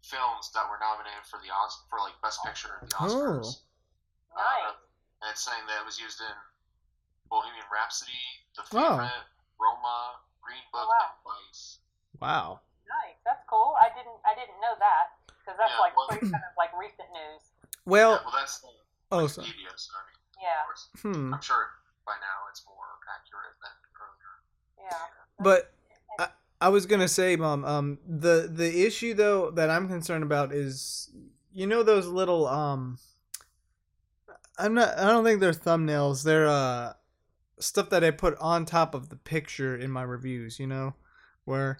[0.08, 3.60] films that were nominated for the Os- for like Best Picture at the Oscars.
[4.32, 4.76] Uh, Nice.
[5.22, 6.36] and it's saying that it was used in
[7.28, 8.16] Bohemian Rhapsody,
[8.56, 8.96] The Oh.
[8.96, 9.28] Favorite,
[9.60, 11.12] Roma, Green Book, wow.
[11.12, 11.78] and Vice.
[12.20, 12.60] Wow.
[12.88, 13.18] Nice.
[13.24, 13.76] That's cool.
[13.82, 16.72] I didn't I didn't know that because that's Yeah, like well- pretty kind of like
[16.78, 17.42] recent news.
[17.84, 18.68] Well, yeah, well, that's the
[19.12, 20.62] oh, so, Wikipedia, so I mean, yeah.
[21.04, 21.34] Hmm.
[21.34, 21.68] I'm sure
[22.04, 24.34] by now it's more accurate than earlier.
[24.88, 25.06] Yeah.
[25.40, 25.72] But
[26.60, 31.10] I, was gonna say, mom, um, the the issue though that I'm concerned about is,
[31.52, 32.98] you know, those little um,
[34.58, 34.98] I'm not.
[34.98, 36.24] I don't think they're thumbnails.
[36.24, 36.94] They're uh,
[37.60, 40.58] stuff that I put on top of the picture in my reviews.
[40.58, 40.94] You know,
[41.44, 41.78] where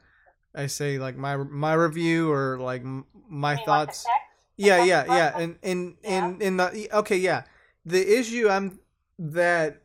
[0.55, 4.05] I say like my my review or like my mean, thoughts.
[4.05, 4.13] Like?
[4.57, 6.25] Yeah, yeah, yeah, and and Yeah.
[6.25, 7.43] and in the okay, yeah.
[7.85, 8.79] The issue I'm
[9.19, 9.83] that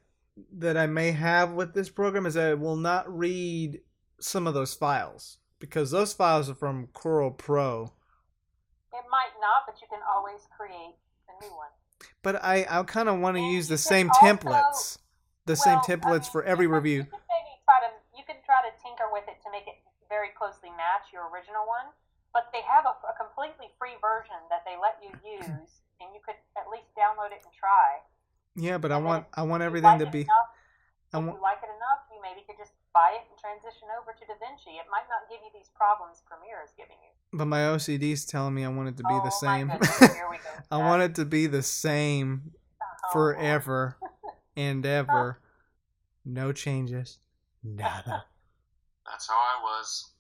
[0.52, 3.82] that I may have with this program is that it will not read
[4.24, 7.92] some of those files because those files are from Corel Pro.
[8.94, 10.96] It might not, but you can always create
[11.30, 11.70] a new one.
[12.22, 14.98] But I I kind of want to use the same also- templates,
[15.46, 17.00] the same Well, I templates mean, for every you review.
[17.04, 19.76] You could maybe try to you can try to tinker with it to make it
[20.10, 21.92] very closely match your original one,
[22.34, 26.22] but they have a, a completely free version that they let you use, and you
[26.24, 28.00] could at least download it and try.
[28.56, 30.22] Yeah, but I And then want I want everything like to be.
[30.30, 30.53] Enough,
[31.14, 34.12] I if you like it enough, you maybe could just buy it and transition over
[34.18, 34.76] to DaVinci.
[34.82, 37.12] It might not give you these problems Premiere is giving you.
[37.38, 39.68] but my OCD's telling me I want it to be oh the same.
[39.68, 40.50] My goodness, here we go.
[40.72, 43.98] I want it to be the same Oh, forever
[44.58, 45.40] and ever.
[46.26, 47.20] No changes.
[47.64, 48.26] Nada.
[49.06, 50.12] That's how I was.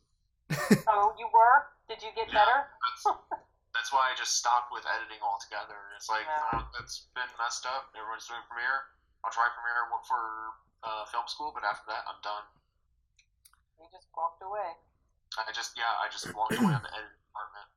[0.91, 1.57] Oh, you were?
[1.89, 2.59] Did you get Yeah, better?
[2.83, 3.03] That's,
[3.73, 5.79] that's why I just stopped with editing altogether.
[5.97, 6.59] It's like Yeah.
[6.61, 7.89] oh, that's been messed up.
[7.97, 8.91] Everyone's doing Premiere.
[9.25, 10.53] I'll try Premiere for
[10.85, 12.43] uh, film school, but after that, I'm done.
[13.79, 14.71] You just walked away.
[15.37, 17.67] I just yeah, I just walked away on the editing department.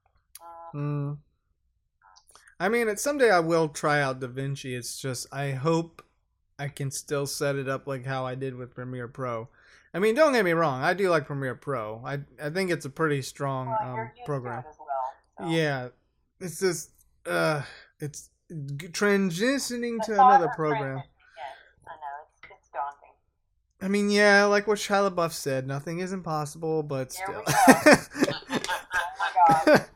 [0.75, 1.13] Mm.
[1.13, 1.19] Mm.
[2.61, 4.77] I mean, it, someday I will try out DaVinci.
[4.77, 6.03] It's just I hope
[6.59, 9.49] I can still set it up like how I did with Premiere Pro.
[9.95, 10.83] I mean, don't get me wrong.
[10.83, 12.03] I do like Premiere Pro.
[12.05, 14.63] I I think it's a pretty strong Well, um, program.
[14.63, 15.49] to it as well.
[15.51, 15.55] so.
[15.55, 15.89] Yeah,
[16.41, 16.91] it's just
[17.27, 17.63] uh,
[18.01, 20.83] it's g- transitioning to The thought another of transition.
[20.85, 21.57] transition, Yes,
[21.87, 23.17] I know it's it's daunting.
[23.83, 27.43] I mean, yeah, like what Shia LaBeouf said, nothing is impossible, but There still.
[27.47, 27.53] Oh.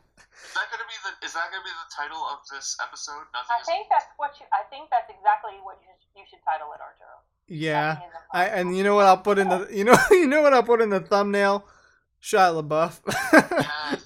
[0.41, 3.23] Is that gonna be the is that gonna be the title of this episode?
[3.33, 4.45] Nothing I is think that's what you.
[4.53, 7.23] I think that's exactly what you you should title it, Arturo.
[7.47, 7.97] yeah.
[8.33, 10.63] I and you know what I'll put in the you know you know what I'll
[10.63, 11.65] put in the thumbnail?
[12.21, 12.99] Shia LaBeouf.
[13.07, 14.03] yes,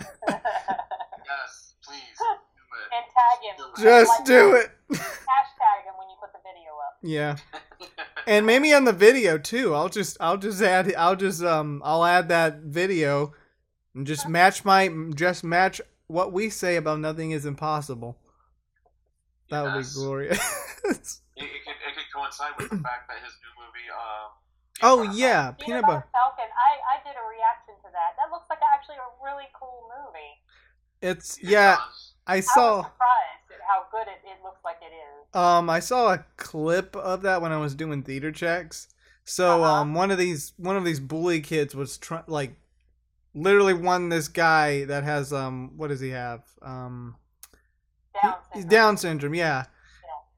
[1.26, 2.89] yes, please do it.
[2.95, 3.56] and tag him.
[3.84, 4.69] Just Like, do it.
[4.93, 6.94] Hashtag him when you put the video up.
[7.06, 7.38] Yeah.
[8.27, 9.76] And maybe on the video too.
[9.76, 13.36] I'll just I'll just add I'll just um I'll add that video
[13.94, 18.18] and just match my just match what we say about nothing is impossible.
[19.52, 20.41] That would be glorious.
[21.36, 23.90] It, it, could, it could coincide with the fact that his new movie.
[23.91, 24.32] Um,
[24.82, 26.15] oh Butter yeah, Peanut peanut Butter butter.
[26.15, 26.48] Falcon.
[26.48, 28.15] I, I did a reaction to that.
[28.15, 30.34] That looks like actually a really cool movie.
[31.02, 31.49] It's Falcon.
[31.49, 31.76] It yeah.
[31.76, 32.14] does.
[32.26, 32.88] I I was saw.
[33.68, 35.36] How good it, it looks like it is.
[35.36, 38.88] Um, I saw a clip of that when I was doing theater checks.
[39.26, 39.82] So, Uh-huh.
[39.82, 42.56] um, one of these one of these bully kids was trying like
[43.34, 47.16] literally won this guy that has um what does he have um
[48.14, 48.70] Down he's syndrome.
[48.70, 49.66] Down syndrome, yeah.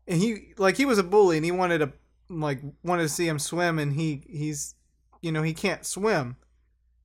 [0.08, 1.94] And he like he was a bully and he wanted to
[2.30, 4.76] like wanted to see him swim and he he's
[5.22, 6.38] you know he can't swim.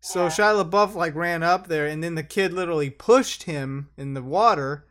[0.00, 0.30] So Yeah.
[0.30, 4.22] Shia LaBeouf like ran up there and then the kid literally pushed him in the
[4.22, 4.86] water.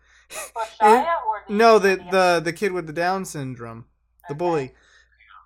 [0.65, 3.85] Shia or the No, the the the kid with the Down syndrome,
[4.27, 4.35] the Okay.
[4.35, 4.73] bully.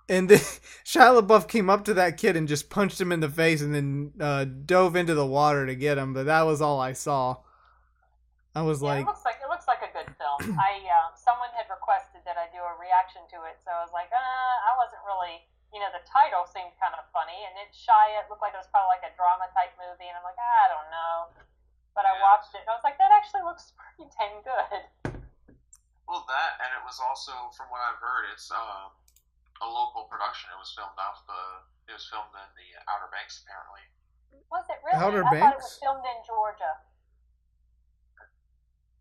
[0.08, 0.38] And then
[0.84, 3.74] Shia LaBeouf came up to that kid and just punched him in the face and
[3.74, 6.14] then uh, dove into the water to get him.
[6.14, 7.38] But that was all I saw.
[8.54, 10.40] I was Yeah, like, it looks like it looks like a good film.
[10.60, 13.90] I uh, someone had requested that I do a reaction to it, so I was
[13.96, 15.40] like, uh, I wasn't really,
[15.72, 18.60] you know, the title seemed kind of funny, and it Shia it looked like it
[18.60, 21.16] was probably like a drama type movie, and I'm like, I don't know,
[21.96, 24.84] but I watched it, and I was like, that actually looks pretty dang good.
[26.04, 28.94] Well, that and it was also, from what I've heard, it's um,
[29.58, 30.54] a local production.
[30.54, 31.66] It was filmed off the.
[31.90, 33.82] It was filmed in the Outer Banks, apparently.
[34.52, 35.02] Was it really?
[35.02, 36.78] Outer I thought it was filmed in Georgia.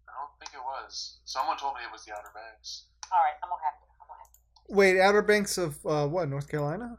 [0.10, 1.22] I don't think it was.
[1.30, 2.90] Someone told me it was the Outer Banks.
[3.14, 3.86] All right, I'm gonna have to.
[4.02, 4.42] I'm gonna have to
[4.74, 6.26] wait, Outer Banks of uh, what?
[6.26, 6.98] North Carolina?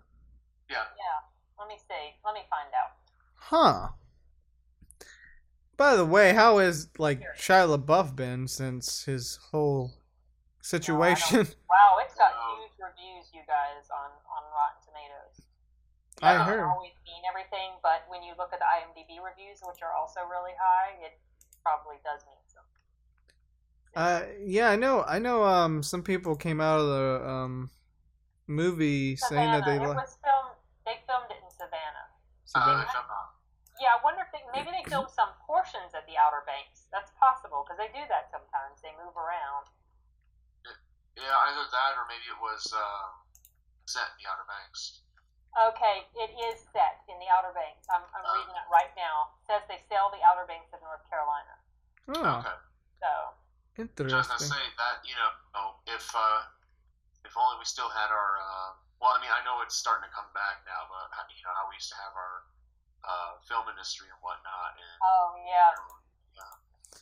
[0.71, 0.87] Yeah.
[0.95, 1.19] yeah,
[1.59, 2.15] let me see.
[2.23, 2.95] Let me find out.
[3.35, 3.91] Huh.
[5.77, 9.93] By the way, how has like Shia LaBeouf been since his whole
[10.63, 11.47] situation?
[11.69, 15.45] Wow, it's got huge reviews, you guys, on on Rotten Tomatoes.
[16.23, 16.65] I doesn't heard.
[16.65, 20.57] always mean everything, but when you look at the IMDb reviews, which are also really
[20.59, 21.19] high, it
[21.63, 22.83] probably does mean something.
[23.95, 25.03] Uh, yeah, I know.
[25.07, 25.45] I know.
[25.45, 27.71] Um, some people came out of the um
[28.47, 29.99] movie saying that they Savannah, like.
[29.99, 30.57] it was filmed.
[30.87, 32.09] They filmed it in Savannah.
[32.55, 33.36] Uh, if I'm not-
[33.77, 36.89] Yeah, I wonder if they, maybe they filmed some portions at the Outer Banks.
[36.89, 38.81] That's possible because they do that sometimes.
[38.81, 39.69] They move around.
[41.17, 43.21] yeah, either that or maybe it was um,
[43.85, 45.05] set in the Outer Banks.
[45.57, 47.89] Okay, it is set in the Outer Banks.
[47.89, 49.33] I'm, I'm reading it right now.
[49.41, 51.55] It says they sail the Outer Banks of North Carolina.
[52.13, 52.59] Oh, Okay.
[53.01, 53.13] So
[53.77, 54.09] Interesting.
[54.09, 56.49] Just gonna say that you know, oh, if uh,
[57.29, 58.41] if only we still had our.
[58.41, 58.69] Uh,
[59.01, 61.69] well, I mean, I know it's starting to come back now, but you know how
[61.69, 62.49] we used to have our
[63.07, 64.75] uh, film industry and whatnot.
[64.77, 65.73] And Oh yeah,
[66.35, 66.55] yeah.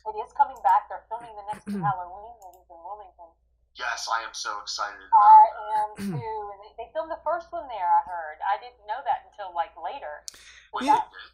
[0.09, 0.85] it is coming back.
[0.87, 3.31] They're filming the next Halloween movies in Wilmington.
[3.75, 5.49] Yes, I am so excited I that.
[5.75, 7.89] am too, and they, they filmed the first one there.
[7.89, 8.37] I heard.
[8.45, 10.23] I didn't know that until like later.
[10.71, 11.03] What Yeah.
[11.03, 11.33] you?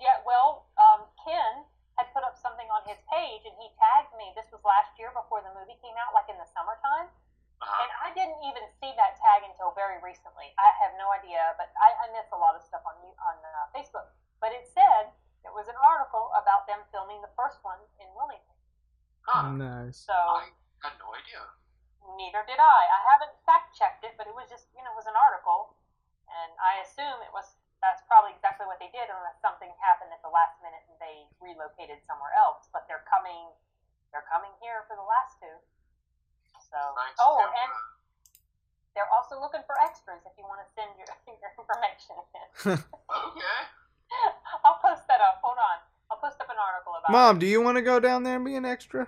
[0.00, 1.64] Yeah, well, um, Ken
[2.00, 4.32] had put up something on his page, and he tagged me.
[4.32, 7.12] This was last year before the movie came out, like in the summertime.
[7.60, 7.84] Uh-huh.
[7.84, 10.48] And I didn't even see that tag until very recently.
[10.56, 13.68] I have no idea, but I, I miss a lot of stuff on on uh,
[13.76, 14.08] Facebook.
[14.40, 15.12] But it said
[15.44, 18.56] it was an article about them filming the first one in Wilmington.
[19.28, 19.52] Huh.
[19.52, 20.00] Nice.
[20.08, 20.48] So I
[20.80, 21.44] had no idea.
[22.16, 22.80] neither did I.
[22.88, 25.76] I haven't fact checked it, but it was just you know it was an article,
[26.32, 30.20] and I assume it was that's probably exactly what they did, unless something happened at
[30.20, 32.68] the last minute and they relocated somewhere else.
[32.72, 33.48] But they're coming,
[34.12, 35.56] they're coming here for the last two.
[36.70, 37.18] So Thanks.
[37.18, 37.70] oh, Yeah, and
[38.94, 41.06] they're also looking for extras if you want to send your,
[41.42, 42.78] your information in.
[42.78, 43.60] okay.
[44.66, 45.38] I'll post that up.
[45.42, 45.78] Hold on.
[46.10, 47.14] I'll post up an article about it.
[47.14, 49.06] Mom, do you want to go down there and be an extra?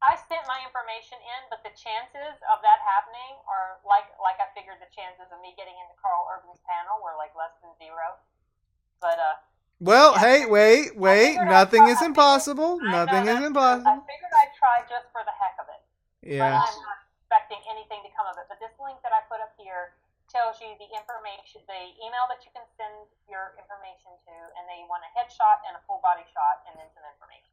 [0.00, 4.48] I sent my information in, but the chances of that happening are like like I
[4.56, 8.16] figured the chances of me getting into Karl Urban's panel were like less than zero.
[9.04, 9.36] But uh,
[9.76, 10.24] Well, Yeah.
[10.24, 11.36] hey, wait, wait.
[11.36, 12.72] figured I'd Nothing try- is I figured- impossible.
[12.80, 13.92] Know Nothing is impossible.
[13.92, 15.79] I figured I'd try just for the heck of it.
[16.22, 16.44] Yeah.
[16.44, 18.44] But I'm not expecting anything to come of it.
[18.50, 19.96] But this link that I put up here
[20.28, 24.86] tells you the information, the email that you can send your information to, and they
[24.86, 27.50] want a headshot and a full body shot, and then some information.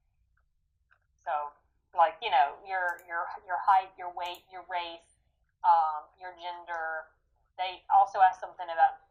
[1.26, 1.52] So,
[1.96, 5.18] like you know, your your your height, your weight, your race,
[5.66, 7.10] um, your gender.
[7.58, 9.02] They also ask something about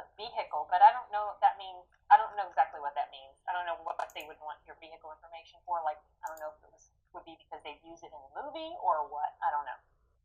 [0.00, 1.84] a vehicle, but I don't know if that means.
[2.10, 3.38] I don't know exactly what that means.
[3.46, 5.78] I don't know what they would want your vehicle information for.
[5.86, 8.32] Like, I don't know if it was would be because they'd use it in the
[8.38, 9.34] movie or what.
[9.42, 9.78] I don't know.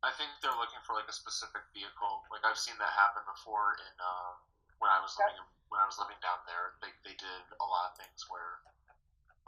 [0.04, 2.22] I think they're looking for like a specific vehicle.
[2.30, 4.34] Like I've seen that happen before in um,
[4.78, 5.40] when I was living
[5.72, 6.76] when I was living down there.
[6.84, 8.60] They they did a lot of things where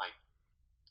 [0.00, 0.16] like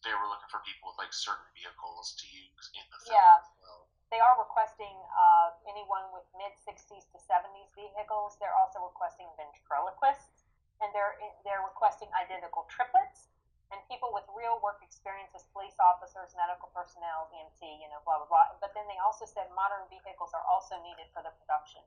[0.06, 3.42] they were looking for people with like certain vehicles to use in the film Yeah.
[3.42, 3.90] as well.
[4.08, 8.40] They are requesting uh, anyone with mid 60s to 70s vehicles.
[8.40, 10.48] They're also requesting ventriloquists,
[10.80, 13.28] and they're they're requesting identical triplets
[13.74, 18.22] and people with real work experience as police officers, medical personnel, EMT, you know, blah
[18.24, 18.56] blah blah.
[18.64, 21.84] But then they also said modern vehicles are also needed for the production.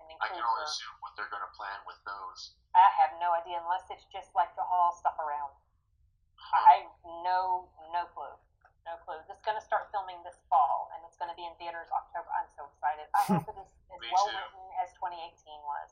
[0.00, 2.52] And I can only assume what they're going to plan with those.
[2.76, 5.54] I have no idea unless it's just like to haul stuff around.
[6.52, 6.84] I
[7.24, 8.36] no no clue,
[8.84, 9.16] no clue.
[9.24, 11.88] This is going to start filming this fall, and it's going to be in theaters
[11.88, 12.28] October.
[12.36, 13.08] I'm so excited.
[13.16, 14.36] I hope it is as Me well too.
[14.36, 15.24] written as 2018
[15.64, 15.88] was.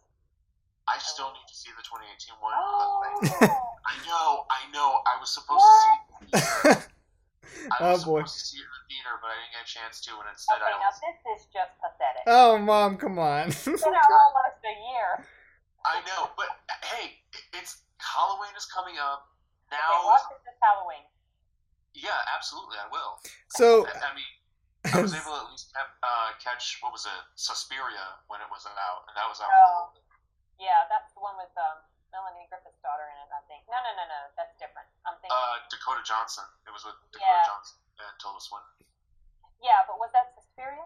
[0.90, 2.52] I still need to see the 2018 one.
[2.52, 3.00] Oh,
[3.93, 5.05] I know, I know.
[5.05, 5.98] I was supposed to see.
[7.69, 8.24] I oh was boy.
[8.24, 10.28] supposed to see it in the theater, but I didn't get a chance to, and
[10.32, 12.24] instead okay, I now this is just pathetic.
[12.24, 13.52] Oh, mom, come on.
[13.52, 15.28] It's been almost a year.
[15.85, 16.48] I know, but
[16.89, 17.20] hey,
[17.52, 19.28] it's Halloween is coming up
[19.69, 19.77] now.
[19.77, 20.09] Okay, now.
[20.09, 21.05] watch it this Halloween.
[21.93, 23.20] yeah, absolutely, I will.
[23.52, 24.32] so, I, I mean,
[24.89, 28.48] I was able to at least have, uh, catch what was it, Suspiria when it
[28.48, 29.52] was out, and that was out.
[29.52, 29.93] Oh.
[30.62, 31.82] Yeah, that's the one with um,
[32.14, 33.22] Melanie Griffith's daughter in it.
[33.73, 33.89] I think.
[33.89, 34.20] No, no, no, no.
[34.36, 34.85] That's different.
[35.09, 35.32] I'm thinking.
[35.32, 36.44] Uh, Dakota Johnson.
[36.69, 37.49] It was with Dakota Yeah.
[37.49, 38.85] Johnson and Tilda Swinton.
[39.65, 40.85] yeah, but was that Suspiria?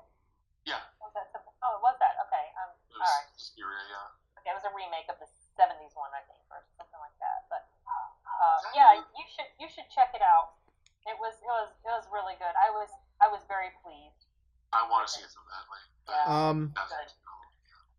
[0.67, 1.55] Yeah, Was that something?
[1.63, 2.15] Oh, it was that?
[2.27, 2.47] Okay.
[2.59, 2.71] Um.
[2.91, 3.31] it was All right.
[3.39, 3.79] Suspiria.
[3.91, 4.39] Yeah.
[4.43, 5.27] Okay, it was a remake of the
[5.59, 7.47] '70s one, I think, or something like that.
[7.51, 10.59] But uh, yeah, you should you should check it out.
[11.07, 12.51] It was it was it was really good.
[12.59, 12.91] I was
[13.23, 14.27] I was very pleased.
[14.75, 15.83] I want to see it so badly.
[16.11, 16.27] Yeah.
[16.27, 17.11] um, Good.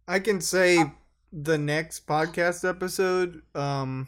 [0.08, 0.92] I can say
[1.32, 4.08] the next podcast episode, um,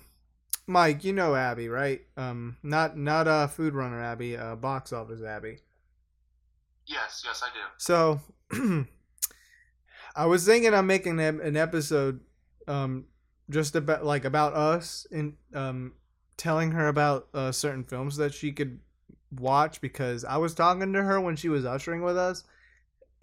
[0.70, 2.02] Mike, you know Abby, right?
[2.16, 5.58] Um, not not uh, food runner Abby, uh, box office Abby.
[6.86, 7.62] Yes, yes, I do.
[7.78, 8.22] So,
[10.16, 12.20] I was thinking I'm making an episode,
[12.68, 13.06] um,
[13.50, 15.94] just about like about us and um,
[16.38, 18.80] telling her about uh, certain films that she could
[19.32, 22.44] watch because I was talking to her when she was ushering with us,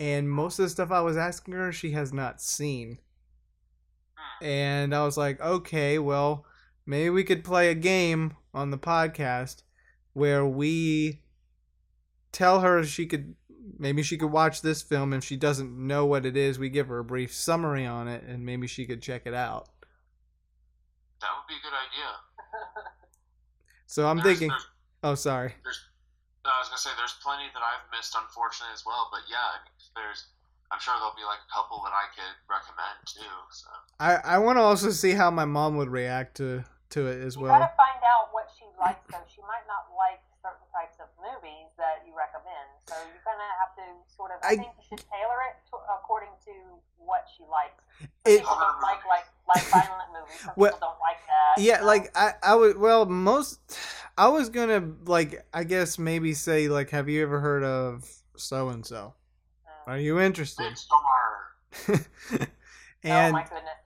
[0.01, 2.99] and most of the stuff I was asking her she has not seen.
[4.43, 6.45] And I was like, okay, well,
[6.87, 9.63] maybe we could play a game on the podcast
[10.13, 11.21] where we
[12.33, 13.35] tell her she could
[13.79, 16.89] maybe she could watch this film if she doesn't know what it is we give
[16.89, 19.69] her a brief summary on it and maybe she could check it out
[21.21, 22.11] That would be a good idea.
[23.87, 24.67] so i'm There's- thinking there's-
[25.03, 25.55] oh sorry
[26.45, 29.09] no, I was gonna say there's plenty that I've missed, unfortunately, as well.
[29.11, 29.59] But yeah,
[29.97, 30.27] there's.
[30.71, 33.35] I'm sure there'll be like a couple that I could recommend too.
[33.51, 33.67] So
[33.99, 36.63] i i want to also see how my mom would react to
[36.97, 39.21] to it as You well gotta find out what she likes, though.
[39.29, 43.77] She might not like certain types of movies that you recommend, so you're gonna have
[43.77, 44.41] to sort of.
[44.43, 46.55] I, I- think you should tailor it to, according to
[46.97, 47.83] what she likes.
[48.25, 50.41] It- people don't like like like violent movies.
[50.41, 51.63] Some Well, people don't like that.
[51.63, 53.61] yeah so- like i i would well most
[54.19, 58.05] i was gonna like i guess maybe say like have you ever heard of
[58.37, 59.15] so and so
[59.87, 62.01] are you interested Midsommar,
[63.05, 63.63] oh my goodness,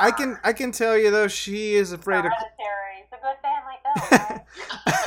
[0.00, 2.32] I can i can tell you though she is afraid of
[3.00, 4.40] It's a good family film.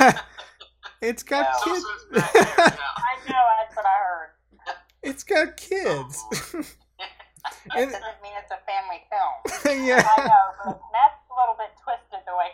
[0.00, 0.16] Right?
[1.02, 1.72] it's got Yeah.
[1.72, 2.40] Kids says Matt yeah.
[2.96, 4.30] I know that's what I heard.
[5.02, 9.86] it's got kids That And- doesn't mean it's a family film.
[9.86, 12.50] yeah I know, but Matt's a little bit twisted the way.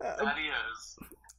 [0.00, 0.50] That he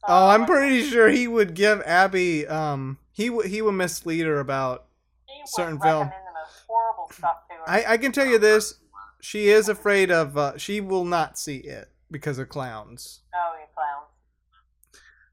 [0.06, 4.40] oh, I'm pretty sure he would give Abby um he would he would mislead her
[4.40, 4.84] about
[5.26, 6.10] He would certain film.
[6.44, 7.70] Recommend the most horrible stuff to her.
[7.70, 8.80] I I can tell you this
[9.24, 13.20] she is afraid of uh she will not see it because of clowns.
[13.34, 14.10] Oh, you clowns.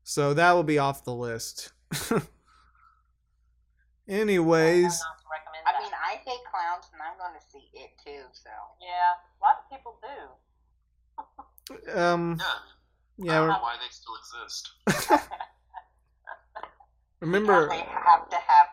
[0.03, 1.73] So that will be off the list.
[4.07, 7.69] Anyways, I'm not to recommend I mean, I hate clowns, and I'm going to see
[7.73, 8.23] it too.
[8.31, 9.99] So yeah, a lot of people
[11.91, 11.91] do.
[11.99, 12.39] um
[13.17, 14.71] Yeah, I don't know why they still exist.
[17.19, 18.67] remember they have to have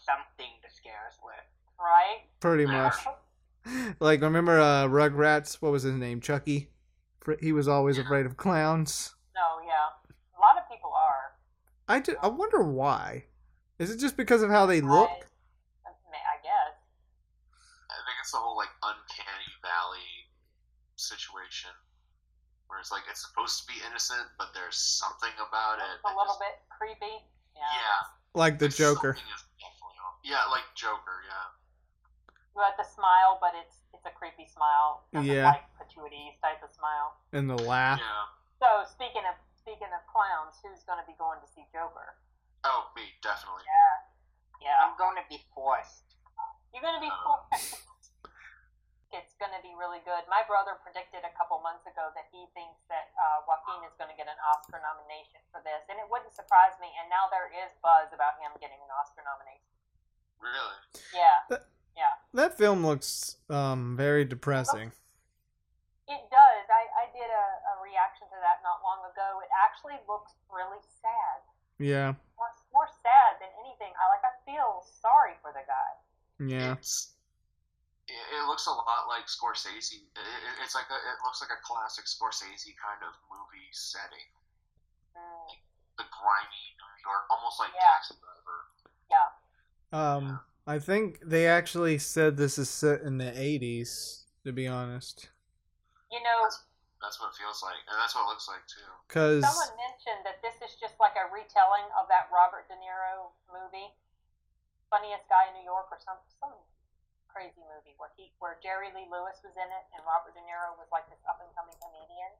[0.00, 1.44] something to scare us with.
[1.78, 2.29] Right?
[2.40, 2.94] Pretty much
[4.00, 6.20] like remember uh Rugrats, what was his name?
[6.20, 6.68] Chucky.
[7.40, 9.14] He was always afraid of clowns.
[9.36, 9.92] No, yeah.
[10.36, 11.36] A lot of people are.
[11.86, 13.24] I, ju- I wonder why.
[13.78, 15.10] Is it just because of how they look?
[15.84, 16.74] I, I guess.
[17.92, 20.10] I think it's the whole like uncanny valley
[20.96, 21.70] situation,
[22.68, 26.00] where it's like it's supposed to be innocent, but there's something about it.
[26.00, 27.14] It's a little just- bit creepy.
[27.54, 27.68] Yeah.
[27.76, 28.00] Yeah.
[28.34, 29.12] Like the there's Joker.
[29.12, 29.44] is.
[30.24, 31.20] Yeah, like Joker.
[31.28, 31.46] Yeah.
[32.56, 35.04] You have to smile, but it's it's a creepy smile.
[35.12, 35.54] Doesn't Yeah.
[35.54, 37.14] Like patooties type of smile.
[37.32, 38.00] And the laugh.
[38.02, 38.26] Yeah.
[38.58, 42.16] So speaking of speaking of clowns, who's going to be going to see Joker?
[42.64, 43.64] Oh, me definitely.
[43.64, 44.68] Yeah.
[44.72, 44.76] Yeah.
[44.84, 46.16] I'm going to be forced.
[46.74, 47.24] You're going to be Uh.
[47.24, 47.76] forced.
[49.10, 50.22] It's going to be really good.
[50.30, 54.06] My brother predicted a couple months ago that he thinks that uh, Joaquin is going
[54.06, 56.86] to get an Oscar nomination for this, and it wouldn't surprise me.
[56.94, 59.66] And now there is buzz about him getting an Oscar nomination.
[60.38, 60.78] Really.
[61.10, 61.58] Yeah,
[62.00, 64.88] yeah, That film looks um very depressing.
[66.08, 66.64] it does.
[66.72, 69.42] I, I did a, a reaction reaction to that not long ago.
[69.44, 71.38] It actually looks really sad.
[71.82, 72.14] Yeah.
[72.38, 73.90] More, more sad than anything.
[73.98, 74.22] I like.
[74.24, 75.90] I feel sorry for the guy.
[76.40, 76.78] Yeah.
[76.78, 77.18] It's,
[78.06, 80.00] it, it looks a lot like Scorsese.
[80.00, 84.28] It, it, it's like a, it looks like a classic Scorsese kind of movie setting.
[85.18, 85.50] Mm,
[85.98, 87.90] The grimy New York, almost like Yeah.
[87.90, 88.58] Taxi Driver.
[89.10, 89.28] yeah.
[89.92, 90.24] Um,
[90.70, 94.24] I think they actually said this is set in the '80s.
[94.46, 95.28] To be honest,
[96.08, 96.48] You know,
[97.02, 98.88] That's what it feels like, and that's what it looks like too.
[99.04, 103.36] because someone mentioned that this is just like a retelling of that Robert De Niro
[103.52, 103.92] movie,
[104.88, 106.56] Funniest Guy in New York, or some some
[107.28, 110.72] crazy movie where he where Jerry Lee Lewis was in it and Robert De Niro
[110.80, 112.32] was like this up and coming comedian.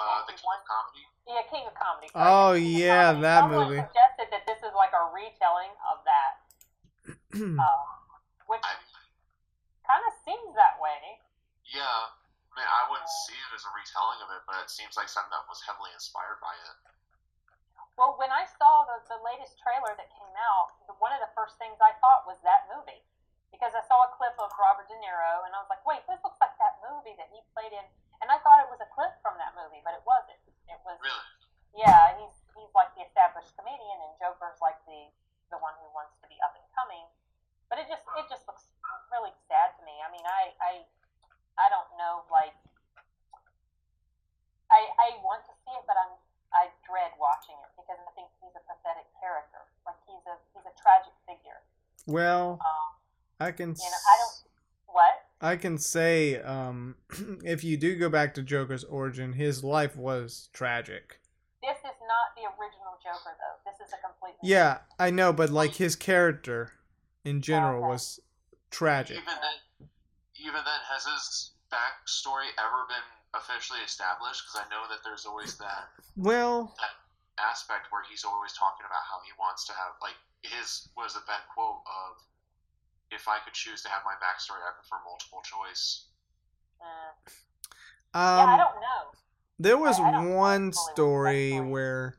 [0.00, 1.04] Uh, the King of Comedy.
[1.28, 2.08] Yeah, King of Comedy.
[2.14, 3.20] sorry, Oh, King yeah, Comedy.
[3.20, 3.82] that Someone movie.
[3.84, 6.47] suggested that this is like a retelling of that,
[7.38, 7.84] uh,
[8.50, 8.64] which
[9.86, 11.22] kind of seems that way.
[11.72, 14.96] yeah, I mean, I wouldn't see it as a retelling of it, but it seems
[14.98, 16.76] like something that was heavily inspired by it.
[17.98, 21.30] Well, when I saw the, the latest trailer that came out, the, one of the
[21.34, 23.02] first things I thought was that movie.
[23.50, 26.20] Because I saw a clip of Robert De Niro, and I was like, wait, this
[26.22, 27.82] looks like that movie that he played in.
[28.22, 30.38] And I thought it was a clip from that movie, but it wasn't.
[30.68, 31.26] It was, Really?
[31.82, 35.10] yeah, he's, he's like the established comedian, and Joker's like the,
[35.50, 37.02] the one who wants to be up and coming.
[37.68, 38.64] But it just, it just looks
[39.12, 39.92] really sad to me.
[40.00, 40.72] I mean, I, I,
[41.60, 42.56] I don't know, like,
[44.72, 46.12] I, I want to see it, but I'm,
[46.52, 49.60] I dread watching it because I think he's a pathetic character.
[49.84, 51.60] Like he's a he's a tragic figure.
[52.06, 52.88] well, Um,
[53.40, 53.70] I can.
[53.70, 54.36] you know, I don't.
[54.88, 55.14] What?
[55.40, 56.96] I can say, um,
[57.44, 61.20] if you do go back to Joker's origin, his life was tragic.
[61.62, 63.70] This is not the original Joker, though.
[63.70, 66.72] This is a completely Yeah, I know, but like his character
[67.28, 67.88] in general Okay.
[67.92, 68.20] was
[68.70, 69.16] tragic.
[69.18, 69.88] Even then,
[70.40, 74.42] even then, has his backstory ever been officially established?
[74.44, 76.74] Because I know that there's always that Well,
[77.38, 81.22] aspect where he's always talking about how he wants to have like his was it
[81.26, 82.18] that quote of
[83.10, 86.06] if I could choose to have my backstory, I prefer multiple choice.
[86.80, 87.14] Uh,
[88.14, 89.02] yeah, I um, don't know.
[89.58, 92.16] there was I- I one fully what his story where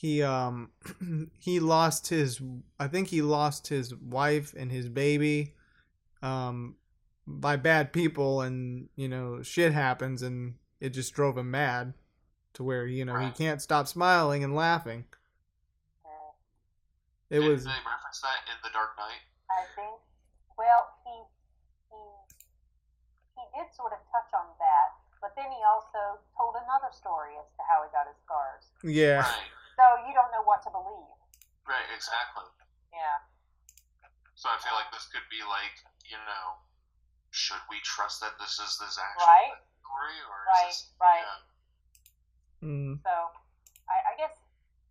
[0.00, 0.70] he um
[1.38, 2.40] he lost his
[2.78, 5.52] I think he lost his wife and his baby
[6.22, 6.76] um
[7.26, 11.92] by bad people and you know shit happens and it just drove him mad
[12.54, 15.04] to where you know he can't stop smiling and laughing.
[16.02, 16.32] Uh,
[17.28, 19.20] It Didn't was they reference that in The Dark Knight?
[19.52, 20.00] I think.
[20.56, 21.12] Well, he
[21.92, 22.00] he
[23.36, 24.88] he did sort of touch on that,
[25.20, 28.64] but then he also told another story as to how he got his scars.
[28.82, 29.20] yeah.
[29.28, 31.16] Right, So you don't know what to believe.
[31.64, 32.44] right, exactly.
[32.92, 33.24] Yeah.
[34.36, 35.72] So I feel like this could be like,
[36.04, 36.60] you know,
[37.32, 39.56] should we trust that this is this actual Right.
[39.80, 41.24] story, or Right, is this, right.
[41.24, 42.68] Yeah.
[42.68, 42.92] Mm.
[43.00, 43.12] So,
[43.88, 44.36] I, I guess,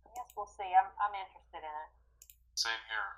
[0.06, 0.66] I guess we'll see.
[0.74, 1.90] I'm, I'm interested in it,
[2.58, 3.10] Same here.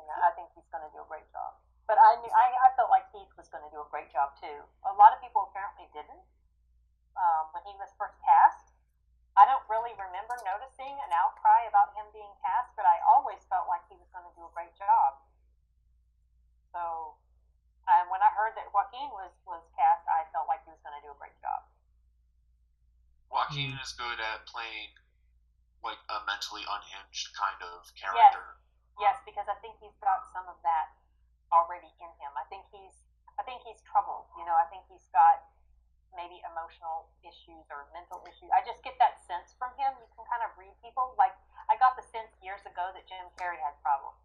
[0.00, 1.60] and I think he's going to do a great job.
[1.84, 4.32] But I knew, I, I felt like Heath was going to do a great job
[4.40, 4.64] too.
[4.88, 6.24] A lot of people apparently didn't
[7.20, 8.63] um, when he was first cast.
[9.34, 13.66] I don't really remember noticing an outcry about him being cast, but I always felt
[13.66, 15.18] like he was going to do a great job.
[16.70, 17.18] So,
[17.90, 20.94] and when I heard that Joaquin was was cast, I felt like he was going
[20.94, 21.66] to do a great job.
[23.30, 23.82] Joaquin Mm.
[23.82, 24.94] is good at playing
[25.82, 28.56] like a mentally unhinged kind of character.
[28.98, 30.94] Yes, Yes, because I think he's got some of that
[31.50, 32.30] already in him.
[32.38, 33.02] I think he's
[33.38, 34.30] I think he's troubled.
[34.38, 35.42] You know, I think he's got
[36.16, 38.50] maybe emotional issues or mental issues.
[38.54, 39.94] I just get that sense from him.
[39.98, 41.14] You can kind of read people.
[41.18, 41.34] Like
[41.70, 44.18] I got the sense years ago that Jim Carrey had problems.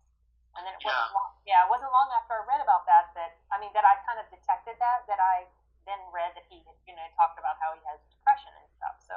[0.57, 1.17] And then it wasn't Yeah.
[1.17, 3.97] long, yeah, it wasn't long after I read about that that I mean that I
[4.05, 5.45] kind of detected that that I
[5.85, 8.95] then read that he you know talked about how he has depression and stuff.
[9.05, 9.15] So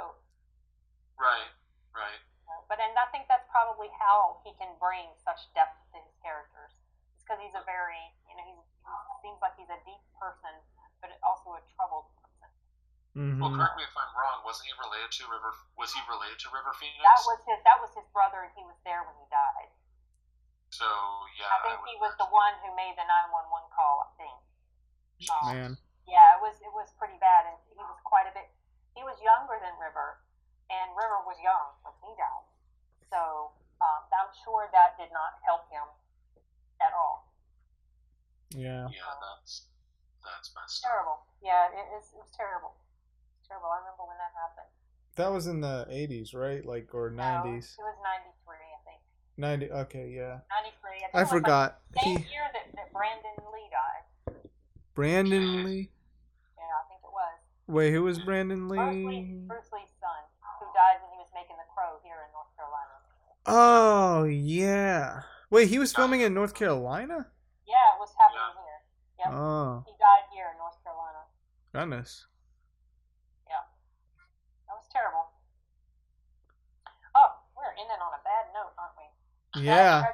[1.19, 1.51] Right,
[1.95, 2.21] right.
[2.69, 6.73] But and I think that's probably how he can bring such depth to his characters.
[7.17, 10.53] It's because he's a very, you know, he's, he seems like he's a deep person,
[11.01, 12.09] but also a troubled
[13.13, 13.39] person.
[13.39, 14.41] Well, correct me if I'm wrong.
[14.45, 15.53] Wasn't he related to River?
[15.77, 17.01] Was he related to River Phoenix?
[17.05, 17.61] That was his.
[17.69, 19.71] That was his brother, and he was there when he died.
[20.73, 20.89] So
[21.37, 24.09] yeah, I think would he was the one who made the nine one one call.
[24.09, 24.37] I think.
[25.29, 25.73] Um, Man.
[26.09, 26.57] Yeah, it was.
[26.65, 28.49] It was pretty bad, and he was quite a bit.
[28.97, 30.21] He was younger than River,
[30.73, 32.47] and River was young when he died.
[33.13, 33.53] So
[33.85, 35.85] um, I'm sure that did not help him
[36.81, 37.29] at all.
[38.57, 38.89] Yeah.
[38.89, 39.69] Yeah, that's
[40.25, 40.89] that's messed up.
[40.89, 41.19] Terrible.
[41.45, 42.09] Yeah, it was.
[42.13, 42.73] It was terrible.
[43.53, 43.69] Terrible.
[43.69, 44.73] I remember when that happened.
[45.21, 46.65] That was in the 80s, right?
[46.65, 47.77] Like or No, 90s.
[47.77, 49.01] it was '93, I think.
[49.37, 50.41] 90 Okay, yeah.
[50.49, 51.21] '93.
[51.21, 51.81] I forgot.
[51.95, 54.41] Like same He year that, that Brandon Lee died.
[54.95, 55.93] Brandon Lee.
[56.57, 57.37] Yeah, I think it was.
[57.69, 58.79] Wait, who was Brandon Lee?
[58.81, 59.45] Bruce, Lee?
[59.45, 60.23] Bruce Lee's son,
[60.61, 62.97] who died when he was making The Crow here in North Carolina.
[63.45, 65.29] Oh yeah.
[65.51, 67.29] Wait, he was filming in North Carolina.
[67.69, 68.81] Yeah, it was happening here.
[69.21, 69.29] Yep.
[69.37, 71.21] Oh He died here in North Carolina.
[71.75, 72.25] goodness.
[73.49, 73.65] Yeah.
[74.69, 75.29] That was terrible.
[77.73, 79.09] We're ending on a bad note, aren't we?
[79.65, 80.05] Yeah,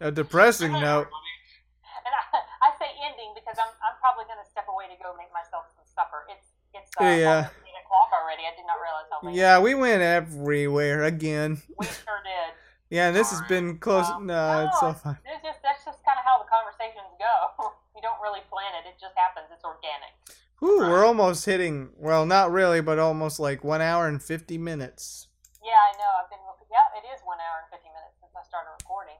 [0.00, 1.06] a depressing note.
[1.10, 2.22] And I,
[2.62, 5.66] I say ending because I'm, I'm probably going to step away to go make myself
[5.74, 6.26] some supper.
[6.30, 7.50] It's it's uh, Yeah.
[7.66, 8.42] eight o'clock already.
[8.46, 9.34] I did not realize how late.
[9.34, 11.58] Yeah, we went everywhere again.
[11.78, 12.54] we sure did.
[12.88, 14.06] Yeah, and this has been close.
[14.06, 15.18] Um, No, it's so no, fun.
[15.26, 17.74] It's just that's just kind of how the conversations go.
[17.98, 19.50] you don't really plan it; it just happens.
[19.50, 20.14] It's organic.
[20.62, 21.90] Whew, we're almost hitting.
[21.98, 25.26] Well, not really, but almost like one hour and fifty minutes.
[25.66, 26.10] Yeah, I know.
[26.22, 26.38] I've been.
[26.76, 29.16] Yeah, it is one hour and fifty minutes since I started recording.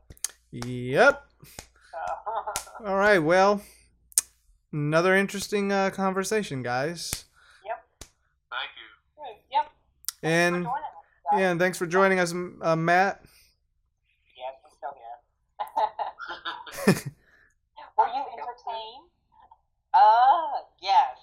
[0.52, 1.24] Yep.
[1.90, 3.18] So All right.
[3.18, 3.62] Well,
[4.72, 7.24] another interesting uh, conversation, guys.
[7.64, 7.80] Yep.
[8.52, 8.88] Thank you.
[9.50, 9.70] yep.
[10.20, 10.70] Thanks for And joining us,
[11.32, 11.40] guys.
[11.40, 13.22] yeah, and thanks for joining us, uh, Matt.
[14.36, 15.16] Yes, I'm still here.
[17.96, 19.08] Were you entertained?
[19.94, 21.16] Uh, yes.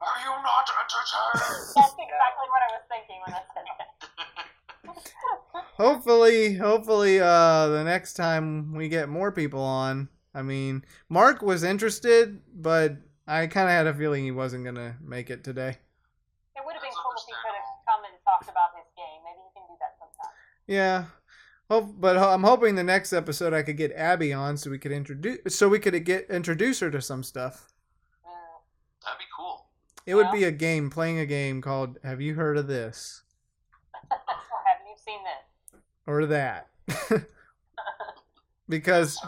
[0.00, 1.68] Are you not entertained?
[1.76, 3.92] That's exactly what I was thinking when I said that.
[5.76, 10.08] Hopefully, hopefully, uh, the next time we get more people on.
[10.32, 12.96] I mean, Mark was interested, but
[13.26, 15.78] I kind of had a feeling he wasn't gonna make it today.
[16.56, 19.22] It would have been cool if he could have come and talked about his game.
[19.24, 20.34] Maybe he can do that sometime.
[20.66, 21.04] Yeah.
[21.70, 24.92] Hope, but I'm hoping the next episode I could get Abby on so we could
[24.92, 27.72] introduce so we could get introduce her to some stuff.
[28.24, 28.60] Mm.
[29.04, 29.66] That'd be cool.
[30.06, 33.22] It would be a game playing a game called Have you heard of this
[34.10, 34.20] Have
[34.86, 35.43] you seen this?
[36.06, 36.68] Or that?
[38.68, 39.18] because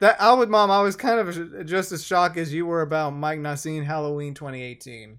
[0.00, 3.10] that I would mom I was kind of just as shocked as you were about
[3.10, 5.18] Mike not seeing Halloween 2018.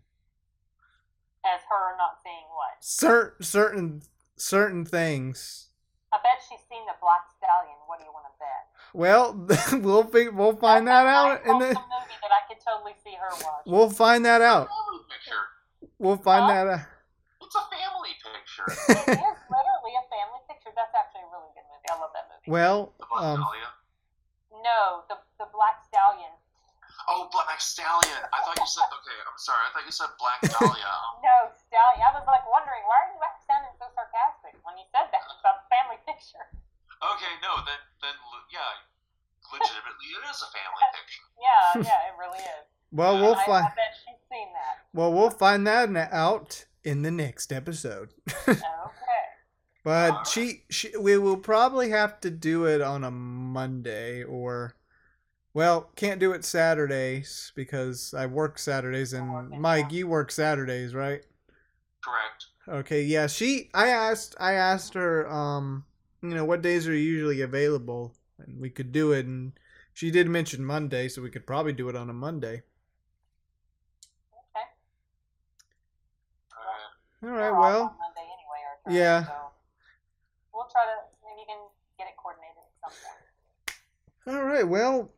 [1.45, 2.83] As her not seeing what?
[2.83, 4.01] Certain certain
[4.35, 5.67] certain things.
[6.11, 7.75] I bet she's seen the Black Stallion.
[7.87, 8.65] What do you want to bet?
[8.93, 12.57] Well, we'll fig- we'll find that out in in the the movie that I could
[12.65, 13.63] totally see her watch.
[13.65, 14.67] we'll find that out.
[14.67, 15.91] Family picture.
[15.99, 16.53] We'll find Huh?
[16.53, 16.85] that out.
[17.41, 18.67] It's a family picture.
[18.67, 20.08] it is literally a family picture.
[20.79, 21.87] That's actually a really good movie.
[21.91, 22.47] I love that movie.
[22.47, 23.69] Well, The Black um, Dahlia.
[24.63, 26.31] No, the the Black Stallion.
[27.11, 28.21] Oh, Black Stallion.
[28.31, 28.87] I thought you said.
[28.87, 29.59] Okay, I'm sorry.
[29.67, 30.95] I thought you said Black Dahlia.
[31.19, 31.99] No, Stallion.
[31.99, 33.19] I was like wondering why are you
[33.49, 36.45] sounding so sarcastic when you said that about the family picture.
[37.01, 38.15] Okay, no, then then
[38.53, 38.61] yeah,
[39.49, 41.25] legitimately, it is a family picture.
[41.41, 42.65] Yeah, yeah, it really is.
[42.93, 43.65] well, we'll I, find.
[43.65, 44.85] I bet she's seen that.
[44.93, 48.13] Well, we'll find that out in the next episode.
[48.47, 48.61] Okay.
[49.89, 54.75] But she, she, we will probably have to do it on a Monday or,
[55.55, 61.23] well, can't do it Saturdays because I work Saturdays and Mike, you work Saturdays, right?
[62.05, 62.45] Correct.
[62.67, 63.25] Okay, yeah.
[63.25, 65.85] She, I asked, I asked her, um,
[66.21, 69.53] you know, what days are usually available, and we could do it, and
[69.91, 72.61] she did mention Monday, so we could probably do it on a Monday.
[74.53, 74.67] Okay.
[77.23, 79.25] All We're right, off well, on Monday anyway, or Yeah.
[79.25, 79.48] So we'll
[80.79, 80.97] try to
[81.27, 81.59] maybe you can
[81.99, 84.39] get it coordinated at some point.
[84.39, 85.11] all right, well,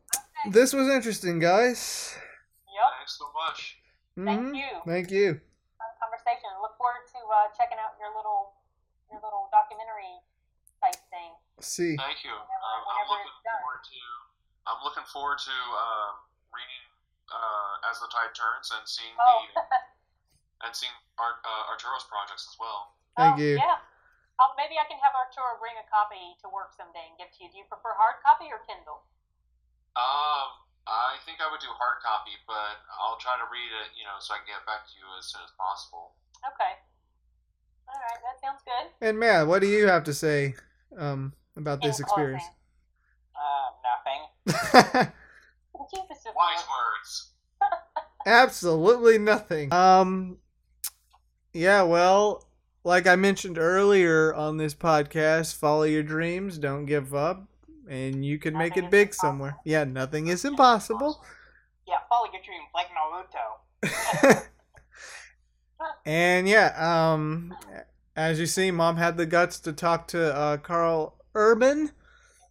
[0.50, 2.18] this was interesting, guys.
[2.66, 2.90] Yep.
[2.98, 3.78] thanks so much.
[4.18, 4.56] Thank Mhm.
[4.58, 4.70] you.
[4.82, 5.38] Thank you.
[5.78, 6.50] Fun conversation.
[6.60, 8.58] Look forward to uh, checking out your little
[9.12, 10.18] your little documentary
[10.82, 11.30] type thing.
[11.60, 11.94] See.
[11.96, 12.32] Thank you.
[12.32, 13.60] Um, Whenever- I'm whenever looking it's done.
[13.62, 14.00] forward to.
[14.66, 16.14] I'm looking forward to um,
[16.50, 16.84] reading
[17.30, 19.46] uh, as the tide turns and seeing Oh.
[19.54, 19.62] the
[20.66, 22.94] and seeing Art, uh, Arturo's projects as well.
[23.16, 23.56] Thank oh, you.
[23.60, 23.78] Yeah.
[24.42, 27.38] Um, maybe I can have Arturo bring a copy to work someday and give to
[27.46, 27.48] you.
[27.54, 29.06] Do you prefer hard copy or Kindle?
[29.94, 34.02] Um, I think I would do hard copy, but I'll try to read it, you
[34.02, 36.18] know, so I can get back to you as soon as possible.
[36.42, 36.74] Okay.
[37.86, 38.90] All right, that sounds good.
[38.98, 40.58] And Matt, what do you have to say
[40.98, 42.42] um, about this In experience?
[43.38, 44.26] Uh, nothing.
[45.94, 47.30] Keep this just Wise words.
[48.26, 49.72] Absolutely nothing.
[49.72, 50.38] Um,
[51.52, 52.46] yeah, well,
[52.84, 57.46] like I mentioned earlier on this podcast, follow your dreams, don't give up,
[57.88, 59.28] and you can make it big impossible.
[59.28, 59.56] somewhere.
[59.64, 61.24] Yeah, nothing is impossible.
[61.86, 62.88] Yeah, follow your dreams like
[64.32, 64.42] Naruto.
[66.04, 66.74] and yeah,
[67.12, 67.54] um,
[68.16, 71.78] as you see, Mom had the guts to talk to uh, Karl Urban.
[71.78, 71.90] in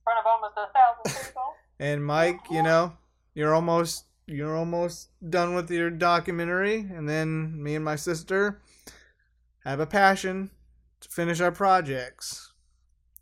[0.03, 1.41] front of almost a thousand people.
[1.79, 2.93] And Mike, you know,
[3.33, 8.61] you're almost you're almost done with your documentary, and then me and my sister
[9.65, 10.51] have a passion
[11.01, 12.51] to finish our projects.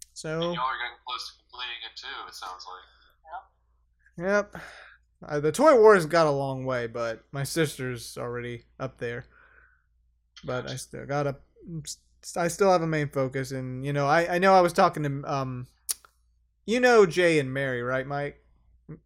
[0.06, 2.66] And So, y'all are getting close to completing it too, it sounds
[4.18, 4.26] like.
[4.28, 4.56] yep.
[5.26, 9.26] Uh, the Toy Wars got a long way, but my sister's already up there.
[10.45, 11.36] but I still gotta.
[12.38, 15.03] I still have a main focus, and you know, I I know I was talking
[15.03, 15.68] to um,
[16.66, 18.41] you know Jay and Mary, right, Mike?
[18.90, 18.98] Um,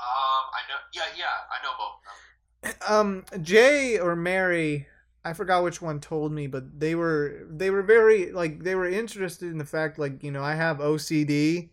[0.00, 0.76] I know.
[0.92, 2.90] Yeah, yeah, I know both.
[2.90, 4.88] Um, Jay or Mary,
[5.24, 8.88] I forgot which one told me, but they were they were very like they were
[8.88, 11.70] interested in the fact like you know I have OCD,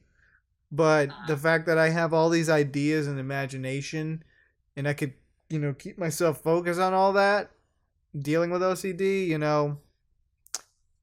[0.72, 1.36] but the uh-huh.
[1.38, 4.24] fact that I have all these ideas and imagination,
[4.76, 5.14] and I could
[5.50, 7.52] you know keep myself focused on all that,
[8.22, 9.78] dealing with OCD, you know,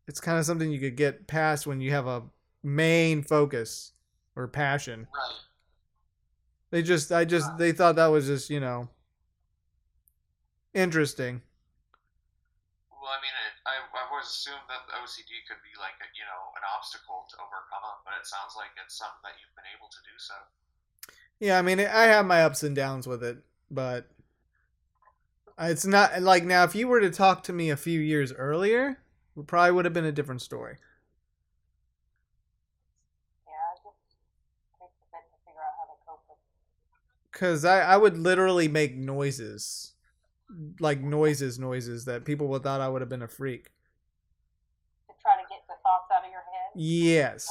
[0.06, 2.22] it's kind of something you could get past when you have a
[2.62, 3.92] main focus
[4.36, 5.06] or passion.
[5.14, 5.36] Right.
[6.70, 8.88] They just, I just, they thought that was just, you know,
[10.72, 11.42] interesting.
[13.04, 16.24] Well, I mean, it, I I always assumed that OCD could be like a, you
[16.24, 19.92] know an obstacle to overcome, but it sounds like it's something that you've been able
[19.92, 20.32] to do so.
[21.38, 23.38] Yeah, I mean, I have my ups and downs with it,
[23.70, 24.08] but
[25.58, 26.64] it's not like now.
[26.64, 28.98] If you were to talk to me a few years earlier,
[29.36, 30.76] it probably would have been a different story.
[33.46, 33.96] Yeah, it just
[34.80, 36.38] takes a bit to figure out how to cope with.
[37.32, 39.93] Cause I, I would literally make noises,
[40.80, 43.70] like noises, noises that people would thought I would have been a freak.
[45.08, 46.70] To try to get the thoughts out of your head.
[46.74, 47.48] Yes.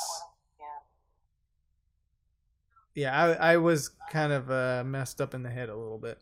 [2.95, 3.03] Yeah.
[3.09, 6.19] Yeah, I, I was kind of uh, messed up in the head a little bit.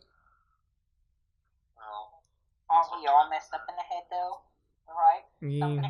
[1.76, 2.22] Well,
[2.70, 4.40] Aren't we all messed up in the head though?
[4.88, 5.24] Right.
[5.40, 5.66] Yeah.
[5.68, 5.80] True.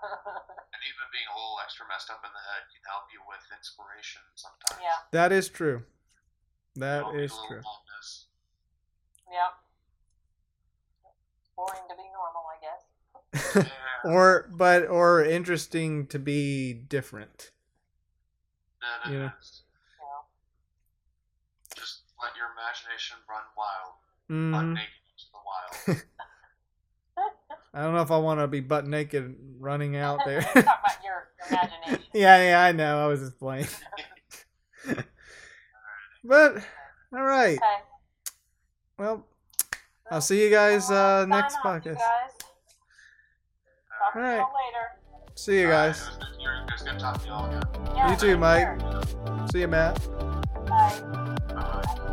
[0.00, 3.40] and even being a little extra messed up in the head can help you with
[3.56, 4.80] inspiration sometimes.
[4.80, 4.96] yeah.
[5.12, 5.82] That is true.
[6.76, 7.56] That You don't need is a little true.
[7.60, 7.89] numbness.
[9.30, 9.50] Yeah.
[11.56, 13.66] Boring to be normal, I guess.
[13.66, 13.70] Yeah.
[14.10, 17.50] or but or interesting to be different.
[18.80, 19.30] That Yeah.
[19.40, 19.62] is.
[19.98, 20.22] Yeah.
[21.76, 23.94] Just let your imagination run wild,
[24.30, 24.52] Mhm.
[24.52, 26.02] butt naked into the wild.
[27.72, 30.40] I don't know if I want to be butt naked running out there.
[30.40, 32.04] Talk about your imagination.
[32.14, 33.04] yeah, yeah, I know.
[33.04, 33.68] I was just playing.
[36.24, 36.56] but
[37.12, 37.58] all right.
[37.58, 37.82] Okay.
[39.00, 39.24] Well,
[40.10, 41.84] I'll see you guys uh, Sign next off, podcast.
[41.94, 42.32] guys.
[43.98, 44.36] Talk Alright.
[44.40, 45.32] later.
[45.36, 46.02] See you guys.
[46.02, 47.62] Alright, it was good it was good talking to you all again.
[47.96, 48.78] Yeah, You too, Mike.
[48.78, 49.46] care.
[49.52, 50.06] See you, Matt.
[50.66, 52.06] Bye.